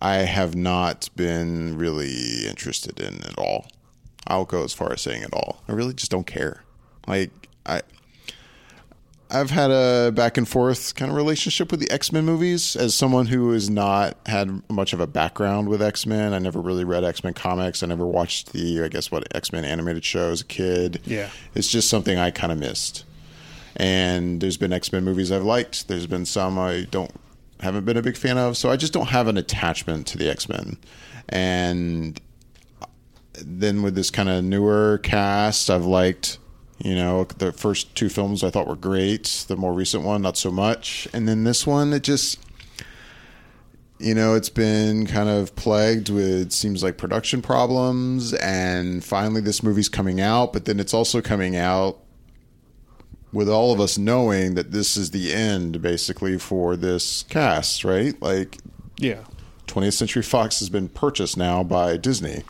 I 0.02 0.18
have 0.18 0.56
not 0.56 1.10
been 1.16 1.78
really 1.78 2.48
interested 2.48 3.00
in 3.00 3.24
at 3.26 3.38
all. 3.38 3.68
I'll 4.28 4.46
go 4.46 4.64
as 4.64 4.74
far 4.74 4.92
as 4.94 5.02
saying 5.02 5.24
at 5.24 5.34
all. 5.34 5.64
I 5.68 5.74
really 5.74 5.94
just 5.94 6.12
don't 6.12 6.28
care. 6.28 6.64
Like 7.08 7.32
I 7.66 7.82
I've 9.32 9.52
had 9.52 9.70
a 9.70 10.12
back 10.12 10.38
and 10.38 10.48
forth 10.48 10.96
kind 10.96 11.12
of 11.12 11.16
relationship 11.16 11.70
with 11.70 11.80
the 11.80 11.92
X 11.92 12.12
Men 12.12 12.26
movies 12.26 12.76
as 12.76 12.96
someone 12.96 13.28
who 13.28 13.52
has 13.52 13.70
not 13.70 14.18
had 14.26 14.64
much 14.70 14.92
of 14.92 15.00
a 15.00 15.08
background 15.08 15.70
with 15.70 15.82
X 15.82 16.06
Men. 16.08 16.34
I 16.34 16.40
never 16.40 16.60
really 16.60 16.84
read 16.84 17.04
X 17.04 17.24
Men 17.24 17.34
comics. 17.34 17.84
I 17.84 17.88
never 17.88 18.08
watched 18.08 18.54
the, 18.54 18.84
I 18.84 18.88
guess, 18.88 19.12
what 19.12 19.28
X 19.36 19.52
Men 19.52 19.66
animated 19.66 20.04
show 20.04 20.32
as 20.32 20.42
a 20.42 20.46
kid. 20.46 21.02
Yeah. 21.06 21.30
It's 21.54 21.70
just 21.70 21.90
something 21.90 22.18
I 22.18 22.32
kind 22.32 22.52
of 22.52 22.58
missed. 22.58 23.06
And 23.80 24.42
there's 24.42 24.58
been 24.58 24.74
X 24.74 24.92
Men 24.92 25.04
movies 25.04 25.32
I've 25.32 25.44
liked. 25.44 25.88
There's 25.88 26.06
been 26.06 26.26
some 26.26 26.60
I 26.60 26.86
don't, 26.92 27.12
haven't 27.62 27.86
been 27.86 27.98
a 27.98 28.02
big 28.02 28.18
fan 28.18 28.38
of. 28.38 28.58
So 28.58 28.70
I 28.70 28.76
just 28.76 28.94
don't 28.94 29.08
have 29.08 29.28
an 29.28 29.38
attachment 29.38 30.06
to 30.08 30.18
the 30.18 30.30
X 30.30 30.48
Men. 30.48 30.78
And 31.30 32.20
then 33.34 33.82
with 33.82 33.96
this 33.96 34.12
kind 34.12 34.30
of 34.30 34.44
newer 34.44 35.00
cast, 35.02 35.70
I've 35.70 35.86
liked 35.86 36.38
you 36.80 36.96
know, 36.96 37.26
the 37.26 37.52
first 37.52 37.94
two 37.96 38.10
films 38.10 38.44
I 38.44 38.50
thought 38.50 38.68
were 38.68 38.76
great. 38.76 39.46
The 39.48 39.58
more 39.58 39.74
recent 39.74 40.04
one, 40.04 40.22
not 40.22 40.38
so 40.38 40.50
much. 40.50 41.08
And 41.14 41.28
then 41.28 41.44
this 41.44 41.68
one, 41.68 41.92
it 41.92 42.04
just, 42.04 42.40
you 44.00 44.16
know, 44.16 44.34
it's 44.34 44.50
been 44.50 45.06
kind 45.06 45.28
of 45.28 45.56
plagued 45.58 46.10
with 46.10 46.54
seems 46.54 46.82
like 46.82 46.98
production 46.98 47.42
problems. 47.42 48.34
And 48.36 49.04
finally, 49.04 49.42
this 49.42 49.62
movie's 49.62 49.90
coming 49.90 50.22
out, 50.22 50.54
but 50.54 50.66
then 50.66 50.80
it's 50.80 50.94
also 50.94 51.22
coming 51.22 51.58
out 51.58 52.00
with 53.32 53.50
all 53.50 53.72
of 53.72 53.80
us 53.80 53.98
knowing 53.98 54.56
that 54.56 54.72
this 54.72 54.98
is 54.98 55.12
the 55.12 55.32
end, 55.34 55.82
basically, 55.82 56.38
for 56.38 56.76
this 56.76 57.24
cast, 57.30 57.84
right? 57.84 58.20
Like, 58.22 58.58
Yeah. 58.98 59.24
20th 59.68 59.94
Century 59.94 60.24
Fox 60.24 60.60
has 60.60 60.70
been 60.70 60.90
purchased 60.90 61.38
now 61.38 61.64
by 61.64 61.96
Disney. 61.96 62.42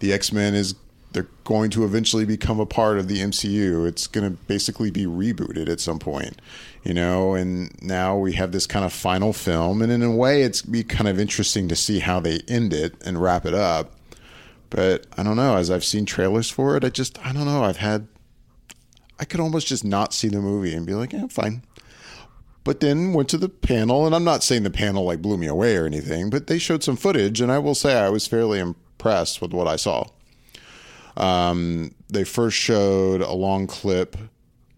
The 0.00 0.12
X 0.12 0.30
Men 0.30 0.54
is 0.54 0.74
they're 1.12 1.26
going 1.44 1.70
to 1.70 1.84
eventually 1.84 2.26
become 2.26 2.60
a 2.60 2.66
part 2.66 2.98
of 2.98 3.08
the 3.08 3.20
MCU. 3.20 3.86
It's 3.88 4.06
going 4.06 4.30
to 4.30 4.36
basically 4.46 4.90
be 4.90 5.06
rebooted 5.06 5.68
at 5.70 5.80
some 5.80 5.98
point, 5.98 6.42
you 6.84 6.92
know. 6.92 7.34
And 7.34 7.70
now 7.82 8.18
we 8.18 8.34
have 8.34 8.52
this 8.52 8.66
kind 8.66 8.84
of 8.84 8.92
final 8.92 9.32
film, 9.32 9.80
and 9.80 9.90
in 9.90 10.02
a 10.02 10.14
way, 10.14 10.42
it's 10.42 10.60
be 10.60 10.84
kind 10.84 11.08
of 11.08 11.18
interesting 11.18 11.66
to 11.68 11.76
see 11.76 12.00
how 12.00 12.20
they 12.20 12.40
end 12.46 12.74
it 12.74 12.94
and 13.04 13.20
wrap 13.22 13.46
it 13.46 13.54
up. 13.54 13.92
But 14.68 15.06
I 15.16 15.22
don't 15.22 15.36
know. 15.36 15.56
As 15.56 15.70
I've 15.70 15.84
seen 15.84 16.04
trailers 16.04 16.50
for 16.50 16.76
it, 16.76 16.84
I 16.84 16.90
just 16.90 17.18
I 17.26 17.32
don't 17.32 17.46
know. 17.46 17.64
I've 17.64 17.78
had 17.78 18.06
I 19.18 19.24
could 19.24 19.40
almost 19.40 19.66
just 19.66 19.84
not 19.84 20.12
see 20.12 20.28
the 20.28 20.40
movie 20.40 20.74
and 20.74 20.86
be 20.86 20.94
like, 20.94 21.12
yeah, 21.12 21.26
fine. 21.28 21.62
But 22.64 22.80
then 22.80 23.12
went 23.12 23.28
to 23.30 23.38
the 23.38 23.48
panel, 23.48 24.06
and 24.06 24.14
I'm 24.14 24.24
not 24.24 24.42
saying 24.42 24.64
the 24.64 24.70
panel 24.70 25.04
like 25.04 25.22
blew 25.22 25.36
me 25.36 25.46
away 25.46 25.76
or 25.76 25.86
anything, 25.86 26.30
but 26.30 26.48
they 26.48 26.58
showed 26.58 26.82
some 26.82 26.96
footage, 26.96 27.40
and 27.40 27.50
I 27.52 27.58
will 27.58 27.76
say 27.76 27.94
I 27.94 28.08
was 28.08 28.26
fairly 28.26 28.58
impressed 28.58 29.40
with 29.40 29.52
what 29.52 29.68
I 29.68 29.76
saw. 29.76 30.06
Um, 31.16 31.94
they 32.08 32.24
first 32.24 32.56
showed 32.56 33.22
a 33.22 33.32
long 33.32 33.66
clip 33.66 34.16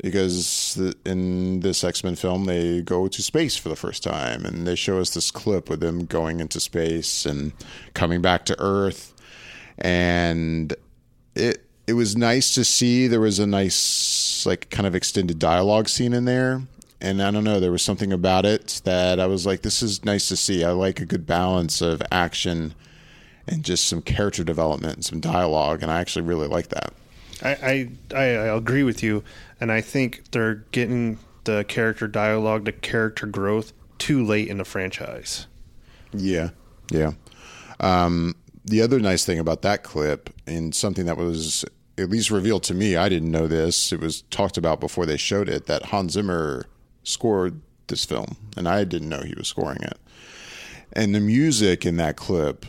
because 0.02 0.80
in 1.04 1.60
this 1.60 1.82
X 1.82 2.04
Men 2.04 2.14
film 2.14 2.44
they 2.44 2.82
go 2.82 3.08
to 3.08 3.22
space 3.22 3.56
for 3.56 3.68
the 3.68 3.76
first 3.76 4.02
time, 4.02 4.44
and 4.44 4.66
they 4.66 4.74
show 4.74 5.00
us 5.00 5.10
this 5.10 5.30
clip 5.30 5.68
with 5.68 5.80
them 5.80 6.04
going 6.04 6.40
into 6.40 6.60
space 6.60 7.26
and 7.26 7.52
coming 7.94 8.20
back 8.20 8.44
to 8.46 8.56
Earth, 8.60 9.14
and 9.78 10.74
it 11.34 11.64
it 11.86 11.94
was 11.94 12.16
nice 12.16 12.54
to 12.54 12.64
see. 12.64 13.06
There 13.06 13.20
was 13.20 13.38
a 13.38 13.46
nice 13.46 13.74
like 14.46 14.70
kind 14.70 14.86
of 14.86 14.94
extended 14.94 15.38
dialogue 15.38 15.88
scene 15.88 16.12
in 16.12 16.24
there. 16.24 16.62
And 17.00 17.22
I 17.22 17.30
don't 17.30 17.44
know, 17.44 17.60
there 17.60 17.70
was 17.70 17.82
something 17.82 18.12
about 18.12 18.44
it 18.44 18.80
that 18.84 19.20
I 19.20 19.26
was 19.26 19.46
like, 19.46 19.62
this 19.62 19.82
is 19.82 20.04
nice 20.04 20.26
to 20.28 20.36
see. 20.36 20.64
I 20.64 20.72
like 20.72 21.00
a 21.00 21.06
good 21.06 21.26
balance 21.26 21.80
of 21.80 22.02
action 22.10 22.74
and 23.46 23.64
just 23.64 23.86
some 23.86 24.02
character 24.02 24.44
development 24.44 24.94
and 24.94 25.04
some 25.04 25.20
dialogue, 25.20 25.82
and 25.82 25.90
I 25.90 26.00
actually 26.00 26.22
really 26.22 26.48
like 26.48 26.68
that. 26.68 26.92
I, 27.42 27.50
I, 27.50 27.90
I 28.14 28.24
I 28.24 28.56
agree 28.56 28.82
with 28.82 29.02
you, 29.02 29.22
and 29.60 29.72
I 29.72 29.80
think 29.80 30.30
they're 30.32 30.56
getting 30.72 31.18
the 31.44 31.64
character 31.66 32.08
dialogue, 32.08 32.64
the 32.64 32.72
character 32.72 33.26
growth 33.26 33.72
too 33.98 34.24
late 34.24 34.48
in 34.48 34.58
the 34.58 34.64
franchise. 34.64 35.46
Yeah, 36.12 36.50
yeah. 36.90 37.12
Um, 37.80 38.34
the 38.64 38.82
other 38.82 38.98
nice 38.98 39.24
thing 39.24 39.38
about 39.38 39.62
that 39.62 39.82
clip, 39.82 40.30
and 40.46 40.74
something 40.74 41.06
that 41.06 41.16
was 41.16 41.64
at 41.98 42.10
least 42.10 42.30
revealed 42.30 42.62
to 42.64 42.74
me, 42.74 42.96
I 42.96 43.08
didn't 43.08 43.30
know 43.30 43.46
this. 43.46 43.92
It 43.92 44.00
was 44.00 44.22
talked 44.30 44.56
about 44.56 44.80
before 44.80 45.06
they 45.06 45.16
showed 45.16 45.48
it 45.48 45.66
that 45.66 45.86
Hans 45.86 46.12
Zimmer 46.12 46.66
scored 47.02 47.60
this 47.88 48.04
film, 48.04 48.36
and 48.56 48.68
I 48.68 48.84
didn't 48.84 49.08
know 49.08 49.22
he 49.22 49.34
was 49.34 49.48
scoring 49.48 49.82
it. 49.82 49.98
And 50.92 51.14
the 51.14 51.20
music 51.20 51.84
in 51.84 51.96
that 51.96 52.16
clip 52.16 52.66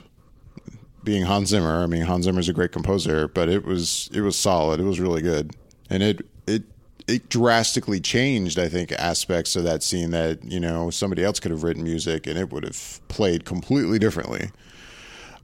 being 1.03 1.23
Hans 1.23 1.49
Zimmer. 1.49 1.82
I 1.82 1.86
mean, 1.88 2.03
Hans 2.03 2.25
Zimmer's 2.25 2.49
a 2.49 2.53
great 2.53 2.71
composer, 2.71 3.27
but 3.27 3.49
it 3.49 3.65
was 3.65 4.09
it 4.13 4.21
was 4.21 4.38
solid. 4.38 4.80
It 4.80 4.84
was 4.84 4.99
really 4.99 5.21
good, 5.21 5.55
and 5.89 6.03
it 6.03 6.25
it 6.45 6.63
it 7.07 7.30
drastically 7.30 7.99
changed. 7.99 8.59
I 8.59 8.67
think 8.67 8.91
aspects 8.91 9.55
of 9.55 9.63
that 9.63 9.84
scene 9.84 10.11
that 10.11 10.43
you 10.43 10.59
know 10.59 10.89
somebody 10.89 11.23
else 11.23 11.39
could 11.39 11.51
have 11.51 11.63
written 11.63 11.84
music 11.84 12.27
and 12.27 12.38
it 12.38 12.51
would 12.51 12.63
have 12.63 12.99
played 13.07 13.45
completely 13.45 13.99
differently. 13.99 14.51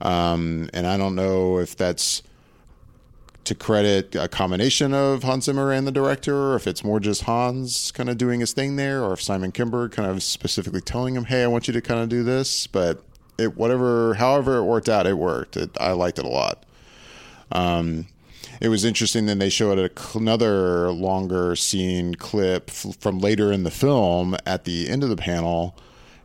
Um, 0.01 0.69
and 0.73 0.85
I 0.85 0.97
don't 0.97 1.15
know 1.15 1.59
if 1.59 1.75
that's 1.75 2.21
to 3.45 3.55
credit 3.55 4.15
a 4.15 4.27
combination 4.27 4.93
of 4.93 5.23
Hans 5.23 5.45
Zimmer 5.45 5.71
and 5.71 5.87
the 5.87 5.91
director, 5.91 6.35
or 6.35 6.55
if 6.55 6.67
it's 6.67 6.83
more 6.83 6.99
just 6.99 7.23
Hans 7.23 7.91
kind 7.91 8.09
of 8.09 8.17
doing 8.17 8.39
his 8.39 8.53
thing 8.53 8.75
there, 8.75 9.03
or 9.03 9.13
if 9.13 9.21
Simon 9.21 9.51
Kinberg 9.51 9.91
kind 9.91 10.09
of 10.09 10.21
specifically 10.23 10.81
telling 10.81 11.15
him, 11.15 11.25
"Hey, 11.25 11.43
I 11.43 11.47
want 11.47 11.67
you 11.67 11.73
to 11.73 11.81
kind 11.81 12.01
of 12.01 12.09
do 12.09 12.23
this." 12.23 12.67
But 12.67 13.03
it, 13.37 13.55
whatever, 13.55 14.15
however 14.15 14.57
it 14.57 14.63
worked 14.63 14.89
out, 14.89 15.07
it 15.07 15.17
worked. 15.17 15.57
It, 15.57 15.71
I 15.79 15.91
liked 15.91 16.19
it 16.19 16.25
a 16.25 16.29
lot. 16.29 16.65
Um, 17.51 18.07
it 18.61 18.69
was 18.69 18.85
interesting. 18.85 19.25
Then 19.25 19.39
they 19.39 19.49
showed 19.49 19.91
another 20.15 20.91
longer 20.91 21.55
scene 21.55 22.15
clip 22.15 22.69
from 22.69 23.19
later 23.19 23.51
in 23.51 23.63
the 23.63 23.71
film 23.71 24.35
at 24.45 24.63
the 24.63 24.89
end 24.89 25.03
of 25.03 25.09
the 25.09 25.15
panel. 25.15 25.77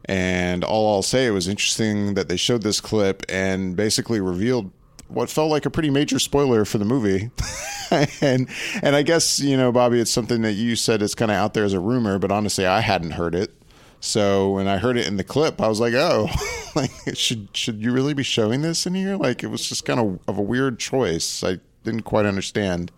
And 0.06 0.64
all 0.64 0.94
I'll 0.94 1.02
say, 1.02 1.26
it 1.26 1.30
was 1.30 1.46
interesting 1.46 2.14
that 2.14 2.28
they 2.28 2.36
showed 2.36 2.62
this 2.62 2.80
clip 2.80 3.22
and 3.28 3.76
basically 3.76 4.20
revealed 4.20 4.72
what 5.10 5.30
felt 5.30 5.50
like 5.50 5.66
a 5.66 5.70
pretty 5.70 5.90
major 5.90 6.18
spoiler 6.18 6.64
for 6.64 6.78
the 6.78 6.84
movie. 6.84 7.30
and 8.20 8.48
and 8.82 8.96
I 8.96 9.02
guess 9.02 9.40
you 9.40 9.56
know, 9.56 9.72
Bobby, 9.72 10.00
it's 10.00 10.10
something 10.10 10.42
that 10.42 10.52
you 10.52 10.76
said 10.76 11.02
is 11.02 11.14
kind 11.14 11.30
of 11.30 11.36
out 11.36 11.54
there 11.54 11.64
as 11.64 11.72
a 11.72 11.80
rumor, 11.80 12.18
but 12.18 12.30
honestly, 12.30 12.66
I 12.66 12.80
hadn't 12.80 13.12
heard 13.12 13.34
it. 13.34 13.52
So 14.00 14.52
when 14.52 14.66
I 14.66 14.78
heard 14.78 14.96
it 14.96 15.06
in 15.06 15.18
the 15.18 15.24
clip, 15.24 15.60
I 15.60 15.68
was 15.68 15.78
like, 15.78 15.92
"Oh, 15.94 16.28
like 16.74 16.90
should 17.14 17.48
should 17.54 17.82
you 17.82 17.92
really 17.92 18.14
be 18.14 18.22
showing 18.22 18.62
this 18.62 18.86
in 18.86 18.94
here?" 18.94 19.16
Like 19.16 19.42
it 19.42 19.48
was 19.48 19.68
just 19.68 19.84
kind 19.84 20.00
of 20.00 20.18
of 20.26 20.38
a 20.38 20.42
weird 20.42 20.78
choice. 20.78 21.44
I 21.44 21.58
didn't 21.84 22.02
quite 22.02 22.26
understand, 22.26 22.90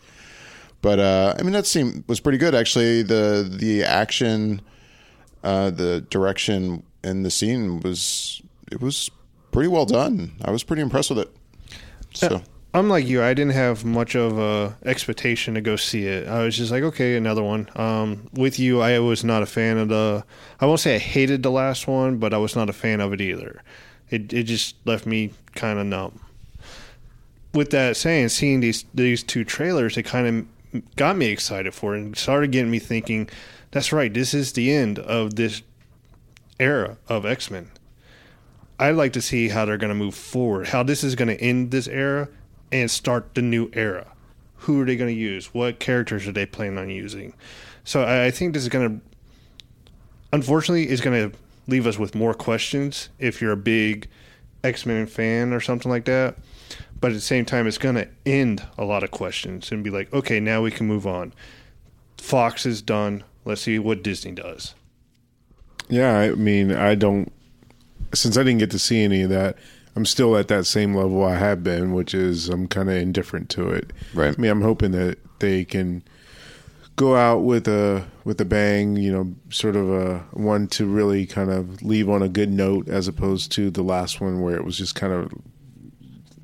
but 0.80 1.00
uh, 1.00 1.34
I 1.38 1.42
mean 1.42 1.52
that 1.52 1.66
scene 1.66 2.04
was 2.06 2.20
pretty 2.20 2.38
good 2.38 2.54
actually. 2.54 3.02
The 3.02 3.48
the 3.50 3.82
action, 3.82 4.62
uh, 5.42 5.70
the 5.70 6.02
direction, 6.02 6.84
and 7.02 7.24
the 7.24 7.30
scene 7.30 7.80
was 7.80 8.40
it 8.70 8.80
was 8.80 9.10
pretty 9.50 9.68
well 9.68 9.86
done. 9.86 10.32
I 10.44 10.52
was 10.52 10.62
pretty 10.62 10.82
impressed 10.82 11.10
with 11.10 11.18
it. 11.18 11.34
So. 12.14 12.42
I'm 12.74 12.88
like 12.88 13.06
you. 13.06 13.22
I 13.22 13.34
didn't 13.34 13.52
have 13.52 13.84
much 13.84 14.14
of 14.14 14.38
a 14.38 14.76
expectation 14.86 15.54
to 15.54 15.60
go 15.60 15.76
see 15.76 16.06
it. 16.06 16.26
I 16.26 16.42
was 16.42 16.56
just 16.56 16.72
like, 16.72 16.82
okay, 16.82 17.16
another 17.16 17.42
one. 17.42 17.68
Um, 17.76 18.30
with 18.32 18.58
you, 18.58 18.80
I 18.80 18.98
was 18.98 19.24
not 19.24 19.42
a 19.42 19.46
fan 19.46 19.76
of 19.76 19.88
the. 19.88 20.24
I 20.58 20.66
won't 20.66 20.80
say 20.80 20.94
I 20.94 20.98
hated 20.98 21.42
the 21.42 21.50
last 21.50 21.86
one, 21.86 22.16
but 22.16 22.32
I 22.32 22.38
was 22.38 22.56
not 22.56 22.70
a 22.70 22.72
fan 22.72 23.00
of 23.02 23.12
it 23.12 23.20
either. 23.20 23.62
It 24.08 24.32
it 24.32 24.44
just 24.44 24.76
left 24.86 25.04
me 25.04 25.32
kind 25.54 25.78
of 25.78 25.86
numb. 25.86 26.20
With 27.52 27.70
that 27.70 27.98
saying, 27.98 28.30
seeing 28.30 28.60
these 28.60 28.86
these 28.94 29.22
two 29.22 29.44
trailers, 29.44 29.98
it 29.98 30.04
kind 30.04 30.26
of 30.72 30.86
got 30.96 31.18
me 31.18 31.26
excited 31.26 31.74
for 31.74 31.94
it 31.94 31.98
and 31.98 32.16
started 32.16 32.52
getting 32.52 32.70
me 32.70 32.78
thinking. 32.78 33.28
That's 33.70 33.92
right. 33.92 34.12
This 34.12 34.32
is 34.32 34.52
the 34.52 34.72
end 34.72 34.98
of 34.98 35.34
this 35.36 35.62
era 36.58 36.96
of 37.06 37.26
X 37.26 37.50
Men. 37.50 37.70
I'd 38.82 38.96
like 38.96 39.12
to 39.12 39.22
see 39.22 39.48
how 39.48 39.64
they're 39.64 39.76
going 39.76 39.90
to 39.90 39.94
move 39.94 40.16
forward, 40.16 40.68
how 40.68 40.82
this 40.82 41.04
is 41.04 41.14
going 41.14 41.28
to 41.28 41.40
end 41.40 41.70
this 41.70 41.86
era 41.86 42.28
and 42.72 42.90
start 42.90 43.36
the 43.36 43.42
new 43.42 43.70
era. 43.74 44.10
Who 44.56 44.80
are 44.80 44.84
they 44.84 44.96
going 44.96 45.14
to 45.14 45.20
use? 45.20 45.54
What 45.54 45.78
characters 45.78 46.26
are 46.26 46.32
they 46.32 46.46
planning 46.46 46.78
on 46.78 46.90
using? 46.90 47.34
So 47.84 48.02
I, 48.02 48.26
I 48.26 48.30
think 48.32 48.54
this 48.54 48.64
is 48.64 48.68
going 48.68 49.00
to, 49.00 49.06
unfortunately, 50.32 50.88
is 50.88 51.00
going 51.00 51.30
to 51.30 51.38
leave 51.68 51.86
us 51.86 51.96
with 51.96 52.16
more 52.16 52.34
questions 52.34 53.08
if 53.20 53.40
you're 53.40 53.52
a 53.52 53.56
big 53.56 54.08
X 54.64 54.84
Men 54.84 55.06
fan 55.06 55.52
or 55.52 55.60
something 55.60 55.90
like 55.90 56.06
that. 56.06 56.36
But 57.00 57.12
at 57.12 57.14
the 57.14 57.20
same 57.20 57.44
time, 57.44 57.68
it's 57.68 57.78
going 57.78 57.94
to 57.94 58.08
end 58.26 58.66
a 58.76 58.84
lot 58.84 59.04
of 59.04 59.12
questions 59.12 59.70
and 59.70 59.84
be 59.84 59.90
like, 59.90 60.12
okay, 60.12 60.40
now 60.40 60.60
we 60.60 60.72
can 60.72 60.88
move 60.88 61.06
on. 61.06 61.34
Fox 62.18 62.66
is 62.66 62.82
done. 62.82 63.22
Let's 63.44 63.60
see 63.60 63.78
what 63.78 64.02
Disney 64.02 64.32
does. 64.32 64.74
Yeah, 65.88 66.18
I 66.18 66.30
mean, 66.30 66.72
I 66.72 66.96
don't. 66.96 67.32
Since 68.14 68.36
I 68.36 68.42
didn't 68.42 68.58
get 68.58 68.70
to 68.72 68.78
see 68.78 69.02
any 69.02 69.22
of 69.22 69.30
that, 69.30 69.56
I'm 69.94 70.06
still 70.06 70.36
at 70.36 70.48
that 70.48 70.64
same 70.64 70.94
level 70.94 71.24
I 71.24 71.36
have 71.36 71.62
been, 71.62 71.92
which 71.92 72.14
is 72.14 72.48
I'm 72.48 72.66
kind 72.66 72.88
of 72.88 72.96
indifferent 72.96 73.50
to 73.50 73.68
it. 73.70 73.92
Right. 74.14 74.34
I 74.36 74.40
mean, 74.40 74.50
I'm 74.50 74.62
hoping 74.62 74.92
that 74.92 75.18
they 75.38 75.64
can 75.64 76.02
go 76.96 77.16
out 77.16 77.38
with 77.38 77.68
a 77.68 78.04
with 78.24 78.40
a 78.40 78.44
bang, 78.44 78.96
you 78.96 79.12
know, 79.12 79.34
sort 79.50 79.76
of 79.76 79.90
a 79.90 80.18
one 80.32 80.66
to 80.68 80.86
really 80.86 81.26
kind 81.26 81.50
of 81.50 81.82
leave 81.82 82.08
on 82.08 82.22
a 82.22 82.28
good 82.28 82.50
note 82.50 82.88
as 82.88 83.08
opposed 83.08 83.52
to 83.52 83.70
the 83.70 83.82
last 83.82 84.20
one 84.20 84.40
where 84.40 84.56
it 84.56 84.64
was 84.64 84.78
just 84.78 84.94
kind 84.94 85.12
of 85.12 85.32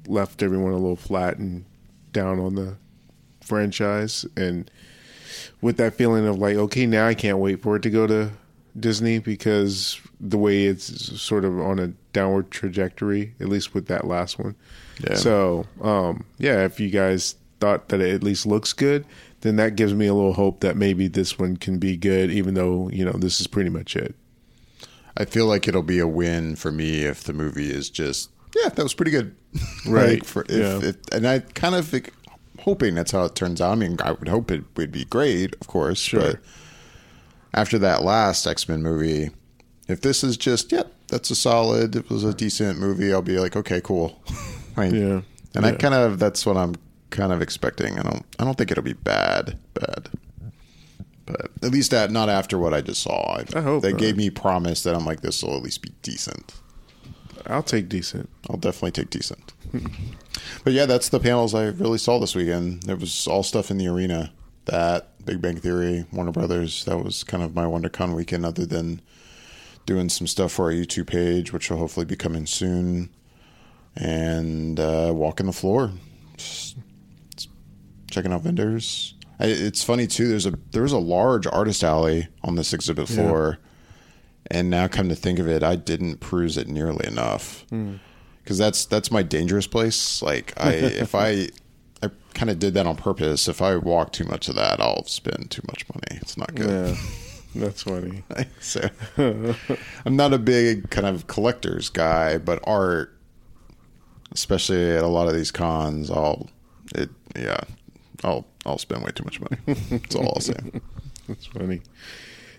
left 0.07 0.43
everyone 0.43 0.73
a 0.73 0.77
little 0.77 0.97
flat 0.97 1.39
and 1.39 1.65
down 2.13 2.39
on 2.39 2.55
the 2.55 2.77
franchise 3.41 4.27
and 4.37 4.71
with 5.61 5.77
that 5.77 5.95
feeling 5.95 6.27
of 6.27 6.39
like 6.39 6.57
okay, 6.57 6.87
now 6.87 7.07
I 7.07 7.15
can't 7.15 7.39
wait 7.39 7.63
for 7.63 7.77
it 7.77 7.83
to 7.83 7.91
go 7.91 8.07
to 8.07 8.31
Disney 8.81 9.19
because 9.19 10.01
the 10.21 10.39
way 10.39 10.65
it's 10.67 11.21
sort 11.21 11.45
of 11.45 11.59
on 11.61 11.79
a 11.79 11.89
downward 12.13 12.51
trajectory, 12.51 13.35
at 13.41 13.49
least 13.49 13.75
with 13.75 13.87
that 13.87 14.07
last 14.07 14.39
one. 14.39 14.55
Yeah. 15.01 15.15
So, 15.15 15.67
um, 15.81 16.25
yeah, 16.39 16.65
if 16.65 16.81
you 16.81 16.91
guys 16.91 17.37
thought 17.61 17.89
that 17.89 18.01
it 18.01 18.15
at 18.15 18.23
least 18.23 18.47
looks 18.47 18.73
good, 18.73 19.05
then 19.41 19.57
that 19.57 19.77
gives 19.77 19.95
me 19.95 20.07
a 20.07 20.15
little 20.15 20.33
hope 20.35 20.61
that 20.61 20.77
maybe 20.77 21.07
this 21.09 21.39
one 21.39 21.57
can 21.57 21.79
be 21.79 21.97
good, 21.97 22.31
even 22.31 22.55
though, 22.55 22.89
you 22.91 23.05
know, 23.05 23.13
this 23.13 23.41
is 23.41 23.47
pretty 23.47 23.71
much 23.71 23.95
it. 23.97 24.15
I 25.17 25.25
feel 25.25 25.47
like 25.47 25.67
it'll 25.69 25.83
be 25.83 25.99
a 25.99 26.07
win 26.07 26.57
for 26.57 26.71
me 26.73 27.05
if 27.05 27.25
the 27.25 27.33
movie 27.33 27.71
is 27.71 27.91
just 27.91 28.31
yeah, 28.57 28.69
that 28.71 28.83
was 28.83 28.95
pretty 28.95 29.11
good. 29.11 29.35
Right. 29.87 30.11
Like, 30.21 30.25
for, 30.25 30.43
if 30.43 30.51
Yeah. 30.51 30.89
it, 30.91 30.97
and 31.13 31.27
I 31.27 31.41
kind 31.41 31.75
of 31.75 31.95
hoping 32.61 32.95
that's 32.95 33.13
how 33.13 33.25
it 33.25 33.35
turns 33.35 33.61
out. 33.61 33.73
I 33.73 33.75
mean, 33.77 33.97
I 34.03 34.13
would 34.13 34.29
hope 34.29 34.51
it 34.51 34.65
would 34.77 34.91
be 34.93 35.05
great, 35.05 35.55
of 35.61 35.67
course. 35.67 35.99
Sure. 36.01 36.21
But 36.21 36.41
after 37.59 37.79
that 37.81 38.03
last 38.05 38.47
X 38.47 38.69
Men 38.69 38.83
movie, 38.83 39.31
if 39.89 40.01
this 40.01 40.23
is 40.23 40.37
just 40.37 40.71
yep, 40.71 40.93
that's 41.09 41.31
a 41.31 41.35
solid. 41.35 41.97
It 41.97 42.09
was 42.09 42.23
a 42.23 42.33
decent 42.33 42.79
movie. 42.79 43.13
I'll 43.13 43.23
be 43.23 43.39
like, 43.39 43.57
okay, 43.57 43.81
cool. 43.81 44.23
Yeah. 44.79 45.23
And 45.57 45.67
I 45.67 45.73
kind 45.73 45.93
of 45.93 46.21
that's 46.21 46.47
what 46.47 46.57
I'm 46.57 46.77
kind 47.11 47.33
of 47.33 47.43
expecting. 47.43 47.99
I 47.99 48.03
don't 48.03 48.25
I 48.39 48.45
don't 48.45 48.57
think 48.57 48.71
it'll 48.71 48.85
be 48.85 48.93
bad, 48.93 49.59
bad. 49.75 50.09
But 51.27 51.51
at 51.65 51.73
least 51.73 51.91
that 51.91 52.13
not 52.13 52.29
after 52.29 52.59
what 52.59 52.73
I 52.73 52.81
just 52.81 53.03
saw. 53.03 53.43
I 53.57 53.61
hope 53.61 53.83
they 53.83 53.91
not. 53.91 53.99
gave 53.99 54.17
me 54.17 54.31
promise 54.31 54.85
that 54.85 54.95
I'm 54.95 55.05
like 55.05 55.21
this 55.23 55.43
will 55.43 55.57
at 55.57 55.65
least 55.65 55.83
be 55.83 55.91
decent. 56.03 56.55
I'll 57.49 57.65
take 57.65 57.89
decent. 57.89 58.31
I'll 58.49 58.57
definitely 58.57 58.93
take 58.93 59.11
decent. 59.11 59.53
but 60.63 60.73
yeah, 60.73 60.87
that's 60.87 61.09
the 61.09 61.19
panels 61.19 61.57
I 61.57 61.65
really 61.65 61.99
saw 61.99 62.21
this 62.21 62.37
weekend. 62.37 62.89
It 62.89 63.01
was 63.01 63.27
all 63.27 63.43
stuff 63.43 63.73
in 63.73 63.79
the 63.79 63.89
arena. 63.89 64.33
That 64.69 65.25
Big 65.25 65.41
Bang 65.43 65.57
Theory, 65.57 66.05
Warner 66.13 66.33
Brothers. 66.33 66.85
That 66.85 67.03
was 67.03 67.25
kind 67.25 67.43
of 67.43 67.55
my 67.55 67.65
WonderCon 67.65 68.15
weekend. 68.15 68.45
Other 68.47 68.65
than 68.67 69.01
doing 69.87 70.09
some 70.09 70.27
stuff 70.27 70.53
for 70.53 70.67
our 70.67 70.73
YouTube 70.73 71.07
page, 71.07 71.53
which 71.53 71.71
will 71.71 71.79
hopefully 71.79 72.07
be 72.07 72.17
coming 72.17 72.47
soon, 72.47 73.11
and 73.97 74.79
uh, 74.79 75.13
walking 75.15 75.47
the 75.47 75.53
floor, 75.53 75.93
Just- 76.37 76.77
checking 78.11 78.33
out 78.33 78.43
vendors. 78.43 79.15
It's 79.41 79.85
funny 79.85 80.07
too. 80.07 80.29
There's 80.29 80.47
a 80.47 80.55
there 80.73 80.83
was 80.83 80.93
a 80.93 80.99
large 80.99 81.47
artist 81.47 81.85
alley 81.85 82.27
on 82.43 82.57
this 82.57 82.73
exhibit 82.73 83.07
floor, 83.09 83.59
and 84.51 84.69
now 84.69 84.89
come 84.89 85.09
to 85.11 85.15
think 85.15 85.39
of 85.39 85.47
it, 85.47 85.63
I 85.63 85.77
didn't 85.77 86.19
peruse 86.19 86.57
it 86.57 86.67
nearly 86.69 87.07
enough 87.07 87.65
because 88.43 88.59
that's 88.59 88.85
that's 88.87 89.11
my 89.13 89.23
dangerous 89.23 89.67
place. 89.69 90.21
Like 90.23 90.55
I 90.57 90.73
if 90.73 91.15
I 91.15 91.49
I 92.03 92.11
kind 92.35 92.51
of 92.51 92.59
did 92.59 92.75
that 92.75 92.87
on 92.87 92.97
purpose. 92.97 93.49
If 93.49 93.61
I 93.61 93.77
walk 93.77 94.13
too 94.13 94.25
much 94.25 94.49
of 94.49 94.55
that, 94.55 94.81
I'll 94.81 95.05
spend 95.07 95.51
too 95.51 95.63
much 95.67 95.85
money. 95.93 96.21
It's 96.21 96.37
not 96.37 96.55
good. 96.55 96.97
Yeah. 96.97 96.97
That's 97.55 97.83
funny. 97.83 98.23
so 98.61 98.89
I'm 100.05 100.17
not 100.17 100.33
a 100.33 100.39
big 100.39 100.91
kind 100.91 101.07
of 101.07 101.27
collector's 101.27 101.89
guy, 101.89 102.39
but 102.39 102.61
art, 102.65 103.17
especially 104.33 104.91
at 104.91 105.03
a 105.03 105.09
lot 105.09 105.29
of 105.29 105.35
these 105.35 105.51
cons, 105.51 106.11
I'll 106.11 106.51
it 106.95 107.11
yeah, 107.37 107.61
I'll 108.23 108.47
I'll 108.67 108.79
spend 108.79 109.03
way 109.03 109.11
too 109.13 109.25
much 109.25 109.41
money. 109.41 109.57
That's 109.91 110.15
all 110.15 110.29
I'll 110.29 110.41
say. 110.41 110.59
That's 111.29 111.47
funny. 111.47 111.81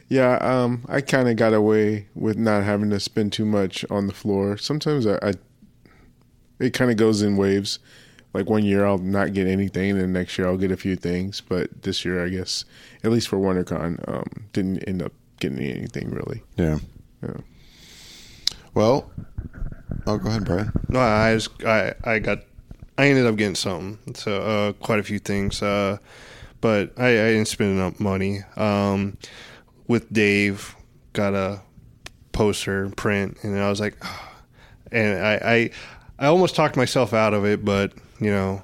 Yeah, 0.09 0.37
um, 0.37 0.85
I 0.89 1.01
kind 1.01 1.29
of 1.29 1.35
got 1.35 1.53
away 1.53 2.07
with 2.15 2.37
not 2.37 2.63
having 2.63 2.89
to 2.89 2.99
spend 2.99 3.31
too 3.31 3.45
much 3.45 3.85
on 3.91 4.07
the 4.07 4.13
floor. 4.13 4.57
Sometimes 4.57 5.05
I, 5.05 5.19
I 5.21 5.33
it 6.59 6.73
kind 6.73 6.89
of 6.91 6.97
goes 6.97 7.21
in 7.21 7.37
waves. 7.37 7.79
Like 8.33 8.49
one 8.49 8.63
year 8.63 8.85
I'll 8.85 8.97
not 8.97 9.33
get 9.33 9.47
anything, 9.47 9.97
and 9.97 10.13
next 10.13 10.37
year 10.37 10.47
I'll 10.47 10.57
get 10.57 10.71
a 10.71 10.77
few 10.77 10.95
things. 10.95 11.41
But 11.41 11.81
this 11.81 12.05
year, 12.05 12.23
I 12.23 12.29
guess, 12.29 12.65
at 13.03 13.11
least 13.11 13.27
for 13.27 13.37
WonderCon, 13.37 14.07
um, 14.07 14.45
didn't 14.53 14.83
end 14.87 15.01
up 15.01 15.13
getting 15.39 15.59
anything 15.59 16.11
really. 16.11 16.43
Yeah. 16.57 16.79
Yeah. 17.23 17.37
Well, 18.73 19.11
oh, 20.05 20.17
go 20.17 20.29
ahead, 20.29 20.45
Brian. 20.45 20.71
No, 20.89 20.99
I 20.99 21.33
was, 21.33 21.49
I 21.65 21.93
I 22.03 22.19
got 22.19 22.39
I 22.97 23.07
ended 23.07 23.25
up 23.25 23.35
getting 23.35 23.55
something. 23.55 24.13
So 24.15 24.41
uh, 24.41 24.73
quite 24.73 24.99
a 24.99 25.03
few 25.03 25.19
things. 25.19 25.61
Uh, 25.61 25.97
but 26.61 26.91
I, 26.97 27.07
I 27.07 27.31
didn't 27.31 27.47
spend 27.47 27.77
enough 27.77 27.99
money. 27.99 28.41
Um, 28.57 29.17
with 29.87 30.11
Dave, 30.11 30.75
got 31.13 31.33
a 31.33 31.61
poster 32.31 32.89
print, 32.91 33.37
and 33.43 33.57
I 33.57 33.69
was 33.69 33.79
like, 33.79 33.95
and 34.91 35.19
I, 35.19 35.33
I 35.43 35.69
I 36.19 36.27
almost 36.27 36.55
talked 36.55 36.75
myself 36.75 37.13
out 37.13 37.33
of 37.33 37.45
it, 37.45 37.63
but 37.63 37.93
you 38.19 38.31
know. 38.31 38.63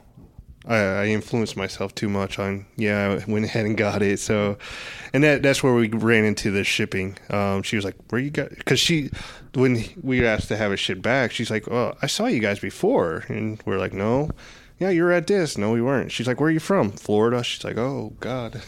I, 0.68 0.78
I 0.78 1.06
influenced 1.10 1.56
myself 1.56 1.94
too 1.94 2.10
much 2.10 2.40
on 2.40 2.66
yeah. 2.76 3.20
I 3.22 3.32
went 3.32 3.46
ahead 3.46 3.68
and 3.68 3.78
got 3.78 4.02
it. 4.02 4.20
So, 4.20 4.58
and 5.14 5.24
that 5.24 5.44
that's 5.44 5.62
where 5.62 5.76
we 5.76 5.90
ran 5.90 6.26
into 6.26 6.50
the 6.50 6.64
shipping. 6.64 7.18
Um, 7.30 7.62
she 7.62 7.76
was 7.76 7.86
like, 7.86 7.96
"Where 8.10 8.20
you 8.20 8.32
got?" 8.32 8.50
Because 8.50 8.80
she, 8.80 9.12
when 9.54 9.84
we 10.02 10.26
asked 10.26 10.48
to 10.48 10.58
have 10.58 10.72
it 10.72 10.78
shipped 10.78 11.04
back, 11.04 11.32
she's 11.32 11.52
like, 11.52 11.68
"Oh, 11.70 11.96
I 12.02 12.08
saw 12.08 12.26
you 12.26 12.40
guys 12.40 12.58
before," 12.60 13.26
and 13.28 13.62
we're 13.66 13.78
like, 13.78 13.94
"No." 13.94 14.32
Yeah, 14.78 14.90
you 14.90 15.04
were 15.04 15.14
at 15.14 15.28
this. 15.28 15.58
No, 15.58 15.72
we 15.72 15.82
weren't. 15.82 16.12
She's 16.12 16.28
like, 16.28 16.40
"Where 16.40 16.50
are 16.50 16.52
you 16.52 16.60
from?" 16.60 16.92
Florida. 16.92 17.44
She's 17.44 17.64
like, 17.64 17.78
"Oh 17.78 18.14
God." 18.20 18.62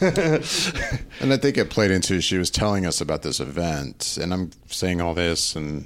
And 1.20 1.32
I 1.32 1.36
think 1.36 1.58
it 1.58 1.68
played 1.68 1.90
into 1.90 2.20
she 2.20 2.38
was 2.38 2.50
telling 2.50 2.86
us 2.86 3.00
about 3.00 3.22
this 3.22 3.40
event, 3.40 4.16
and 4.20 4.32
I'm 4.32 4.50
saying 4.68 5.00
all 5.00 5.14
this, 5.14 5.56
and 5.56 5.84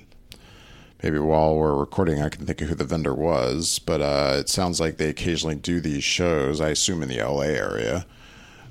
maybe 1.02 1.18
while 1.18 1.56
we're 1.56 1.74
recording, 1.74 2.22
I 2.22 2.28
can 2.28 2.46
think 2.46 2.60
of 2.60 2.68
who 2.68 2.74
the 2.74 2.84
vendor 2.84 3.14
was. 3.14 3.78
But 3.78 4.00
uh, 4.00 4.36
it 4.38 4.48
sounds 4.48 4.80
like 4.80 4.96
they 4.96 5.08
occasionally 5.08 5.56
do 5.56 5.80
these 5.80 6.04
shows. 6.04 6.60
I 6.60 6.70
assume 6.70 7.02
in 7.02 7.08
the 7.08 7.22
LA 7.22 7.42
area, 7.42 8.06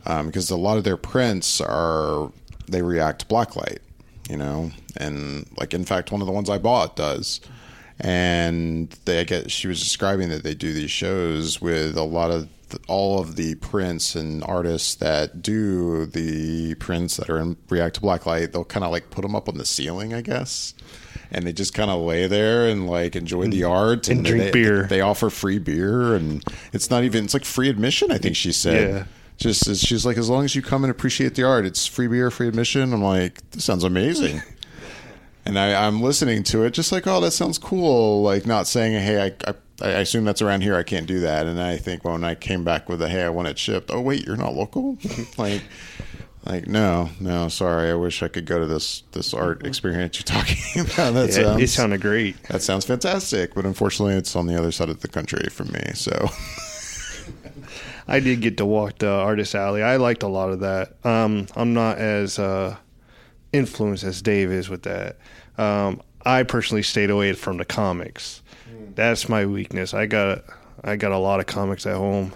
um, 0.05 0.27
because 0.27 0.49
a 0.49 0.57
lot 0.57 0.77
of 0.77 0.83
their 0.83 0.97
prints 0.97 1.61
are 1.61 2.31
they 2.67 2.81
react 2.81 3.27
blacklight, 3.27 3.79
you 4.29 4.37
know, 4.37 4.71
and 4.97 5.45
like 5.57 5.73
in 5.73 5.85
fact, 5.85 6.11
one 6.11 6.21
of 6.21 6.27
the 6.27 6.33
ones 6.33 6.49
I 6.49 6.57
bought 6.57 6.95
does. 6.95 7.41
And 7.99 8.89
they 9.05 9.19
I 9.19 9.23
get 9.25 9.51
she 9.51 9.67
was 9.67 9.79
describing 9.79 10.29
that 10.29 10.43
they 10.43 10.55
do 10.55 10.73
these 10.73 10.89
shows 10.89 11.61
with 11.61 11.95
a 11.95 12.03
lot 12.03 12.31
of 12.31 12.49
all 12.87 13.19
of 13.19 13.35
the 13.35 13.55
prints 13.55 14.15
and 14.15 14.43
artists 14.43 14.95
that 14.95 15.41
do 15.41 16.05
the 16.05 16.73
prints 16.75 17.17
that 17.17 17.29
are 17.29 17.37
in 17.37 17.57
react 17.69 17.95
to 17.95 18.01
blacklight. 18.01 18.53
They'll 18.53 18.65
kind 18.65 18.85
of 18.85 18.91
like 18.91 19.09
put 19.11 19.21
them 19.21 19.35
up 19.35 19.47
on 19.49 19.57
the 19.57 19.65
ceiling, 19.65 20.13
I 20.13 20.21
guess, 20.21 20.73
and 21.31 21.45
they 21.45 21.53
just 21.53 21.73
kind 21.73 21.89
of 21.89 22.01
lay 22.01 22.27
there 22.27 22.67
and 22.67 22.89
like 22.89 23.15
enjoy 23.15 23.47
the 23.47 23.61
mm. 23.61 23.69
art 23.69 24.07
And 24.07 24.23
drink 24.23 24.45
they, 24.45 24.51
beer. 24.51 24.83
They 24.83 25.01
offer 25.01 25.29
free 25.29 25.59
beer, 25.59 26.15
and 26.15 26.43
it's 26.73 26.89
not 26.89 27.03
even 27.03 27.25
it's 27.25 27.33
like 27.33 27.45
free 27.45 27.69
admission. 27.69 28.11
I 28.11 28.17
think 28.17 28.35
she 28.35 28.51
said. 28.51 28.89
Yeah. 28.89 29.03
Just 29.37 29.67
as 29.67 29.81
she's 29.81 30.05
like, 30.05 30.17
as 30.17 30.29
long 30.29 30.45
as 30.45 30.55
you 30.55 30.61
come 30.61 30.83
and 30.83 30.91
appreciate 30.91 31.33
the 31.33 31.41
art, 31.41 31.65
it's 31.65 31.87
free 31.87 32.07
beer, 32.07 32.29
free 32.29 32.47
admission. 32.47 32.93
I'm 32.93 33.01
like, 33.01 33.41
this 33.49 33.63
sounds 33.63 33.83
amazing. 33.83 34.39
and 35.45 35.57
I, 35.57 35.87
I'm 35.87 36.01
listening 36.01 36.43
to 36.43 36.63
it, 36.63 36.75
just 36.75 36.91
like, 36.91 37.07
oh, 37.07 37.19
that 37.21 37.31
sounds 37.31 37.57
cool. 37.57 38.21
Like 38.21 38.45
not 38.45 38.67
saying, 38.67 38.93
hey, 39.01 39.19
I, 39.19 39.49
I, 39.49 39.55
I 39.83 39.89
assume 40.01 40.25
that's 40.25 40.43
around 40.43 40.61
here. 40.61 40.75
I 40.75 40.83
can't 40.83 41.07
do 41.07 41.21
that. 41.21 41.47
And 41.47 41.59
I 41.59 41.77
think 41.77 42.03
when 42.03 42.23
I 42.23 42.35
came 42.35 42.63
back 42.63 42.87
with 42.87 43.01
a, 43.01 43.09
hey, 43.09 43.23
I 43.23 43.29
want 43.29 43.47
it 43.47 43.57
shipped. 43.57 43.89
Oh, 43.91 43.99
wait, 43.99 44.27
you're 44.27 44.37
not 44.37 44.53
local. 44.53 44.99
like, 45.37 45.63
like 46.45 46.67
no, 46.67 47.09
no, 47.19 47.47
sorry. 47.49 47.91
I 47.91 47.93
wish 47.95 48.23
I 48.23 48.27
could 48.27 48.45
go 48.45 48.59
to 48.59 48.65
this 48.65 49.03
this 49.11 49.33
art 49.33 49.65
experience 49.65 50.17
you're 50.17 50.23
talking 50.41 50.81
about. 50.81 51.13
That 51.13 51.29
Yeah, 51.29 51.43
sounds 51.43 51.61
it 51.63 51.67
sounded 51.69 52.01
great. 52.01 52.41
that 52.43 52.61
sounds 52.61 52.85
fantastic, 52.85 53.53
but 53.53 53.65
unfortunately, 53.65 54.15
it's 54.15 54.35
on 54.35 54.47
the 54.47 54.57
other 54.57 54.71
side 54.71 54.89
of 54.89 55.01
the 55.01 55.07
country 55.07 55.47
from 55.49 55.71
me. 55.71 55.91
So. 55.93 56.29
I 58.07 58.19
did 58.19 58.41
get 58.41 58.57
to 58.57 58.65
walk 58.65 58.97
the 58.97 59.09
artist 59.09 59.55
alley. 59.55 59.83
I 59.83 59.95
liked 59.97 60.23
a 60.23 60.27
lot 60.27 60.49
of 60.49 60.59
that. 60.61 60.95
Um, 61.05 61.47
I'm 61.55 61.73
not 61.73 61.97
as 61.97 62.39
uh, 62.39 62.75
influenced 63.53 64.03
as 64.03 64.21
Dave 64.21 64.51
is 64.51 64.69
with 64.69 64.83
that. 64.83 65.17
Um, 65.57 66.01
I 66.25 66.43
personally 66.43 66.83
stayed 66.83 67.09
away 67.09 67.33
from 67.33 67.57
the 67.57 67.63
comics. 67.65 68.41
That's 68.95 69.29
my 69.29 69.45
weakness. 69.45 69.93
I 69.93 70.07
got 70.07 70.43
I 70.83 70.95
got 70.95 71.11
a 71.11 71.17
lot 71.17 71.39
of 71.39 71.45
comics 71.45 71.85
at 71.85 71.95
home, 71.95 72.33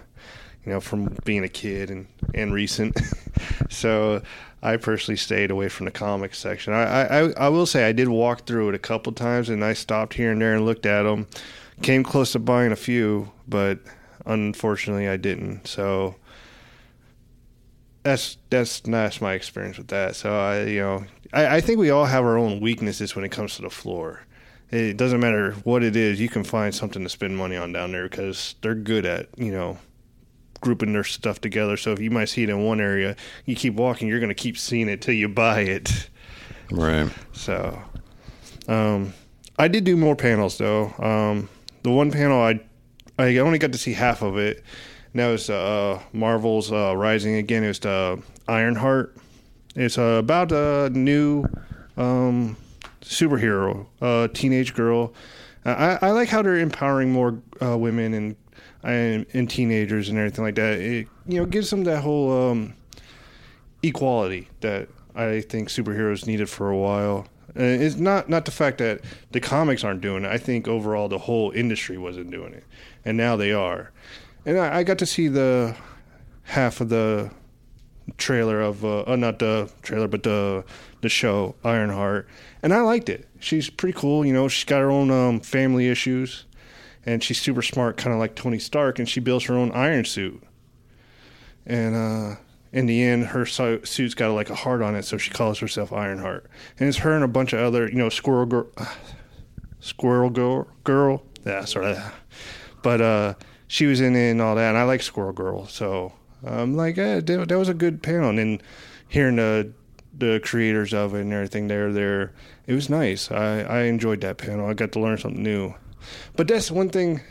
you 0.65 0.71
know, 0.71 0.79
from 0.79 1.15
being 1.23 1.43
a 1.43 1.49
kid 1.49 1.89
and 1.89 2.07
and 2.33 2.53
recent. 2.53 2.99
so 3.69 4.21
I 4.61 4.77
personally 4.77 5.17
stayed 5.17 5.51
away 5.51 5.69
from 5.69 5.85
the 5.85 5.91
comics 5.91 6.39
section. 6.39 6.73
I, 6.73 7.03
I 7.03 7.19
I 7.33 7.49
will 7.49 7.65
say 7.65 7.87
I 7.87 7.91
did 7.91 8.07
walk 8.07 8.45
through 8.45 8.69
it 8.69 8.75
a 8.75 8.79
couple 8.79 9.13
times, 9.13 9.49
and 9.49 9.63
I 9.63 9.73
stopped 9.73 10.15
here 10.15 10.31
and 10.31 10.41
there 10.41 10.55
and 10.55 10.65
looked 10.65 10.85
at 10.85 11.03
them. 11.03 11.27
Came 11.81 12.03
close 12.03 12.31
to 12.31 12.39
buying 12.39 12.71
a 12.71 12.77
few, 12.77 13.31
but 13.47 13.79
unfortunately 14.25 15.07
I 15.07 15.17
didn't. 15.17 15.67
So 15.67 16.15
that's 18.03 18.37
that's 18.49 18.79
that's 18.81 19.21
my 19.21 19.33
experience 19.33 19.77
with 19.77 19.87
that. 19.89 20.15
So 20.15 20.35
I 20.35 20.63
you 20.65 20.81
know 20.81 21.05
I, 21.33 21.57
I 21.57 21.61
think 21.61 21.79
we 21.79 21.89
all 21.89 22.05
have 22.05 22.23
our 22.23 22.37
own 22.37 22.59
weaknesses 22.59 23.15
when 23.15 23.25
it 23.25 23.31
comes 23.31 23.55
to 23.57 23.61
the 23.61 23.69
floor. 23.69 24.21
It 24.71 24.97
doesn't 24.97 25.19
matter 25.19 25.51
what 25.63 25.83
it 25.83 25.95
is, 25.95 26.19
you 26.19 26.27
can 26.27 26.43
find 26.43 26.73
something 26.73 27.03
to 27.03 27.09
spend 27.09 27.37
money 27.37 27.55
on 27.55 27.71
down 27.71 27.91
there 27.91 28.09
because 28.09 28.55
they're 28.61 28.73
good 28.73 29.05
at 29.05 29.29
you 29.37 29.51
know 29.51 29.77
grouping 30.61 30.93
their 30.93 31.03
stuff 31.03 31.41
together. 31.41 31.77
So 31.77 31.91
if 31.91 31.99
you 31.99 32.11
might 32.11 32.29
see 32.29 32.43
it 32.43 32.49
in 32.49 32.63
one 32.63 32.79
area, 32.79 33.15
you 33.45 33.55
keep 33.55 33.75
walking, 33.75 34.07
you're 34.07 34.19
going 34.19 34.29
to 34.29 34.35
keep 34.35 34.57
seeing 34.57 34.89
it 34.89 35.01
till 35.01 35.13
you 35.13 35.27
buy 35.27 35.61
it. 35.61 36.09
Right. 36.71 37.11
So, 37.33 37.79
um, 38.67 39.13
I 39.57 39.67
did 39.67 39.83
do 39.83 39.95
more 39.95 40.15
panels 40.15 40.57
though. 40.57 40.91
Um, 40.99 41.49
the 41.83 41.91
one 41.91 42.11
panel 42.11 42.41
I 42.41 42.59
I 43.17 43.37
only 43.37 43.59
got 43.59 43.71
to 43.71 43.77
see 43.77 43.93
half 43.93 44.21
of 44.21 44.37
it. 44.37 44.63
And 45.13 45.21
that 45.21 45.27
was 45.29 45.49
uh, 45.49 46.01
Marvel's 46.11 46.71
uh, 46.71 46.95
Rising 46.95 47.35
again. 47.35 47.63
It 47.63 47.69
was 47.69 47.79
the 47.79 48.21
Ironheart. 48.47 49.15
It's 49.75 49.97
uh, 49.97 50.17
about 50.19 50.51
a 50.51 50.89
new 50.89 51.45
um, 51.95 52.57
superhero, 53.01 53.85
a 54.01 54.29
teenage 54.33 54.73
girl. 54.73 55.13
I, 55.63 55.97
I 56.01 56.11
like 56.11 56.29
how 56.29 56.41
they're 56.41 56.57
empowering 56.57 57.11
more 57.11 57.39
uh, 57.61 57.77
women 57.77 58.13
and, 58.13 58.35
and 58.85 59.25
and 59.33 59.49
teenagers 59.49 60.09
and 60.09 60.17
everything 60.17 60.43
like 60.43 60.55
that. 60.55 60.79
It 60.79 61.07
you 61.27 61.39
know 61.39 61.45
gives 61.45 61.69
them 61.69 61.83
that 61.85 62.01
whole 62.01 62.51
um, 62.51 62.75
equality 63.83 64.49
that 64.61 64.89
I 65.15 65.41
think 65.41 65.69
superheroes 65.69 66.27
needed 66.27 66.49
for 66.49 66.69
a 66.69 66.77
while. 66.77 67.27
Uh, 67.57 67.63
it's 67.63 67.95
not 67.95 68.29
not 68.29 68.45
the 68.45 68.51
fact 68.51 68.79
that 68.79 69.01
the 69.31 69.39
comics 69.39 69.83
aren't 69.83 70.01
doing 70.01 70.25
it. 70.25 70.31
I 70.31 70.37
think 70.37 70.67
overall 70.67 71.07
the 71.07 71.17
whole 71.17 71.51
industry 71.51 71.97
wasn't 71.97 72.31
doing 72.31 72.53
it, 72.53 72.63
and 73.03 73.17
now 73.17 73.35
they 73.35 73.51
are. 73.51 73.91
And 74.45 74.59
I, 74.59 74.77
I 74.79 74.83
got 74.83 74.99
to 74.99 75.05
see 75.05 75.27
the 75.27 75.75
half 76.43 76.81
of 76.81 76.89
the 76.89 77.31
trailer 78.17 78.61
of 78.61 78.85
uh, 78.85 79.01
uh, 79.03 79.15
not 79.15 79.39
the 79.39 79.71
trailer, 79.81 80.07
but 80.07 80.23
the 80.23 80.63
the 81.01 81.09
show 81.09 81.55
Ironheart, 81.63 82.27
and 82.61 82.73
I 82.73 82.81
liked 82.81 83.09
it. 83.09 83.27
She's 83.39 83.69
pretty 83.69 83.97
cool. 83.97 84.25
You 84.25 84.33
know, 84.33 84.47
she's 84.47 84.65
got 84.65 84.79
her 84.79 84.91
own 84.91 85.09
um, 85.09 85.39
family 85.39 85.87
issues, 85.87 86.45
and 87.05 87.23
she's 87.23 87.39
super 87.39 87.61
smart, 87.61 87.97
kind 87.97 88.13
of 88.13 88.19
like 88.19 88.35
Tony 88.35 88.59
Stark, 88.59 88.99
and 88.99 89.07
she 89.07 89.19
builds 89.19 89.45
her 89.45 89.55
own 89.55 89.71
iron 89.71 90.05
suit. 90.05 90.41
And 91.65 91.95
uh, 91.95 92.35
in 92.71 92.85
the 92.85 93.03
end, 93.03 93.27
her 93.27 93.45
su- 93.45 93.83
suit's 93.85 94.13
got 94.13 94.33
like 94.33 94.49
a 94.49 94.55
heart 94.55 94.81
on 94.81 94.95
it, 94.95 95.03
so 95.05 95.17
she 95.17 95.31
calls 95.31 95.59
herself 95.59 95.93
Ironheart. 95.93 96.49
And 96.79 96.89
it's 96.89 96.99
her 96.99 97.13
and 97.13 97.23
a 97.23 97.27
bunch 97.27 97.53
of 97.53 97.59
other, 97.59 97.87
you 97.87 97.95
know, 97.95 98.09
Squirrel 98.09 98.45
Girl, 98.45 98.67
uh, 98.77 98.85
Squirrel 99.79 100.29
Girl, 100.29 100.67
girl, 100.83 101.23
yeah, 101.45 101.65
sort 101.65 101.85
of. 101.85 102.13
But 102.81 103.01
uh, 103.01 103.33
she 103.67 103.85
was 103.85 104.01
in 104.01 104.15
it 104.15 104.31
and 104.31 104.41
all 104.41 104.55
that, 104.55 104.69
and 104.69 104.77
I 104.77 104.83
like 104.83 105.01
Squirrel 105.01 105.33
Girl, 105.33 105.67
so 105.67 106.13
I'm 106.43 106.75
like, 106.75 106.97
eh, 106.97 107.21
that, 107.21 107.49
that 107.49 107.57
was 107.57 107.69
a 107.69 107.73
good 107.73 108.01
panel. 108.01 108.29
And 108.29 108.39
then 108.39 108.61
hearing 109.07 109.35
the 109.35 109.71
the 110.17 110.39
creators 110.43 110.93
of 110.93 111.13
it 111.13 111.21
and 111.21 111.33
everything 111.33 111.67
there, 111.67 111.91
there, 111.91 112.31
it 112.67 112.73
was 112.73 112.89
nice. 112.89 113.29
I 113.31 113.61
I 113.61 113.81
enjoyed 113.83 114.21
that 114.21 114.37
panel. 114.37 114.67
I 114.69 114.73
got 114.73 114.91
to 114.93 114.99
learn 114.99 115.17
something 115.17 115.43
new. 115.43 115.73
But 116.35 116.47
that's 116.47 116.69
one 116.71 116.89
thing 116.89 117.21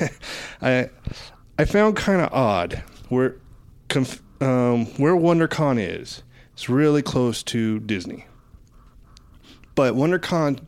I 0.62 0.90
I 1.58 1.64
found 1.64 1.96
kind 1.96 2.20
of 2.20 2.32
odd 2.32 2.82
where 3.08 3.36
conf- 3.88 4.22
um, 4.40 4.86
where 4.96 5.14
WonderCon 5.14 5.78
is. 5.78 6.22
It's 6.52 6.68
really 6.68 7.02
close 7.02 7.42
to 7.44 7.78
Disney, 7.78 8.26
but 9.76 9.94
WonderCon 9.94 10.58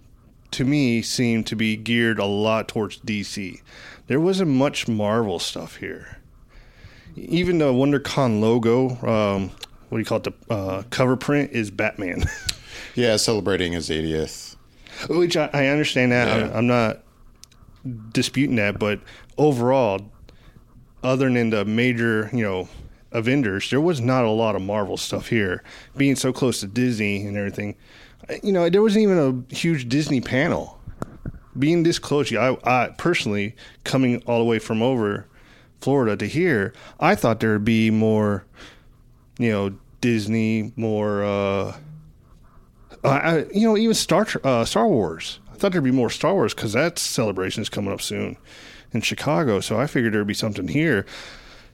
to 0.52 0.64
me 0.64 1.02
seemed 1.02 1.46
to 1.48 1.56
be 1.56 1.76
geared 1.76 2.18
a 2.18 2.24
lot 2.26 2.68
towards 2.68 2.98
DC. 3.00 3.60
There 4.06 4.20
wasn't 4.20 4.50
much 4.50 4.86
Marvel 4.88 5.38
stuff 5.38 5.76
here. 5.76 6.18
Even 7.16 7.58
the 7.58 7.72
WonderCon 7.72 8.40
logo, 8.40 8.90
um, 9.06 9.50
what 9.88 9.98
do 9.98 9.98
you 9.98 10.04
call 10.04 10.18
it? 10.18 10.24
The 10.24 10.54
uh, 10.54 10.82
cover 10.90 11.16
print 11.16 11.50
is 11.52 11.70
Batman, 11.72 12.24
Yeah, 12.94 13.16
celebrating 13.16 13.72
his 13.72 13.88
80th. 13.88 14.56
which 15.08 15.36
I, 15.36 15.50
I 15.52 15.66
understand 15.66 16.12
that. 16.12 16.26
Yeah. 16.28 16.44
I'm, 16.46 16.56
I'm 16.56 16.66
not 16.68 17.02
disputing 18.12 18.56
that, 18.56 18.78
but 18.78 19.00
overall, 19.38 20.00
other 21.02 21.32
than 21.32 21.50
the 21.50 21.64
major, 21.64 22.30
you 22.32 22.42
know, 22.42 22.68
Avengers, 23.12 23.70
there 23.70 23.80
was 23.80 24.00
not 24.00 24.24
a 24.24 24.30
lot 24.30 24.54
of 24.54 24.62
Marvel 24.62 24.96
stuff 24.96 25.28
here. 25.28 25.62
Being 25.96 26.16
so 26.16 26.32
close 26.32 26.60
to 26.60 26.66
Disney 26.66 27.26
and 27.26 27.36
everything, 27.36 27.76
you 28.42 28.52
know, 28.52 28.68
there 28.68 28.82
wasn't 28.82 29.02
even 29.02 29.46
a 29.50 29.54
huge 29.54 29.88
Disney 29.88 30.20
panel. 30.20 30.78
Being 31.58 31.82
this 31.82 31.98
close, 31.98 32.32
I, 32.32 32.56
I 32.64 32.94
personally 32.96 33.56
coming 33.84 34.22
all 34.26 34.38
the 34.38 34.44
way 34.44 34.58
from 34.60 34.82
over 34.82 35.26
Florida 35.80 36.16
to 36.16 36.26
here, 36.26 36.72
I 37.00 37.14
thought 37.14 37.40
there 37.40 37.54
would 37.54 37.64
be 37.64 37.90
more, 37.90 38.44
you 39.38 39.50
know, 39.50 39.74
Disney, 40.00 40.72
more, 40.76 41.24
uh, 41.24 41.76
uh, 43.02 43.42
you 43.52 43.66
know, 43.66 43.76
even 43.76 43.94
Star 43.94 44.26
uh, 44.44 44.64
Star 44.64 44.86
Wars. 44.86 45.40
I 45.60 45.62
thought 45.62 45.72
there'd 45.72 45.84
be 45.84 45.90
more 45.90 46.08
Star 46.08 46.32
Wars 46.32 46.54
because 46.54 46.72
that 46.72 46.98
celebration 46.98 47.60
is 47.60 47.68
coming 47.68 47.92
up 47.92 48.00
soon 48.00 48.38
in 48.92 49.02
Chicago. 49.02 49.60
So 49.60 49.78
I 49.78 49.86
figured 49.86 50.14
there'd 50.14 50.26
be 50.26 50.32
something 50.32 50.66
here 50.66 51.04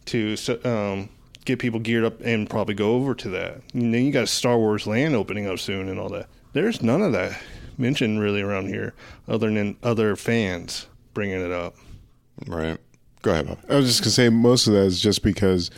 to 0.06 0.36
um, 0.64 1.08
get 1.44 1.60
people 1.60 1.78
geared 1.78 2.02
up 2.02 2.20
and 2.20 2.50
probably 2.50 2.74
go 2.74 2.96
over 2.96 3.14
to 3.14 3.28
that. 3.28 3.60
And 3.74 3.94
then 3.94 4.04
you 4.04 4.10
got 4.10 4.24
a 4.24 4.26
Star 4.26 4.58
Wars 4.58 4.88
land 4.88 5.14
opening 5.14 5.46
up 5.46 5.60
soon 5.60 5.88
and 5.88 6.00
all 6.00 6.08
that. 6.08 6.26
There's 6.52 6.82
none 6.82 7.00
of 7.00 7.12
that 7.12 7.40
mentioned 7.78 8.18
really 8.18 8.42
around 8.42 8.66
here, 8.66 8.92
other 9.28 9.52
than 9.52 9.76
other 9.84 10.16
fans 10.16 10.88
bringing 11.14 11.40
it 11.40 11.52
up. 11.52 11.76
Right. 12.44 12.78
Go 13.22 13.30
ahead, 13.30 13.46
Bob. 13.46 13.58
I 13.68 13.76
was 13.76 13.86
just 13.86 14.00
gonna 14.00 14.10
say 14.10 14.30
most 14.30 14.66
of 14.66 14.72
that 14.72 14.80
is 14.80 15.00
just 15.00 15.22
because 15.22 15.70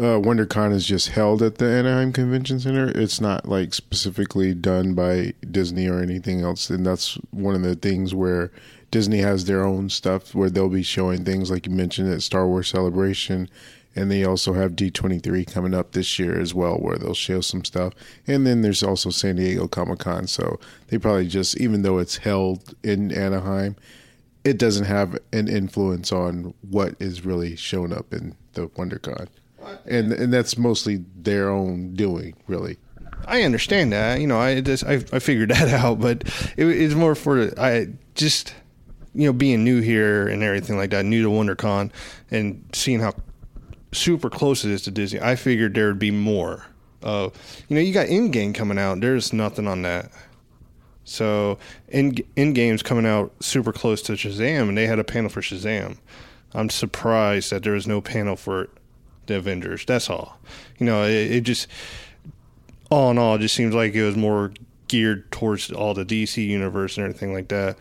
uh, 0.00 0.18
WonderCon 0.18 0.72
is 0.72 0.86
just 0.86 1.08
held 1.08 1.42
at 1.42 1.58
the 1.58 1.66
Anaheim 1.66 2.10
Convention 2.12 2.58
Center. 2.58 2.88
It's 2.88 3.20
not 3.20 3.46
like 3.46 3.74
specifically 3.74 4.54
done 4.54 4.94
by 4.94 5.34
Disney 5.50 5.88
or 5.88 6.00
anything 6.00 6.40
else, 6.40 6.70
and 6.70 6.86
that's 6.86 7.14
one 7.30 7.54
of 7.54 7.62
the 7.62 7.76
things 7.76 8.14
where 8.14 8.50
Disney 8.90 9.18
has 9.18 9.44
their 9.44 9.62
own 9.62 9.90
stuff 9.90 10.34
where 10.34 10.48
they'll 10.48 10.70
be 10.70 10.82
showing 10.82 11.24
things 11.24 11.50
like 11.50 11.66
you 11.66 11.72
mentioned 11.72 12.10
at 12.10 12.22
Star 12.22 12.46
Wars 12.46 12.68
Celebration, 12.68 13.50
and 13.94 14.10
they 14.10 14.24
also 14.24 14.54
have 14.54 14.74
D 14.74 14.90
twenty 14.90 15.18
three 15.18 15.44
coming 15.44 15.74
up 15.74 15.92
this 15.92 16.18
year 16.18 16.40
as 16.40 16.54
well, 16.54 16.76
where 16.78 16.96
they'll 16.96 17.12
show 17.12 17.42
some 17.42 17.62
stuff. 17.62 17.92
And 18.26 18.46
then 18.46 18.62
there's 18.62 18.82
also 18.82 19.10
San 19.10 19.36
Diego 19.36 19.68
Comic 19.68 19.98
Con, 19.98 20.26
so 20.26 20.58
they 20.88 20.96
probably 20.96 21.28
just 21.28 21.60
even 21.60 21.82
though 21.82 21.98
it's 21.98 22.16
held 22.16 22.74
in 22.82 23.12
Anaheim 23.12 23.76
it 24.44 24.58
doesn't 24.58 24.86
have 24.86 25.18
an 25.32 25.48
influence 25.48 26.12
on 26.12 26.54
what 26.62 26.94
is 26.98 27.24
really 27.24 27.56
shown 27.56 27.92
up 27.92 28.12
in 28.12 28.34
the 28.54 28.68
WonderCon, 28.68 29.28
and 29.86 30.12
and 30.12 30.32
that's 30.32 30.56
mostly 30.56 31.04
their 31.16 31.50
own 31.50 31.94
doing, 31.94 32.34
really. 32.46 32.78
I 33.26 33.42
understand 33.42 33.92
that. 33.92 34.20
You 34.20 34.26
know, 34.26 34.40
I 34.40 34.60
just 34.60 34.84
I, 34.84 34.94
I 35.12 35.18
figured 35.18 35.50
that 35.50 35.68
out, 35.68 36.00
but 36.00 36.24
it, 36.56 36.66
it's 36.66 36.94
more 36.94 37.14
for 37.14 37.58
I 37.60 37.88
just 38.14 38.54
you 39.14 39.26
know 39.26 39.32
being 39.32 39.64
new 39.64 39.80
here 39.80 40.28
and 40.28 40.42
everything 40.42 40.76
like 40.76 40.90
that, 40.90 41.04
new 41.04 41.22
to 41.22 41.28
WonderCon, 41.28 41.90
and 42.30 42.64
seeing 42.72 43.00
how 43.00 43.14
super 43.92 44.30
close 44.30 44.64
it 44.64 44.70
is 44.70 44.82
to 44.82 44.90
Disney. 44.90 45.20
I 45.20 45.36
figured 45.36 45.74
there 45.74 45.88
would 45.88 45.98
be 45.98 46.10
more. 46.10 46.66
Uh, 47.02 47.30
you 47.68 47.76
know, 47.76 47.82
you 47.82 47.94
got 47.94 48.08
Endgame 48.08 48.54
coming 48.54 48.78
out. 48.78 49.00
There's 49.00 49.32
nothing 49.32 49.66
on 49.66 49.82
that. 49.82 50.10
So 51.04 51.58
in 51.88 52.12
Endgame's 52.36 52.82
coming 52.82 53.06
out 53.06 53.32
super 53.40 53.72
close 53.72 54.02
to 54.02 54.12
Shazam, 54.12 54.68
and 54.68 54.78
they 54.78 54.86
had 54.86 54.98
a 54.98 55.04
panel 55.04 55.30
for 55.30 55.40
Shazam. 55.40 55.96
I'm 56.52 56.70
surprised 56.70 57.50
that 57.50 57.62
there 57.62 57.72
was 57.72 57.86
no 57.86 58.00
panel 58.00 58.36
for 58.36 58.68
the 59.30 59.36
Avengers. 59.36 59.84
That's 59.86 60.10
all. 60.10 60.38
You 60.78 60.86
know, 60.86 61.04
it, 61.04 61.32
it 61.32 61.40
just 61.42 61.66
all 62.90 63.10
in 63.10 63.18
all, 63.18 63.36
it 63.36 63.40
just 63.40 63.54
seems 63.54 63.74
like 63.74 63.94
it 63.94 64.04
was 64.04 64.16
more 64.16 64.52
geared 64.88 65.30
towards 65.30 65.70
all 65.70 65.94
the 65.94 66.04
DC 66.04 66.44
universe 66.44 66.96
and 66.96 67.06
everything 67.06 67.32
like 67.32 67.48
that. 67.48 67.78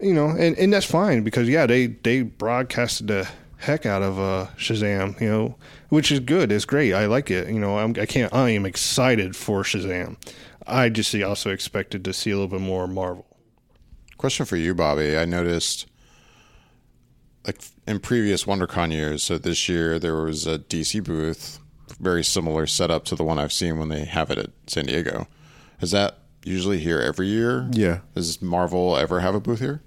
You 0.00 0.12
know, 0.12 0.28
and, 0.28 0.56
and 0.58 0.72
that's 0.72 0.86
fine 0.86 1.24
because 1.24 1.48
yeah, 1.48 1.66
they 1.66 1.86
they 1.86 2.22
broadcasted 2.22 3.08
the 3.08 3.28
heck 3.56 3.86
out 3.86 4.02
of 4.02 4.18
uh, 4.18 4.46
Shazam. 4.56 5.20
You 5.20 5.28
know, 5.28 5.56
which 5.88 6.12
is 6.12 6.20
good. 6.20 6.52
It's 6.52 6.64
great. 6.64 6.92
I 6.92 7.06
like 7.06 7.30
it. 7.30 7.48
You 7.48 7.58
know, 7.58 7.78
I'm, 7.78 7.94
I 7.98 8.06
can't. 8.06 8.32
I 8.32 8.50
am 8.50 8.66
excited 8.66 9.34
for 9.34 9.62
Shazam. 9.62 10.16
I 10.66 10.88
just 10.90 11.14
also 11.14 11.50
expected 11.50 12.04
to 12.04 12.12
see 12.12 12.30
a 12.30 12.34
little 12.34 12.48
bit 12.48 12.60
more 12.60 12.86
Marvel. 12.86 13.26
Question 14.18 14.46
for 14.46 14.56
you, 14.56 14.74
Bobby. 14.74 15.16
I 15.16 15.24
noticed, 15.24 15.86
like 17.48 17.62
in 17.86 17.98
previous 17.98 18.44
WonderCon 18.44 18.92
years, 18.92 19.22
so 19.24 19.38
this 19.38 19.68
year 19.70 19.98
there 19.98 20.14
was 20.22 20.46
a 20.46 20.58
DC 20.58 21.02
booth, 21.02 21.58
very 21.98 22.22
similar 22.22 22.66
setup 22.66 23.06
to 23.06 23.16
the 23.16 23.24
one 23.24 23.38
I've 23.38 23.54
seen 23.54 23.78
when 23.78 23.88
they 23.88 24.04
have 24.04 24.30
it 24.30 24.36
at 24.36 24.50
San 24.66 24.84
Diego. 24.84 25.26
Is 25.80 25.90
that 25.92 26.18
usually 26.44 26.78
here 26.78 27.00
every 27.00 27.26
year? 27.28 27.66
Yeah. 27.72 28.00
Does 28.14 28.42
Marvel 28.42 28.98
ever 28.98 29.20
have 29.20 29.34
a 29.34 29.40
booth 29.40 29.60
here? 29.60 29.80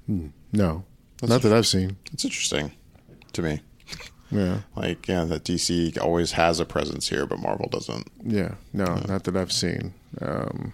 No, 0.51 0.83
not 1.21 1.43
that 1.43 1.53
I've 1.53 1.67
seen. 1.67 1.97
It's 2.11 2.25
interesting 2.25 2.71
to 3.33 3.41
me. 3.43 3.61
Yeah, 4.31 4.61
Like, 4.75 5.07
yeah, 5.07 5.25
that 5.25 5.43
DC 5.43 6.01
always 6.01 6.31
has 6.31 6.59
a 6.61 6.65
presence 6.65 7.09
here, 7.09 7.25
but 7.27 7.37
Marvel 7.37 7.67
doesn't. 7.69 8.07
yeah, 8.25 8.55
no, 8.73 8.95
not 9.07 9.25
that 9.25 9.35
I've 9.37 9.51
seen. 9.51 9.93
Um, 10.21 10.73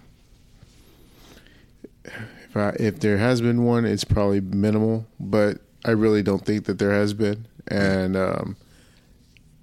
if 2.06 2.56
I 2.56 2.70
if 2.80 3.00
there 3.02 3.18
has 3.18 3.42
been 3.42 3.64
one, 3.66 3.84
it's 3.84 4.04
probably 4.06 4.40
minimal, 4.42 5.06
but 5.20 5.58
I 5.86 5.92
really 5.92 6.24
don't 6.24 6.46
think 6.46 6.66
that 6.66 6.80
there 6.80 6.92
has 6.92 7.14
been. 7.14 7.46
And 7.68 8.16
um, 8.16 8.56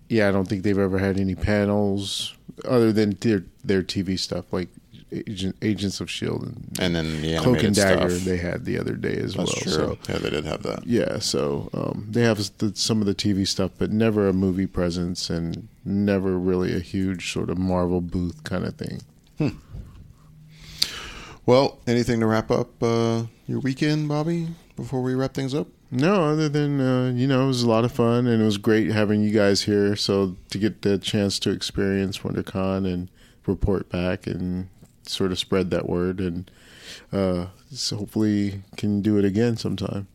yeah, 0.08 0.28
I 0.28 0.32
don't 0.32 0.46
think 0.48 0.62
they've 0.62 0.78
ever 0.78 0.98
had 0.98 1.18
any 1.18 1.34
panels 1.34 2.34
other 2.64 2.92
than 2.92 3.12
their 3.20 3.44
their 3.64 3.82
TV 3.82 4.18
stuff. 4.18 4.52
Like 4.52 4.68
Agent, 5.12 5.56
Agents 5.62 6.00
of 6.00 6.10
Shield 6.10 6.42
and, 6.42 6.76
And 6.80 6.94
then 6.96 7.22
the 7.22 7.36
Cloak 7.38 7.62
and 7.62 7.74
Dagger 7.74 8.10
stuff. 8.10 8.24
they 8.24 8.36
had 8.36 8.64
the 8.64 8.78
other 8.78 8.94
day 8.94 9.14
as 9.16 9.34
That's 9.34 9.54
well. 9.54 9.62
true. 9.62 9.72
So 9.72 9.98
yeah, 10.12 10.18
they 10.18 10.30
did 10.30 10.44
have 10.44 10.62
that. 10.64 10.84
yeah, 10.86 11.18
so 11.20 11.70
um, 11.72 12.06
they 12.10 12.22
have 12.22 12.38
the, 12.58 12.72
some 12.74 13.00
of 13.00 13.06
the 13.06 13.14
TV 13.14 13.46
stuff, 13.46 13.70
but 13.78 13.92
never 13.92 14.28
a 14.28 14.32
movie 14.32 14.66
presence 14.66 15.30
and 15.30 15.68
never 15.84 16.36
really 16.36 16.74
a 16.74 16.80
huge 16.80 17.32
sort 17.32 17.48
of 17.48 17.58
Marvel 17.58 18.00
booth 18.00 18.42
kind 18.44 18.64
of 18.64 18.74
thing. 18.76 19.02
Well, 21.46 21.78
anything 21.86 22.20
to 22.20 22.26
wrap 22.26 22.50
up 22.50 22.82
uh, 22.82 23.24
your 23.46 23.60
weekend, 23.60 24.08
Bobby? 24.08 24.48
Before 24.76 25.02
we 25.02 25.14
wrap 25.14 25.34
things 25.34 25.54
up. 25.54 25.68
No, 25.94 26.24
other 26.24 26.48
than 26.48 26.80
uh, 26.80 27.12
you 27.14 27.28
know, 27.28 27.44
it 27.44 27.46
was 27.46 27.62
a 27.62 27.68
lot 27.68 27.84
of 27.84 27.92
fun 27.92 28.26
and 28.26 28.42
it 28.42 28.44
was 28.44 28.58
great 28.58 28.90
having 28.90 29.22
you 29.22 29.30
guys 29.30 29.62
here. 29.62 29.94
So 29.94 30.36
to 30.50 30.58
get 30.58 30.82
the 30.82 30.98
chance 30.98 31.38
to 31.40 31.50
experience 31.50 32.18
WonderCon 32.18 32.92
and 32.92 33.08
report 33.46 33.88
back 33.90 34.26
and 34.26 34.68
sort 35.04 35.30
of 35.30 35.38
spread 35.38 35.70
that 35.70 35.88
word, 35.88 36.18
and 36.18 36.50
uh, 37.12 37.46
so 37.70 37.96
hopefully 37.96 38.62
can 38.76 39.02
do 39.02 39.18
it 39.18 39.24
again 39.24 39.56
sometime. 39.56 40.08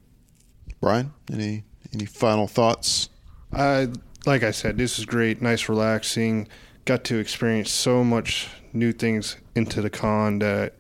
Brian, 0.82 1.14
any 1.32 1.64
any 1.94 2.06
final 2.06 2.48
thoughts? 2.48 3.08
Uh, 3.54 3.88
like 4.26 4.44
I 4.44 4.52
said, 4.52 4.78
this 4.78 5.00
is 5.00 5.06
great, 5.06 5.42
nice, 5.42 5.70
relaxing. 5.70 6.50
Got 6.84 7.06
to 7.06 7.20
experience 7.20 7.72
so 7.72 8.04
much 8.04 8.50
new 8.74 8.92
things 8.92 9.38
into 9.56 9.82
the 9.82 9.90
con 9.90 10.40
that 10.40 10.74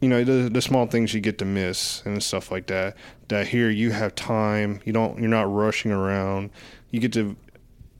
you 0.00 0.08
know 0.08 0.22
the, 0.24 0.48
the 0.48 0.62
small 0.62 0.86
things 0.86 1.12
you 1.12 1.20
get 1.20 1.38
to 1.38 1.44
miss 1.44 2.02
and 2.04 2.22
stuff 2.22 2.50
like 2.50 2.66
that. 2.68 2.96
That 3.28 3.48
here 3.48 3.68
you 3.68 3.90
have 3.90 4.14
time. 4.14 4.80
You 4.84 4.92
don't. 4.92 5.18
You're 5.18 5.28
not 5.28 5.52
rushing 5.52 5.90
around. 5.90 6.50
You 6.90 7.00
get 7.00 7.12
to 7.14 7.36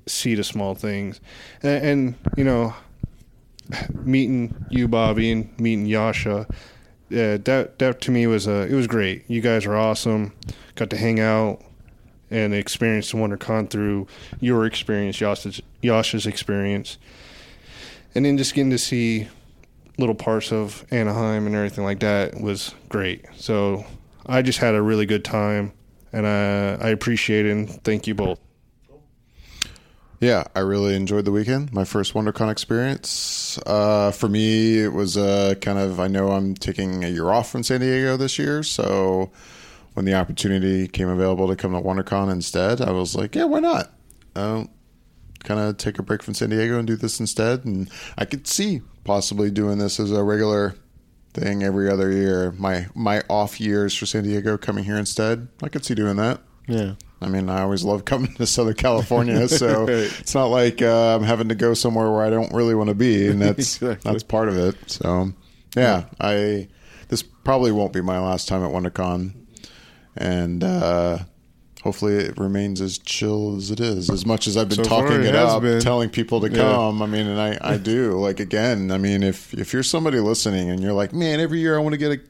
see 0.06 0.34
the 0.34 0.44
small 0.44 0.74
things, 0.74 1.20
and, 1.62 1.84
and 1.84 2.14
you 2.36 2.44
know, 2.44 2.74
meeting 3.92 4.54
you, 4.70 4.88
Bobby, 4.88 5.30
and 5.32 5.58
meeting 5.58 5.86
Yasha. 5.86 6.46
Yeah, 7.10 7.38
that 7.38 7.78
that 7.78 8.00
to 8.02 8.10
me 8.10 8.26
was 8.26 8.46
a 8.46 8.62
it 8.62 8.74
was 8.74 8.86
great. 8.86 9.24
You 9.28 9.40
guys 9.40 9.66
are 9.66 9.76
awesome. 9.76 10.32
Got 10.76 10.90
to 10.90 10.96
hang 10.96 11.20
out 11.20 11.62
and 12.30 12.54
experience 12.54 13.12
WonderCon 13.12 13.70
through 13.70 14.06
your 14.38 14.66
experience, 14.66 15.18
Yasha's, 15.20 15.62
Yasha's 15.82 16.26
experience, 16.26 16.98
and 18.14 18.24
then 18.24 18.36
just 18.36 18.54
getting 18.54 18.70
to 18.70 18.78
see 18.78 19.28
little 19.98 20.14
parts 20.14 20.52
of 20.52 20.86
Anaheim 20.90 21.46
and 21.46 21.54
everything 21.54 21.84
like 21.84 22.00
that 22.00 22.40
was 22.40 22.74
great. 22.88 23.26
So 23.36 23.84
I 24.24 24.42
just 24.42 24.58
had 24.58 24.74
a 24.74 24.82
really 24.82 25.06
good 25.06 25.24
time, 25.24 25.72
and 26.12 26.26
I 26.26 26.86
I 26.86 26.88
appreciate 26.90 27.46
it. 27.46 27.50
And 27.50 27.68
thank 27.84 28.06
you 28.06 28.14
both. 28.14 28.40
Yeah, 30.20 30.44
I 30.56 30.60
really 30.60 30.96
enjoyed 30.96 31.24
the 31.24 31.30
weekend. 31.30 31.72
My 31.72 31.84
first 31.84 32.12
WonderCon 32.12 32.50
experience. 32.50 33.56
Uh, 33.66 34.10
for 34.10 34.28
me, 34.28 34.78
it 34.80 34.92
was 34.92 35.16
uh, 35.16 35.54
kind 35.60 35.78
of. 35.78 36.00
I 36.00 36.08
know 36.08 36.30
I'm 36.32 36.54
taking 36.54 37.04
a 37.04 37.08
year 37.08 37.30
off 37.30 37.50
from 37.50 37.62
San 37.62 37.80
Diego 37.80 38.16
this 38.16 38.38
year, 38.38 38.62
so 38.62 39.30
when 39.94 40.04
the 40.04 40.14
opportunity 40.14 40.88
came 40.88 41.08
available 41.08 41.48
to 41.48 41.56
come 41.56 41.72
to 41.72 41.80
WonderCon 41.80 42.30
instead, 42.30 42.80
I 42.80 42.90
was 42.90 43.14
like, 43.16 43.34
yeah, 43.34 43.44
why 43.44 43.60
not? 43.60 43.92
Um, 44.34 44.68
kind 45.44 45.60
of 45.60 45.76
take 45.76 45.98
a 45.98 46.02
break 46.02 46.22
from 46.22 46.34
San 46.34 46.50
Diego 46.50 46.78
and 46.78 46.86
do 46.86 46.96
this 46.96 47.20
instead. 47.20 47.64
And 47.64 47.90
I 48.16 48.24
could 48.24 48.46
see 48.46 48.82
possibly 49.04 49.50
doing 49.50 49.78
this 49.78 49.98
as 50.00 50.10
a 50.10 50.22
regular 50.22 50.74
thing 51.34 51.62
every 51.62 51.90
other 51.90 52.10
year. 52.10 52.52
My 52.52 52.86
my 52.94 53.22
off 53.28 53.60
years 53.60 53.94
for 53.94 54.06
San 54.06 54.24
Diego 54.24 54.56
coming 54.58 54.84
here 54.84 54.96
instead. 54.96 55.48
I 55.62 55.68
could 55.68 55.84
see 55.84 55.94
doing 55.94 56.16
that. 56.16 56.40
Yeah, 56.66 56.94
I 57.22 57.28
mean, 57.28 57.48
I 57.48 57.62
always 57.62 57.82
love 57.82 58.04
coming 58.04 58.34
to 58.34 58.46
Southern 58.46 58.74
California, 58.74 59.48
so 59.48 59.86
Right. 59.86 59.88
it's 60.20 60.34
not 60.34 60.46
like 60.46 60.82
uh, 60.82 61.16
I'm 61.16 61.22
having 61.22 61.48
to 61.48 61.54
go 61.54 61.72
somewhere 61.72 62.10
where 62.10 62.22
I 62.22 62.28
don't 62.28 62.52
really 62.52 62.74
want 62.74 62.88
to 62.88 62.94
be, 62.94 63.26
and 63.28 63.40
that's 63.40 63.76
Exactly. 63.76 64.10
that's 64.12 64.22
part 64.22 64.48
of 64.50 64.56
it. 64.58 64.76
So, 64.86 65.32
yeah, 65.74 66.04
I 66.20 66.68
this 67.08 67.22
probably 67.22 67.72
won't 67.72 67.94
be 67.94 68.02
my 68.02 68.18
last 68.18 68.48
time 68.48 68.62
at 68.62 68.70
WonderCon, 68.70 69.32
and 70.16 70.62
uh, 70.62 71.18
hopefully 71.82 72.14
it 72.14 72.36
remains 72.38 72.80
as 72.80 72.98
chill 72.98 73.56
as 73.56 73.70
it 73.70 73.80
is. 73.80 74.10
As 74.10 74.26
much 74.26 74.46
as 74.46 74.56
I've 74.56 74.68
been 74.68 74.82
So 74.84 74.84
talking 74.84 75.20
it 75.20 75.26
it 75.26 75.34
up, 75.34 75.62
been. 75.62 75.80
telling 75.80 76.10
people 76.10 76.40
to 76.40 76.50
Yeah. 76.50 76.56
come. 76.58 77.00
I 77.02 77.06
mean, 77.06 77.26
and 77.26 77.40
I 77.40 77.58
I 77.60 77.76
do. 77.76 78.12
Like 78.18 78.40
again, 78.40 78.90
I 78.90 78.98
mean, 78.98 79.22
if 79.22 79.54
if 79.54 79.72
you're 79.72 79.82
somebody 79.82 80.18
listening 80.20 80.70
and 80.70 80.82
you're 80.82 80.92
like, 80.92 81.12
man, 81.12 81.40
every 81.40 81.60
year 81.60 81.76
I 81.76 81.80
want 81.80 81.92
to 81.94 81.98
get 81.98 82.12
a, 82.12 82.20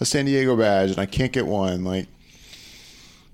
a 0.00 0.04
San 0.04 0.24
Diego 0.24 0.56
badge 0.56 0.90
and 0.90 0.98
I 0.98 1.06
can't 1.06 1.32
get 1.32 1.46
one, 1.46 1.84
like 1.84 2.06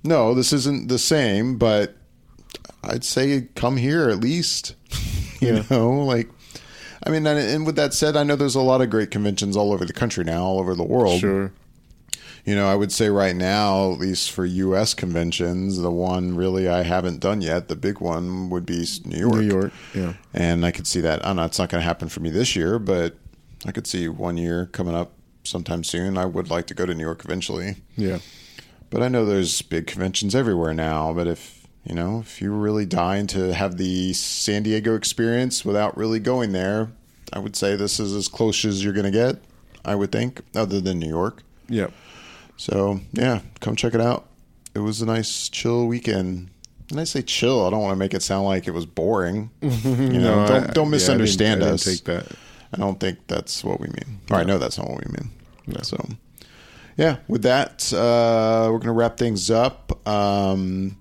no, 0.04 0.34
this 0.34 0.52
isn't 0.52 0.88
the 0.88 0.98
same, 0.98 1.58
but 1.58 1.94
I'd 2.82 3.04
say 3.04 3.48
come 3.54 3.76
here 3.76 4.08
at 4.08 4.18
least. 4.20 4.74
you 5.40 5.54
Yeah. 5.54 5.62
know, 5.70 5.90
like 6.04 6.28
I 7.04 7.10
mean, 7.10 7.26
and, 7.26 7.38
and 7.38 7.66
with 7.66 7.76
that 7.76 7.94
said, 7.94 8.16
I 8.16 8.22
know 8.22 8.36
there's 8.36 8.54
a 8.54 8.60
lot 8.60 8.80
of 8.80 8.88
great 8.90 9.10
conventions 9.10 9.56
all 9.56 9.72
over 9.72 9.84
the 9.84 9.92
country 9.92 10.22
now, 10.24 10.42
all 10.44 10.60
over 10.60 10.74
the 10.74 10.84
world. 10.84 11.20
sure. 11.20 11.50
You 12.44 12.56
know, 12.56 12.66
I 12.66 12.74
would 12.74 12.90
say 12.90 13.08
right 13.08 13.36
now, 13.36 13.92
at 13.92 13.98
least 13.98 14.32
for 14.32 14.44
U.S. 14.44 14.94
conventions, 14.94 15.78
the 15.78 15.92
one 15.92 16.34
really 16.34 16.68
I 16.68 16.82
haven't 16.82 17.20
done 17.20 17.40
yet, 17.40 17.68
the 17.68 17.76
big 17.76 18.00
one 18.00 18.50
would 18.50 18.66
be 18.66 18.84
New 19.04 19.18
York. 19.18 19.34
New 19.34 19.40
York, 19.42 19.72
yeah. 19.94 20.14
And 20.34 20.66
I 20.66 20.72
could 20.72 20.88
see 20.88 21.00
that. 21.02 21.24
I 21.24 21.28
don't 21.28 21.36
know, 21.36 21.44
it's 21.44 21.60
not 21.60 21.68
going 21.68 21.80
to 21.80 21.86
happen 21.86 22.08
for 22.08 22.18
me 22.18 22.30
this 22.30 22.56
year, 22.56 22.80
but 22.80 23.16
I 23.64 23.70
could 23.70 23.86
see 23.86 24.08
one 24.08 24.36
year 24.36 24.66
coming 24.66 24.94
up 24.94 25.12
sometime 25.44 25.84
soon. 25.84 26.18
I 26.18 26.24
would 26.24 26.50
like 26.50 26.66
to 26.68 26.74
go 26.74 26.84
to 26.84 26.94
New 26.94 27.04
York 27.04 27.24
eventually. 27.24 27.76
Yeah. 27.96 28.18
But 28.90 29.02
I 29.02 29.08
know 29.08 29.24
there's 29.24 29.62
big 29.62 29.86
conventions 29.86 30.34
everywhere 30.34 30.74
now. 30.74 31.12
But 31.12 31.26
if 31.26 31.66
you 31.84 31.94
know, 31.94 32.20
if 32.20 32.40
you're 32.40 32.52
really 32.52 32.86
dying 32.86 33.26
to 33.28 33.54
have 33.54 33.76
the 33.76 34.12
San 34.12 34.62
Diego 34.62 34.94
experience 34.94 35.64
without 35.64 35.96
really 35.96 36.20
going 36.20 36.52
there, 36.52 36.92
I 37.32 37.38
would 37.38 37.56
say 37.56 37.74
this 37.74 37.98
is 37.98 38.14
as 38.14 38.28
close 38.28 38.64
as 38.64 38.84
you're 38.84 38.92
going 38.92 39.04
to 39.04 39.10
get. 39.10 39.42
I 39.84 39.96
would 39.96 40.12
think, 40.12 40.42
other 40.54 40.80
than 40.80 41.00
New 41.00 41.08
York. 41.08 41.42
Yeah. 41.68 41.88
So 42.62 43.00
yeah, 43.12 43.40
come 43.58 43.74
check 43.74 43.92
it 43.92 44.00
out. 44.00 44.28
It 44.72 44.78
was 44.78 45.02
a 45.02 45.06
nice 45.06 45.48
chill 45.48 45.88
weekend. 45.88 46.48
And 46.92 47.00
I 47.00 47.04
say 47.04 47.20
chill, 47.20 47.66
I 47.66 47.70
don't 47.70 47.80
want 47.80 47.90
to 47.90 47.96
make 47.98 48.14
it 48.14 48.22
sound 48.22 48.44
like 48.44 48.68
it 48.68 48.70
was 48.70 48.86
boring. 48.86 49.50
You 49.62 49.70
know, 50.20 50.44
No, 50.44 50.46
don't 50.46 50.70
I- 50.70 50.72
don't 50.72 50.84
yeah, 50.86 50.90
misunderstand 50.92 51.62
I 51.62 51.64
didn't, 51.64 51.74
us. 51.74 51.88
I 51.88 51.90
take 51.90 52.04
that. 52.04 52.26
I 52.72 52.76
don't 52.78 53.00
think 53.00 53.18
that's 53.26 53.64
what 53.64 53.80
we 53.80 53.88
mean. 53.88 54.20
Or 54.30 54.36
I 54.36 54.44
know 54.44 54.58
that's 54.58 54.78
not 54.78 54.88
what 54.88 55.04
we 55.04 55.10
mean. 55.12 55.30
No. 55.66 55.80
So, 55.82 56.06
yeah, 56.96 57.16
with 57.26 57.42
that, 57.42 57.92
uh, 57.92 58.68
we're 58.70 58.78
going 58.78 58.86
to 58.86 58.92
wrap 58.92 59.16
things 59.16 59.50
up. 59.50 60.06
Um, 60.06 60.96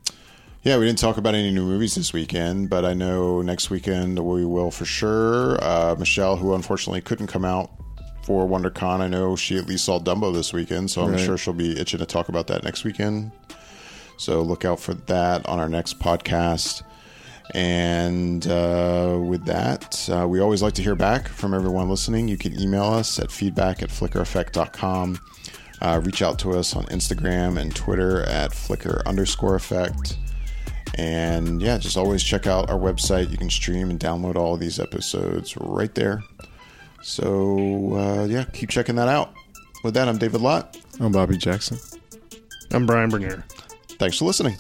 yeah, 0.64 0.78
we 0.80 0.86
didn't 0.88 0.99
talk 0.99 1.18
about 1.18 1.36
any 1.36 1.51
new 1.51 1.64
movies 1.66 1.93
this 1.93 2.12
weekend, 2.12 2.72
but 2.72 2.86
I 2.86 2.93
know 2.95 3.41
next 3.43 3.70
weekend 3.70 4.18
we 4.18 4.45
will 4.45 4.72
for 4.72 4.86
sure. 4.86 5.64
Uh, 5.64 5.95
Michelle, 5.99 6.38
who 6.38 6.55
unfortunately 6.55 7.01
couldn't 7.01 7.28
come 7.28 7.45
out 7.45 7.72
for 8.32 8.47
WonderCon, 8.47 9.01
I 9.01 9.07
know 9.07 9.36
she 9.36 9.57
at 9.57 9.67
least 9.67 9.84
saw 9.84 9.99
Dumbo 9.99 10.34
this 10.34 10.53
weekend, 10.53 10.89
so 10.89 11.01
I'm 11.03 11.11
Right. 11.11 11.19
sure 11.19 11.38
she'll 11.38 11.53
be 11.53 11.77
itching 11.77 11.99
to 11.99 12.05
talk 12.05 12.29
about 12.29 12.47
that 12.47 12.63
next 12.63 12.86
weekend. 12.86 13.32
So 14.17 14.41
look 14.41 14.63
out 14.63 14.79
for 14.79 14.93
that 14.93 15.45
on 15.49 15.59
our 15.59 15.67
next 15.67 15.99
podcast. 15.99 16.82
And 17.53 18.47
uh, 18.47 19.17
with 19.21 19.43
that, 19.47 20.09
uh, 20.09 20.25
we 20.29 20.39
always 20.39 20.63
like 20.63 20.75
to 20.75 20.82
hear 20.82 20.95
back 20.95 21.27
from 21.27 21.53
everyone 21.53 21.89
listening. 21.89 22.29
You 22.29 22.38
can 22.38 22.57
email 22.57 22.86
us 22.86 23.19
at 23.19 23.32
feedback 23.34 23.84
at 23.84 23.89
flickereffect.com. 23.89 25.19
Uh, 25.82 26.01
reach 26.05 26.21
out 26.21 26.39
to 26.39 26.51
us 26.53 26.73
on 26.73 26.86
Instagram 26.86 27.59
and 27.59 27.75
Twitter 27.75 28.21
at 28.23 28.53
flicker 28.53 29.01
underscore 29.05 29.55
effect. 29.55 30.15
And 30.95 31.61
yeah, 31.61 31.77
just 31.77 31.97
always 31.97 32.23
check 32.23 32.47
out 32.47 32.69
our 32.69 32.77
website. 32.79 33.29
You 33.29 33.38
can 33.38 33.49
stream 33.49 33.89
and 33.89 33.99
download 33.99 34.38
all 34.38 34.53
of 34.53 34.61
these 34.61 34.79
episodes 34.79 35.57
right 35.57 35.93
there. 35.95 36.23
So 37.02 37.95
uh, 37.95 38.26
yeah, 38.26 38.45
keep 38.54 38.70
checking 38.70 38.95
that 38.95 39.08
out. 39.08 39.34
With 39.84 39.93
that, 39.95 40.08
I'm 40.08 40.18
David 40.18 40.41
Lott. 40.41 40.78
I'm 40.99 41.12
Bobby 41.12 41.38
Jackson. 41.38 41.78
I'm 42.72 42.86
Brian 42.86 43.10
Bernier. 43.10 43.43
Thanks 43.99 44.18
for 44.18 44.26
listening. 44.26 44.58